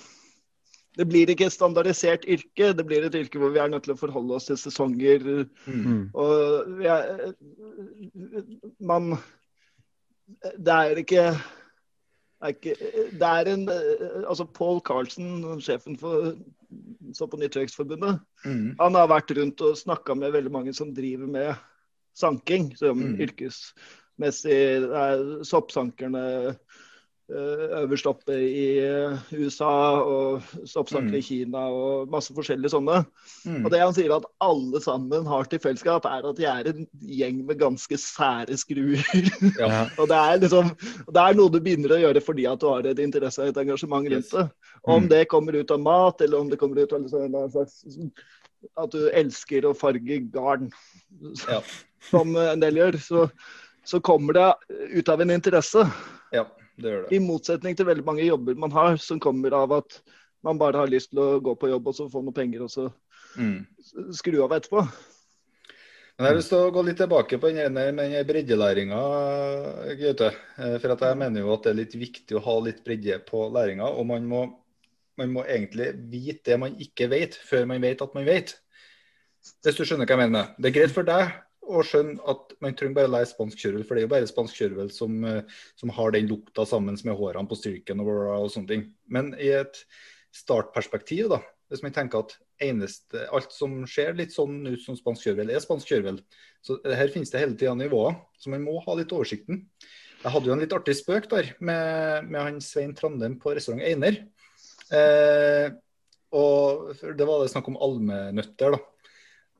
Det 0.96 1.04
blir 1.04 1.28
ikke 1.28 1.50
et 1.50 1.52
standardisert 1.52 2.24
yrke. 2.24 2.72
Det 2.72 2.86
blir 2.88 3.04
et 3.04 3.18
yrke 3.18 3.38
hvor 3.38 3.52
vi 3.52 3.60
er 3.60 3.68
nødt 3.68 3.84
til 3.84 3.92
å 3.92 4.00
forholde 4.00 4.38
oss 4.38 4.48
til 4.48 4.56
sesonger. 4.56 5.44
Mm. 5.68 6.08
Og 6.16 6.80
er, 6.80 7.34
man 8.80 9.18
Det 10.56 10.72
er 10.72 11.02
ikke 11.04 11.28
er, 12.42 12.52
ikke, 12.52 12.74
det 13.12 13.22
er 13.22 13.48
en 13.52 13.68
Altså 13.70 14.44
Paul 14.44 14.80
Carlsen, 14.80 15.60
sjefen 15.60 15.96
for 15.98 16.34
så 17.14 17.26
på 17.30 17.38
Nyttevekstforbundet, 17.38 18.20
Mm. 18.44 18.74
han 18.80 18.94
har 18.94 19.06
vært 19.08 19.30
rundt 19.38 19.60
og 19.62 19.76
snakka 19.78 20.14
med 20.18 20.32
veldig 20.34 20.52
mange 20.52 20.74
som 20.74 20.94
driver 20.94 21.26
med 21.26 21.54
sanking, 22.14 22.76
som 22.76 22.98
Mm. 22.98 23.20
yrkesmessig. 23.20 24.82
Det 24.82 24.90
er 24.90 25.44
soppsankerne 25.44 26.24
eh, 26.48 26.54
øverst 27.28 28.06
oppe 28.06 28.34
i 28.38 28.78
eh, 28.78 29.16
USA, 29.34 29.98
og 29.98 30.42
stoppsaker 30.64 31.08
Mm. 31.10 31.14
i 31.18 31.20
Kina, 31.26 31.58
og 31.74 32.08
masse 32.08 32.30
forskjellige 32.34 32.70
sånne. 32.70 33.00
Mm. 33.44 33.64
Og 33.66 33.70
det 33.72 33.80
han 33.80 33.94
sier 33.96 34.14
at 34.14 34.24
alle 34.40 34.80
sammen 34.80 35.26
har 35.26 35.44
til 35.50 35.58
fellesskap, 35.58 36.06
er 36.06 36.22
at 36.28 36.36
de 36.38 36.44
er 36.46 36.68
en 36.70 36.86
gjeng 37.02 37.40
med 37.46 37.58
ganske 37.58 37.98
sære 37.98 38.54
skruer. 38.56 39.02
Ja. 39.58 39.88
Og 39.98 40.06
det 40.08 40.16
er 40.16 40.38
liksom, 40.38 40.70
det 41.10 41.22
er 41.24 41.34
noe 41.34 41.50
du 41.50 41.58
begynner 41.60 41.96
å 41.96 42.00
gjøre 42.04 42.22
fordi 42.22 42.46
at 42.46 42.60
du 42.62 42.68
har 42.70 42.86
et 42.86 42.98
interesse 43.02 43.42
og 43.42 43.48
et 43.50 43.58
engasjement 43.64 44.06
rundt 44.12 44.30
det. 44.30 44.46
Om 44.86 45.02
Mm. 45.02 45.08
det 45.08 45.28
kommer 45.28 45.52
ut 45.58 45.70
av 45.70 45.80
mat, 45.80 46.20
eller 46.20 46.38
om 46.40 46.48
det 46.48 46.58
kommer 46.58 46.78
ut 46.82 46.92
av 46.92 47.02
liksom 47.02 47.34
en 47.34 47.50
slags 47.50 47.82
At 48.76 48.90
du 48.90 49.10
elsker 49.10 49.62
å 49.66 49.74
farge 49.76 50.20
garn, 50.32 50.70
Ja. 51.48 51.60
som 52.10 52.34
en 52.36 52.60
del 52.60 52.74
gjør, 52.76 52.96
så, 52.98 53.30
så 53.84 54.00
kommer 54.00 54.32
det 54.32 54.54
ut 54.98 55.08
av 55.08 55.20
en 55.20 55.30
interesse. 55.30 55.84
ja, 56.32 56.44
det 56.76 56.92
gjør 56.92 57.02
det. 57.06 57.16
I 57.16 57.22
motsetning 57.24 57.76
til 57.76 57.88
veldig 57.88 58.04
mange 58.06 58.26
jobber 58.26 58.58
man 58.66 58.74
har, 58.74 58.96
som 59.02 59.20
kommer 59.22 59.54
av 59.56 59.72
at 59.78 60.00
man 60.44 60.58
bare 60.60 60.78
har 60.82 60.90
lyst 60.92 61.10
til 61.10 61.22
å 61.22 61.40
gå 61.42 61.56
på 61.58 61.70
jobb 61.72 61.88
og 61.90 61.94
så 61.96 62.06
få 62.12 62.22
noe 62.24 62.36
penger, 62.36 62.66
og 62.66 62.70
så 62.72 62.90
Mm. 63.36 63.66
skru 64.16 64.38
av 64.44 64.52
etterpå. 64.56 64.80
Men 66.16 66.24
jeg 66.24 66.32
har 66.32 66.36
lyst 66.38 66.48
til 66.48 66.62
å 66.64 66.72
gå 66.72 66.82
litt 66.86 66.96
tilbake 66.96 67.36
på 67.38 67.50
den 67.52 67.76
ene 67.76 68.22
breddelæringa, 68.24 69.00
Gaute. 69.98 70.30
Eh, 70.56 70.78
For 70.80 70.94
at 70.94 71.00
jeg 71.04 71.18
mener 71.20 71.40
jo 71.42 71.52
at 71.52 71.66
det 71.66 71.70
er 71.70 71.80
litt 71.82 71.92
viktig 71.92 72.38
å 72.38 72.44
ha 72.46 72.54
litt 72.64 72.82
bredde 72.84 73.18
på 73.26 73.42
læringa. 73.52 73.84
Og 73.84 74.06
man 74.06 74.24
må, 74.24 74.40
man 75.18 75.34
må 75.34 75.44
egentlig 75.44 75.92
vite 76.08 76.52
det 76.52 76.58
man 76.58 76.78
ikke 76.80 77.10
vet, 77.10 77.36
før 77.36 77.66
man 77.66 77.82
vet 77.84 78.00
at 78.00 78.14
man 78.14 78.24
vet. 78.24 78.54
Hvis 79.62 79.76
du 79.76 79.84
skjønner 79.84 80.08
hva 80.08 80.16
jeg 80.16 80.30
mener. 80.30 80.54
Det 80.58 80.70
er 80.70 80.78
greit 80.80 80.94
for 80.96 81.04
deg 81.04 81.34
å 81.66 81.82
skjønne 81.86 82.22
at 82.30 82.54
man 82.62 82.76
trenger 82.78 82.96
bare 82.98 83.10
å 83.10 83.14
lære 83.16 83.30
spansk 83.30 83.60
kjørvel, 83.62 83.84
for 83.86 83.96
det 83.96 84.02
er 84.02 84.06
jo 84.06 84.12
bare 84.14 84.30
spansk 84.30 84.60
kjørvel 84.60 84.90
som, 84.94 85.18
eh, 85.26 85.58
som 85.78 85.92
har 85.96 86.14
den 86.14 86.30
lukta 86.30 86.66
sammen 86.68 86.98
med 87.04 87.18
hårene 87.18 87.50
på 87.50 87.58
styrken 87.58 88.02
og, 88.04 88.10
og 88.38 88.48
sånne 88.54 88.72
ting. 88.72 88.88
Men 89.10 89.32
i 89.34 89.52
et 89.58 89.82
startperspektiv, 90.36 91.30
da, 91.32 91.40
hvis 91.72 91.82
man 91.82 91.94
tenker 91.94 92.22
at 92.22 92.36
eneste, 92.62 93.26
alt 93.34 93.52
som 93.52 93.82
ser 93.90 94.16
litt 94.16 94.34
sånn 94.34 94.60
ut 94.68 94.82
som 94.82 94.96
spansk 94.98 95.26
kjørvel, 95.26 95.52
er 95.52 95.62
spansk 95.64 95.90
kjørvel. 95.92 96.20
Så 96.64 96.78
her 96.86 97.12
finnes 97.12 97.32
det 97.32 97.42
hele 97.42 97.58
tida 97.58 97.74
nivåer, 97.76 98.16
så 98.40 98.52
man 98.52 98.64
må 98.64 98.78
ha 98.84 98.96
litt 98.98 99.12
oversikten. 99.14 99.66
Jeg 100.22 100.32
hadde 100.32 100.48
jo 100.48 100.54
en 100.56 100.62
litt 100.62 100.74
artig 100.74 100.96
spøk 100.98 101.28
der 101.30 101.52
med, 101.60 102.30
med 102.30 102.40
han 102.40 102.62
Svein 102.64 102.94
Trandem 102.96 103.36
på 103.42 103.52
restaurant 103.56 103.84
Einer. 103.84 104.22
Eh, 104.94 105.68
og 106.36 106.94
Det 107.02 107.26
var 107.26 107.42
det 107.42 107.52
snakk 107.52 107.68
om 107.70 107.78
almenøtter. 107.82 108.74
da. 108.74 108.80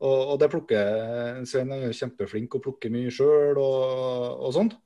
Og, 0.04 0.32
og 0.32 0.38
det 0.40 0.50
plukker 0.52 1.42
Svein 1.48 1.72
er 1.72 1.94
kjempeflink 1.96 2.58
og 2.58 2.64
plukker 2.66 2.92
mye 2.92 3.12
sjøl 3.14 3.56
og, 3.56 4.42
og 4.44 4.52
sånt. 4.56 4.76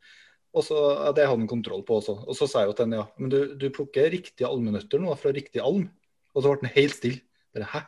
Og 0.54 0.66
så, 0.66 0.76
ja, 0.76 1.10
Det 1.14 1.26
hadde 1.26 1.42
han 1.44 1.50
kontroll 1.50 1.82
på 1.86 1.98
også. 2.00 2.16
Og 2.26 2.36
så 2.38 2.46
sa 2.50 2.62
jeg 2.62 2.70
jo 2.70 2.76
til 2.78 2.88
han 2.88 2.98
ja, 2.98 3.06
men 3.18 3.32
du, 3.32 3.38
du 3.58 3.68
plukker 3.74 4.10
riktige 4.10 4.48
almenøtter 4.48 5.02
nå 5.02 5.14
fra 5.18 5.34
riktig 5.34 5.62
alm. 5.62 5.88
Og 6.34 6.42
så 6.42 6.52
ble 6.52 6.70
han 6.70 6.76
helt 6.76 6.96
stille. 6.96 7.22
Hæ? 7.54 7.84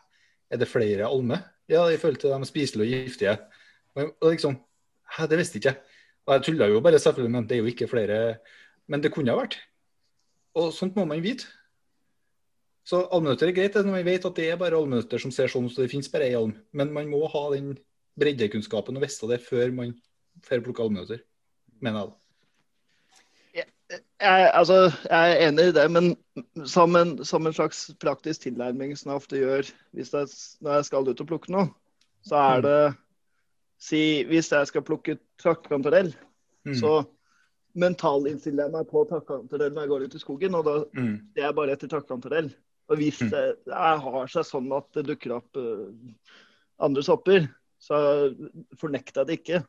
Er 0.53 0.61
det 0.61 0.71
flere 0.71 1.09
almer? 1.09 1.47
Ja, 1.71 1.87
i 1.89 1.97
forhold 1.97 2.21
til 2.21 2.35
de 2.35 2.49
spiselige 2.49 2.99
og 2.99 3.07
giftige. 3.07 3.37
Og, 3.95 4.15
og 4.21 4.31
liksom, 4.35 4.59
Hæ, 5.17 5.27
det 5.31 5.39
visste 5.39 5.59
ikke 5.59 5.73
jeg. 5.73 5.99
Og 6.27 6.35
jeg 6.35 6.45
tulla 6.47 6.69
jo 6.71 6.81
bare, 6.81 6.99
selvfølgelig, 7.03 7.33
men 7.35 7.49
det 7.49 7.57
er 7.57 7.61
jo 7.63 7.71
ikke 7.71 7.89
flere 7.91 8.37
Men 8.87 9.03
det 9.03 9.13
kunne 9.15 9.31
ha 9.31 9.39
vært. 9.39 9.57
Og 10.59 10.73
sånt 10.75 10.97
må 10.97 11.05
man 11.09 11.23
vite. 11.23 11.47
Så 12.85 12.99
allmennøtter 13.15 13.49
er 13.49 13.55
greit 13.57 13.77
når 13.79 13.93
man 13.95 14.05
vet 14.09 14.25
at 14.27 14.35
det 14.35 14.49
er 14.51 14.57
bare 14.59 14.75
allmennøtter 14.79 15.21
som 15.23 15.31
ser 15.35 15.47
sånn 15.53 15.69
ut, 15.69 15.75
så 15.75 15.85
det 15.85 15.91
finnes 15.93 16.11
bare 16.11 16.27
ei 16.27 16.35
alm. 16.39 16.55
Men 16.73 16.91
man 16.93 17.11
må 17.11 17.21
ha 17.31 17.45
den 17.55 17.77
breddekunnskapen 18.19 18.97
og 18.99 19.05
vite 19.05 19.29
det 19.31 19.39
før 19.45 19.71
man 19.77 19.95
får 20.43 20.65
plukke 20.67 20.83
allmennøtter, 20.83 21.23
mener 21.81 22.01
jeg. 22.03 22.11
da. 22.11 22.19
Jeg, 24.23 24.51
altså, 24.57 24.77
jeg 25.05 25.33
er 25.35 25.43
enig 25.51 25.65
i 25.69 25.73
det, 25.77 25.83
men 25.93 26.07
som 26.65 26.95
en, 26.97 27.11
som 27.29 27.45
en 27.47 27.53
slags 27.53 27.91
praktisk 28.01 28.47
tilnærming 28.47 28.95
som 28.97 29.11
jeg 29.13 29.21
ofte 29.21 29.41
gjør 29.41 29.69
hvis 29.93 30.13
jeg, 30.15 30.31
når 30.65 30.79
jeg 30.79 30.87
skal 30.89 31.11
ut 31.11 31.21
og 31.21 31.29
plukke 31.29 31.53
noe, 31.53 31.69
så 32.25 32.39
er 32.41 32.63
det 32.65 32.77
Si 33.83 33.99
hvis 34.31 34.49
jeg 34.53 34.69
skal 34.71 34.85
plukke 34.87 35.19
trakkantarell, 35.43 36.13
Mm. 36.63 36.77
så 36.79 36.91
mentalinnstiller 37.75 38.69
jeg 38.69 38.73
meg 38.73 38.85
på 38.87 39.01
trakkantarell 39.11 39.73
når 39.75 39.83
jeg 39.83 39.91
går 39.91 40.03
ut 40.07 40.15
i 40.15 40.21
skogen, 40.23 40.55
og 40.55 40.65
da 40.65 40.75
Mm. 40.95 41.17
det 41.35 41.43
er 41.43 41.53
bare 41.53 41.73
etter 41.73 41.89
trakkantarell. 41.91 42.53
Og 42.93 43.01
hvis 43.01 43.23
Mm. 43.25 43.31
det, 43.33 43.45
har 43.73 44.29
seg 44.29 44.45
sånn 44.45 44.73
at 44.77 44.89
det 44.93 45.07
dukker 45.09 45.39
opp 45.39 45.57
eh, 45.57 45.87
andre 46.83 47.05
sopper, 47.07 47.47
så 47.81 47.97
fornekter 48.79 49.23
jeg 49.23 49.27
det 49.31 49.39
ikke. 49.41 49.63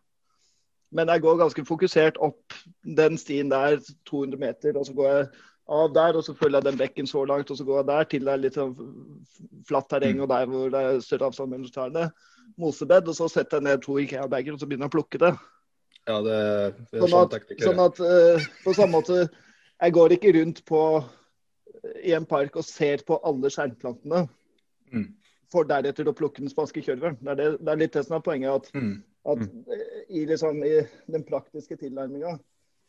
Men 0.94 1.10
jeg 1.10 1.24
går 1.24 1.40
ganske 1.40 1.64
fokusert 1.66 2.20
opp 2.22 2.54
den 2.84 3.18
stien 3.18 3.50
der, 3.50 3.80
200 4.10 4.38
meter, 4.42 4.78
og 4.78 4.86
så 4.86 4.94
går 4.98 5.10
jeg 5.10 5.30
av 5.74 5.94
der, 5.96 6.20
og 6.20 6.26
så 6.28 6.36
følger 6.36 6.60
jeg 6.60 6.68
den 6.68 6.78
bekken 6.82 7.08
så 7.10 7.24
langt, 7.26 7.50
og 7.50 7.58
så 7.58 7.66
går 7.66 7.80
jeg 7.80 7.88
der 7.88 8.04
til 8.12 8.28
det 8.28 8.34
er 8.34 8.44
litt 8.44 8.60
sånn 8.60 8.76
flatt 9.66 9.90
terreng, 9.90 10.20
og 10.22 10.30
der 10.30 10.46
hvor 10.52 10.70
det 10.74 10.84
er 10.84 11.02
større 11.02 11.32
avstand 11.32 11.54
mellom 11.54 11.72
trærne. 11.74 12.12
Mosebed, 12.60 13.08
og 13.10 13.18
så 13.18 13.30
setter 13.32 13.58
jeg 13.58 13.70
ned 13.70 13.82
to 13.82 13.98
Ikea-bager, 14.04 14.54
og 14.54 14.62
så 14.62 14.68
begynner 14.70 14.86
jeg 14.86 14.94
å 14.94 14.98
plukke 14.98 15.22
det. 15.24 15.32
Ja, 16.04 16.20
det, 16.22 16.38
det 16.92 17.00
er 17.00 17.08
sånn 17.08 17.20
at, 17.24 17.52
sånn 17.64 17.80
at 17.80 18.00
uh, 18.04 18.48
på 18.66 18.74
samme 18.76 18.98
måte 18.98 19.22
Jeg 19.24 19.94
går 19.96 20.16
ikke 20.18 20.34
rundt 20.36 20.60
på 20.68 20.80
i 22.04 22.14
en 22.16 22.26
park 22.26 22.56
og 22.60 22.64
ser 22.68 23.04
på 23.08 23.20
alle 23.24 23.50
skjermplantene, 23.54 24.28
Mm. 24.94 25.08
for 25.52 25.64
deretter 25.66 26.06
å 26.06 26.14
plukke 26.14 26.38
den 26.44 26.50
spanske 26.50 26.82
kjørveren. 26.86 27.18
Det, 27.22 27.34
det, 27.38 27.46
det 27.66 27.72
er 27.72 27.80
litt 27.82 27.94
det 27.94 28.04
som 28.06 28.16
er 28.18 28.22
poenget. 28.26 28.50
at 28.54 28.76
Mm. 28.76 29.04
at 29.26 29.40
eh, 29.42 30.04
i, 30.10 30.26
liksom, 30.26 30.64
I 30.64 30.86
den 31.12 31.24
praktiske 31.24 31.76
tilnærminga 31.78 32.38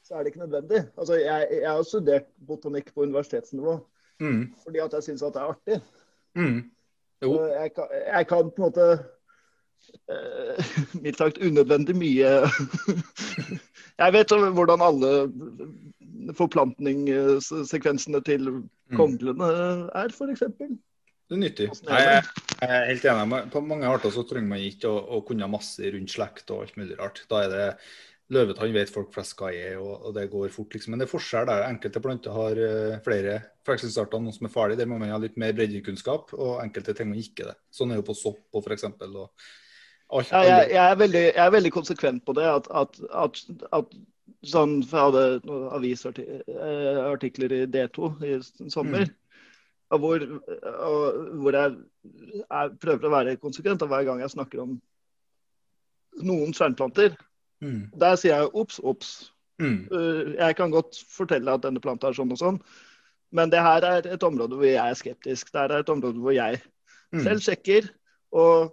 så 0.05 0.15
er 0.19 0.23
det 0.25 0.33
ikke 0.35 0.47
nødvendig. 0.47 0.83
Altså, 0.99 1.15
jeg, 1.15 1.49
jeg 1.63 1.71
har 1.71 1.83
studert 1.83 2.27
botanikk 2.47 2.93
på 2.95 3.03
universitetsnivå 3.03 3.81
Mm. 4.21 4.53
fordi 4.65 4.79
at 4.79 4.93
jeg 4.93 5.03
syns 5.03 5.23
at 5.23 5.33
det 5.35 5.43
er 5.43 5.49
artig. 5.55 5.81
Mm. 6.37 6.71
Jo. 7.23 7.45
Jeg 7.47 7.75
kan, 7.75 7.87
jeg 8.07 8.27
kan 8.27 8.51
på 8.51 8.63
en 8.63 8.71
måte 8.71 9.05
Uh, 10.09 10.57
mildt 11.03 11.19
sagt 11.19 11.39
unødvendig 11.45 11.93
mye 11.97 12.29
Jeg 14.01 14.13
vet 14.13 14.33
hvordan 14.33 14.81
alle 14.81 15.11
forplantningssekvensene 16.35 18.21
til 18.25 18.49
Mm. 18.51 18.71
Konglene 18.93 19.51
er, 19.97 20.13
f.eks. 20.13 20.45
Det 21.25 21.39
er 21.39 21.41
nyttig. 21.41 21.71
Jeg 21.89 22.25
jeg 22.65 22.71
er 22.71 22.89
helt 22.89 23.05
enig. 23.11 23.39
På 23.53 23.63
mange 23.65 23.89
arter 23.91 24.13
så 24.15 24.25
trenger 24.29 24.51
man 24.55 24.65
ikke 24.65 24.91
å, 24.91 24.99
å 25.17 25.23
kunne 25.27 25.51
masse 25.51 25.93
rundt 25.95 26.13
slekt 26.13 26.53
og 26.55 26.65
alt 26.65 26.77
mulig 26.81 26.99
rart. 27.01 27.25
Da 27.31 27.45
er 27.45 27.53
det 27.53 27.65
Løvetann 28.33 28.73
vet 28.73 28.93
folk 28.93 29.11
flest 29.13 29.37
hva 29.37 29.51
er, 29.53 29.75
og, 29.77 30.07
og 30.09 30.15
det 30.17 30.31
går 30.33 30.53
fort, 30.53 30.73
liksom. 30.73 30.95
Men 30.95 31.03
det 31.03 31.09
er 31.09 31.13
forskjell 31.13 31.49
der. 31.51 31.67
Enkelte 31.69 32.01
planter 32.05 32.33
har 32.33 32.61
eh, 32.69 32.95
flere 33.05 33.35
forvekslingsarter, 33.67 34.23
noe 34.25 34.33
som 34.37 34.49
er 34.49 34.55
farlig. 34.55 34.79
Der 34.81 34.89
må 34.89 34.97
man 35.01 35.13
ha 35.13 35.19
litt 35.21 35.37
mer 35.41 35.53
breddekunnskap, 35.57 36.33
og 36.39 36.63
enkelte 36.63 36.95
trenger 36.97 37.13
man 37.13 37.21
ikke 37.21 37.51
det. 37.51 37.59
Sånn 37.75 37.93
er 37.93 38.01
jo 38.01 38.07
på 38.09 38.17
sopp 38.17 38.57
og 38.57 38.65
f.eks. 38.65 38.89
Og 38.89 39.21
alt, 39.29 40.33
Ja, 40.33 40.41
jeg, 40.41 40.73
jeg, 40.73 40.81
er 40.87 40.99
veldig, 41.03 41.25
jeg 41.27 41.45
er 41.45 41.55
veldig 41.59 41.75
konsekvent 41.75 42.25
på 42.25 42.37
det. 42.41 42.49
At, 42.49 42.71
at, 42.73 43.01
at, 43.27 43.45
at 43.77 43.95
sånn, 44.49 44.79
for 44.87 44.99
Jeg 44.99 45.07
hadde 45.11 45.49
noen 45.49 45.69
avisartikler 45.79 47.53
i 47.53 47.61
D2 47.67 48.11
i 48.25 48.71
sommer. 48.73 49.07
og 49.91 50.01
Hvor, 50.01 50.25
hvor 51.39 51.53
jeg, 51.59 51.77
jeg 52.41 52.73
prøver 52.83 53.07
å 53.09 53.13
være 53.15 53.37
konsekvent 53.43 53.83
og 53.83 53.89
hver 53.93 54.05
gang 54.09 54.21
jeg 54.25 54.31
snakker 54.35 54.63
om 54.65 54.81
noen 56.25 56.55
stjerneplanter. 56.55 57.15
Mm. 57.65 57.91
Der 57.99 58.17
sier 58.21 58.37
jeg 58.43 58.51
obs, 58.55 58.81
obs. 58.83 59.13
Mm. 59.63 59.87
Uh, 59.93 60.35
Jeg 60.39 60.57
kan 60.59 60.71
godt 60.75 60.99
fortelle 61.09 61.53
at 61.55 61.63
denne 61.63 61.81
planta 61.81 62.09
er 62.11 62.17
sånn 62.17 62.33
og 62.35 62.39
sånn, 62.41 62.57
men 63.35 63.51
det 63.51 63.61
her 63.63 63.85
er 63.87 64.07
et 64.11 64.23
område 64.27 64.57
hvor 64.59 64.67
jeg 64.67 64.83
er 64.83 64.99
skeptisk. 64.99 65.53
Det 65.53 65.61
her 65.61 65.73
er 65.77 65.85
et 65.85 65.93
område 65.95 66.19
hvor 66.23 66.35
jeg 66.35 66.61
Mm. 67.15 67.21
selv 67.23 67.41
sjekker. 67.45 67.85
Og 68.35 68.73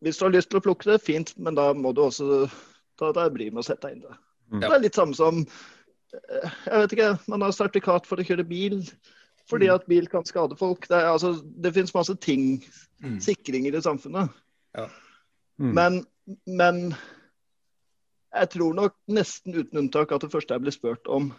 hvis 0.00 0.18
du 0.18 0.24
har 0.24 0.30
lyst 0.30 0.50
til 0.50 0.60
å 0.60 0.62
plukke 0.62 0.86
det, 0.92 1.00
fint, 1.02 1.32
men 1.42 1.56
da 1.56 1.72
må 1.74 1.90
du 1.92 2.04
også 2.04 2.46
ta 3.00 3.10
deg 3.16 3.32
bryet 3.34 3.52
med 3.52 3.64
å 3.64 3.66
sette 3.66 3.88
deg 3.88 3.96
inn 3.96 4.04
i 4.04 4.06
det. 4.06 4.18
Mm. 4.50 4.60
Det 4.62 4.68
er 4.72 4.80
litt 4.80 4.96
samme 4.96 5.14
som 5.14 5.40
eh, 5.42 6.50
Jeg 6.66 6.82
vet 6.82 6.92
ikke, 6.96 7.08
man 7.28 7.42
har 7.44 7.52
sertifikat 7.52 8.06
for 8.08 8.16
å 8.20 8.24
kjøre 8.26 8.46
bil 8.48 8.82
fordi 9.48 9.68
Mm. 9.68 9.74
at 9.74 9.86
bil 9.88 10.06
kan 10.12 10.24
skade 10.28 10.56
folk. 10.60 10.88
Det, 10.88 10.96
er, 10.96 11.06
altså, 11.08 11.30
det 11.42 11.72
finnes 11.74 11.94
masse 11.94 12.14
ting, 12.20 12.64
Mm. 13.00 13.20
sikringer 13.22 13.76
i 13.78 13.80
samfunnet. 13.80 14.28
Mm. 15.58 15.72
Men, 15.74 16.06
men 16.46 16.94
jeg 18.34 18.48
tror 18.50 18.74
nok 18.74 18.96
nesten 19.08 19.54
uten 19.54 19.78
unntak 19.84 20.12
at 20.12 20.20
det 20.20 20.30
første 20.32 20.54
jeg 20.54 20.64
blir 20.64 20.74
spurt 20.74 21.06
om 21.08 21.30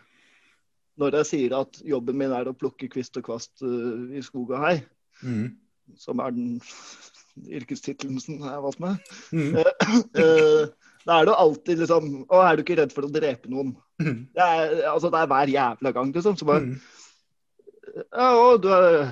når 1.00 1.20
jeg 1.20 1.26
sier 1.30 1.54
at 1.60 1.78
jobben 1.86 2.18
min 2.18 2.32
er 2.36 2.50
å 2.50 2.56
plukke 2.58 2.90
kvist 2.92 3.16
og 3.20 3.24
kvast 3.30 3.62
uh, 3.64 4.10
i 4.16 4.22
skog 4.26 4.52
og 4.56 4.64
hei, 4.66 4.78
Mm. 5.24 5.58
som 6.00 6.20
er 6.20 6.32
den 6.32 6.62
yrkestittelen 7.48 8.20
som 8.24 8.36
jeg 8.40 8.50
har 8.50 8.62
valgt 8.66 8.80
meg, 8.84 9.00
Mm. 9.32 9.56
eh, 9.60 10.68
da 11.08 11.20
er 11.22 11.26
det 11.30 11.36
alltid 11.40 11.80
liksom 11.80 12.10
Å, 12.28 12.42
er 12.44 12.56
du 12.60 12.64
ikke 12.64 12.78
redd 12.82 12.92
for 12.94 13.08
å 13.08 13.12
drepe 13.14 13.50
noen? 13.50 13.76
Mm. 14.02 14.28
Det 14.36 14.46
er, 14.46 14.76
altså, 14.92 15.10
det 15.12 15.20
er 15.24 15.28
hver 15.32 15.54
jævla 15.56 15.94
gang, 15.96 16.14
liksom. 16.16 16.38
Så 16.40 16.46
bare 16.50 16.66
Mm. 16.68 16.80
Ja, 18.14 18.28
å, 18.38 18.58
du 18.62 18.68
er 18.70 19.10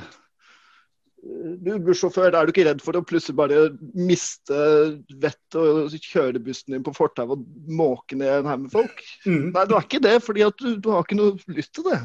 du 1.28 1.72
er 1.74 1.80
bussjåfør, 1.84 2.30
er 2.38 2.46
du 2.48 2.52
ikke 2.54 2.64
redd 2.68 2.82
for 2.86 2.96
å 2.96 3.02
plutselig 3.04 3.36
bare 3.36 3.64
miste 3.98 4.58
vettet 5.20 5.58
og 5.60 5.90
kjøre 5.92 6.40
bussen 6.46 6.76
din 6.76 6.84
på 6.86 6.94
fortauet 6.96 7.34
og 7.34 7.42
måke 7.68 8.16
ned 8.16 8.30
en 8.46 8.46
haug 8.52 8.62
med 8.68 8.72
folk? 8.72 9.02
Mm. 9.26 9.50
Nei, 9.56 9.66
du 9.68 9.74
er 9.76 9.84
ikke 9.88 10.00
det, 10.06 10.14
fordi 10.24 10.46
at 10.46 10.62
du, 10.62 10.76
du 10.78 10.90
har 10.94 11.04
ikke 11.04 11.18
noe 11.20 11.36
lyst 11.58 11.74
til 11.76 11.88
det. 11.90 12.00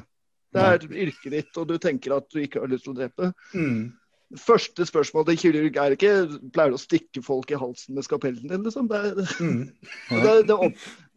Det 0.52 0.64
er 0.64 0.88
yrket 1.04 1.30
ditt, 1.36 1.52
og 1.60 1.68
du 1.70 1.76
tenker 1.80 2.16
at 2.16 2.26
du 2.32 2.40
ikke 2.42 2.64
har 2.64 2.72
lyst 2.72 2.84
til 2.88 2.96
å 2.96 2.98
drepe. 2.98 3.30
Mm. 3.54 3.92
Første 4.40 4.86
spørsmål 4.88 5.26
til 5.28 5.38
kirurg 5.42 5.76
er 5.76 5.94
ikke 5.96 6.12
pleier 6.54 6.72
du 6.72 6.78
å 6.78 6.80
stikke 6.80 7.22
folk 7.24 7.50
i 7.52 7.58
halsen 7.60 7.96
med 7.96 8.06
skapellen 8.06 8.48
din, 8.48 8.64
liksom. 8.64 8.88
Det 8.88 8.98
er, 8.98 9.22
Mm. 9.42 9.68
det, 10.24 10.32
det, 10.48 10.56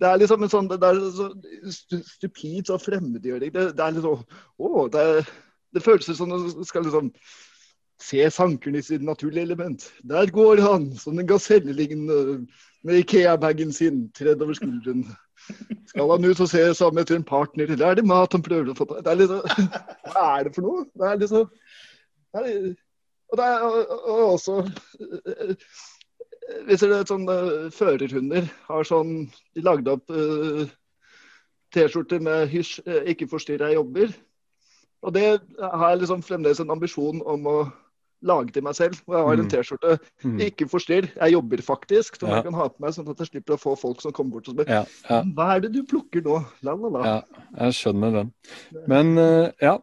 det 0.02 0.08
er 0.10 0.20
liksom 0.20 0.44
en 0.44 0.52
sånn 0.52 0.68
Det 0.72 0.84
er 0.84 1.00
så 1.14 1.30
stupid 2.04 2.68
sånn 2.68 2.84
fremmedgjøring. 2.84 3.54
Det, 3.56 3.66
er 3.80 3.96
liksom 3.96 4.24
Å, 4.58 4.88
det, 4.92 5.06
det 5.76 5.84
føles 5.84 6.12
som 6.18 6.32
du 6.32 6.66
skal 6.68 6.88
liksom 6.88 7.12
se 8.04 8.30
sankeren 8.32 8.76
i 8.76 8.84
sitt 8.84 9.04
naturlige 9.06 9.48
element. 9.48 9.88
Der 10.04 10.28
går 10.32 10.60
han, 10.64 10.90
som 11.00 11.20
en 11.20 11.28
gasellelignende 11.28 12.46
med 12.84 13.02
Ikea-bagen 13.02 13.72
sin 13.74 14.10
tredd 14.18 14.44
over 14.44 14.58
skulderen. 14.58 15.06
Skal 15.90 16.12
han 16.12 16.26
ut 16.26 16.42
og 16.42 16.50
se 16.52 16.64
sammen 16.76 17.02
etter 17.02 17.16
en 17.16 17.28
partner, 17.28 17.72
eller 17.72 17.88
er 17.88 18.00
det 18.00 18.08
mat 18.08 18.34
han 18.36 18.44
prøver 18.46 18.72
å 18.72 18.78
få 18.78 18.88
på? 18.90 19.00
Det 19.06 19.16
liksom, 19.22 19.70
hva 20.12 20.26
er 20.34 20.48
det 20.48 20.56
for 20.58 20.68
noe? 20.68 20.86
Det 20.92 21.12
er 21.12 21.22
liksom 21.24 21.48
det 22.36 22.44
er, 22.44 22.74
Og 23.32 23.38
det 23.40 23.46
er 23.46 23.64
og, 23.66 23.78
og 24.06 24.34
også 24.36 24.56
eh, 24.62 25.56
Hvis 26.68 26.84
det 26.86 26.92
er 26.94 27.08
sånn 27.10 27.26
eh, 27.32 27.70
førerhunder 27.74 28.50
har 28.68 28.84
sånn 28.88 29.16
De 29.56 29.64
lagde 29.66 29.96
opp 29.98 30.12
eh, 30.14 30.68
T-skjorter 31.76 32.22
med 32.24 32.48
'hysj, 32.54 32.80
eh, 32.88 33.02
ikke 33.12 33.28
forstyrr, 33.28 33.66
jeg 33.68 33.76
jobber'. 33.76 34.14
Og 35.04 35.12
det 35.14 35.42
har 35.60 35.90
jeg 35.90 36.00
liksom 36.06 36.22
fremdeles 36.24 36.62
en 36.64 36.72
ambisjon 36.72 37.20
om 37.26 37.50
å 37.52 37.56
lage 38.26 38.54
til 38.56 38.64
meg 38.64 38.78
selv. 38.78 38.96
Og 39.10 39.18
jeg 39.18 39.26
har 39.26 39.34
en 39.34 39.44
Mm. 39.44 39.50
T-skjorte 39.52 39.98
Mm. 40.24 40.38
'ikke 40.40 40.70
forstyrr, 40.72 41.10
jeg 41.20 41.34
jobber 41.34 41.58
faktisk', 41.58 42.20
som 42.20 42.30
Ja. 42.30 42.36
jeg 42.36 42.44
kan 42.46 42.54
ha 42.54 42.68
på 42.70 42.80
meg, 42.80 42.94
sånn 42.94 43.10
at 43.10 43.18
jeg 43.20 43.28
slipper 43.28 43.54
å 43.58 43.60
få 43.60 43.76
folk 43.78 44.00
som 44.02 44.14
kommer 44.14 44.32
bort 44.38 44.48
og 44.48 44.56
spør 44.56 44.70
Ja, 44.70 44.86
ja, 45.10 45.22
hva 45.36 45.56
er 45.56 45.60
det 45.60 45.74
du 45.74 45.84
plukker 45.84 46.22
nå? 46.24 46.46
La, 46.64 46.76
la, 46.76 46.88
la. 46.90 47.04
ja, 47.04 47.22
jeg 47.66 47.74
skjønner 47.74 48.12
den. 48.14 48.34
Men 48.88 49.18
eh, 49.18 49.52
ja, 49.62 49.78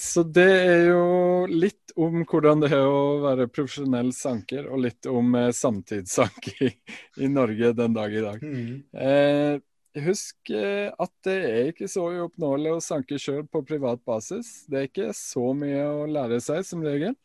så 0.00 0.22
det 0.24 0.48
er 0.48 0.86
jo 0.88 1.46
litt 1.50 1.92
om 2.00 2.22
hvordan 2.24 2.62
det 2.64 2.70
er 2.72 2.86
å 2.88 3.18
være 3.22 3.50
profesjonell 3.52 4.12
sanker, 4.16 4.70
og 4.72 4.84
litt 4.86 5.08
om 5.10 5.34
eh, 5.36 5.50
samtidssanking 5.56 6.72
i, 7.20 7.28
Norge 7.28 7.74
den 7.76 7.96
dag 7.96 8.14
i 8.14 8.24
dag. 8.24 8.42
Mm. 8.42 8.80
Eh, 8.96 10.02
husk 10.06 10.52
eh, 10.56 10.88
at 10.88 11.12
det 11.26 11.36
er 11.50 11.72
ikke 11.72 11.90
så 11.92 12.06
uoppnåelig 12.08 12.76
å 12.76 12.84
sanke 12.84 13.20
sjøl 13.20 13.44
på 13.52 13.64
privat 13.68 14.00
basis. 14.08 14.62
Det 14.70 14.80
er 14.80 14.88
ikke 14.88 15.10
så 15.16 15.52
mye 15.56 15.84
å 15.84 16.08
lære 16.08 16.40
seg 16.44 16.64
som 16.66 16.84
regel. 16.86 17.16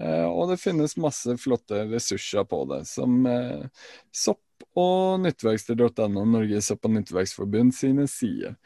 Eh, 0.00 0.24
og 0.24 0.50
det 0.52 0.60
finnes 0.60 0.96
masse 1.00 1.36
flotte 1.40 1.84
ressurser 1.92 2.48
på 2.48 2.64
det, 2.72 2.82
som 2.88 3.20
eh, 3.28 3.88
sopp 4.12 4.40
og 4.76 5.20
nyttverkster.no, 5.24 6.24
Norges 6.28 6.68
sopp- 6.70 6.84
og 6.88 6.92
nyttverksforbund 6.96 7.72
sine 7.74 8.04
sider. 8.10 8.56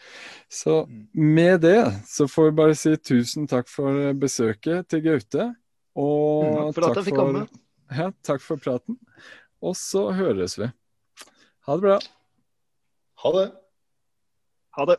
Så 0.51 0.83
med 1.15 1.61
det 1.63 1.79
så 2.11 2.27
får 2.31 2.51
vi 2.51 2.57
bare 2.63 2.75
si 2.79 2.97
tusen 2.99 3.47
takk 3.51 3.69
for 3.71 4.13
besøket 4.19 4.89
til 4.91 5.05
Gaute. 5.07 5.51
Og 5.99 6.75
Takk 6.75 6.75
for 6.81 6.91
at 6.91 7.01
jeg 7.01 7.09
fikk 7.11 7.19
komme. 7.21 7.45
ja, 7.95 8.11
takk 8.27 8.43
for 8.43 8.57
praten. 8.63 8.99
Og 9.63 9.75
så 9.77 10.09
høres 10.17 10.59
vi. 10.59 10.69
Ha 11.67 11.77
det 11.77 11.83
bra. 11.85 11.99
Ha 13.23 13.33
det. 13.37 13.47
Ha 14.79 14.85
det. 14.89 14.99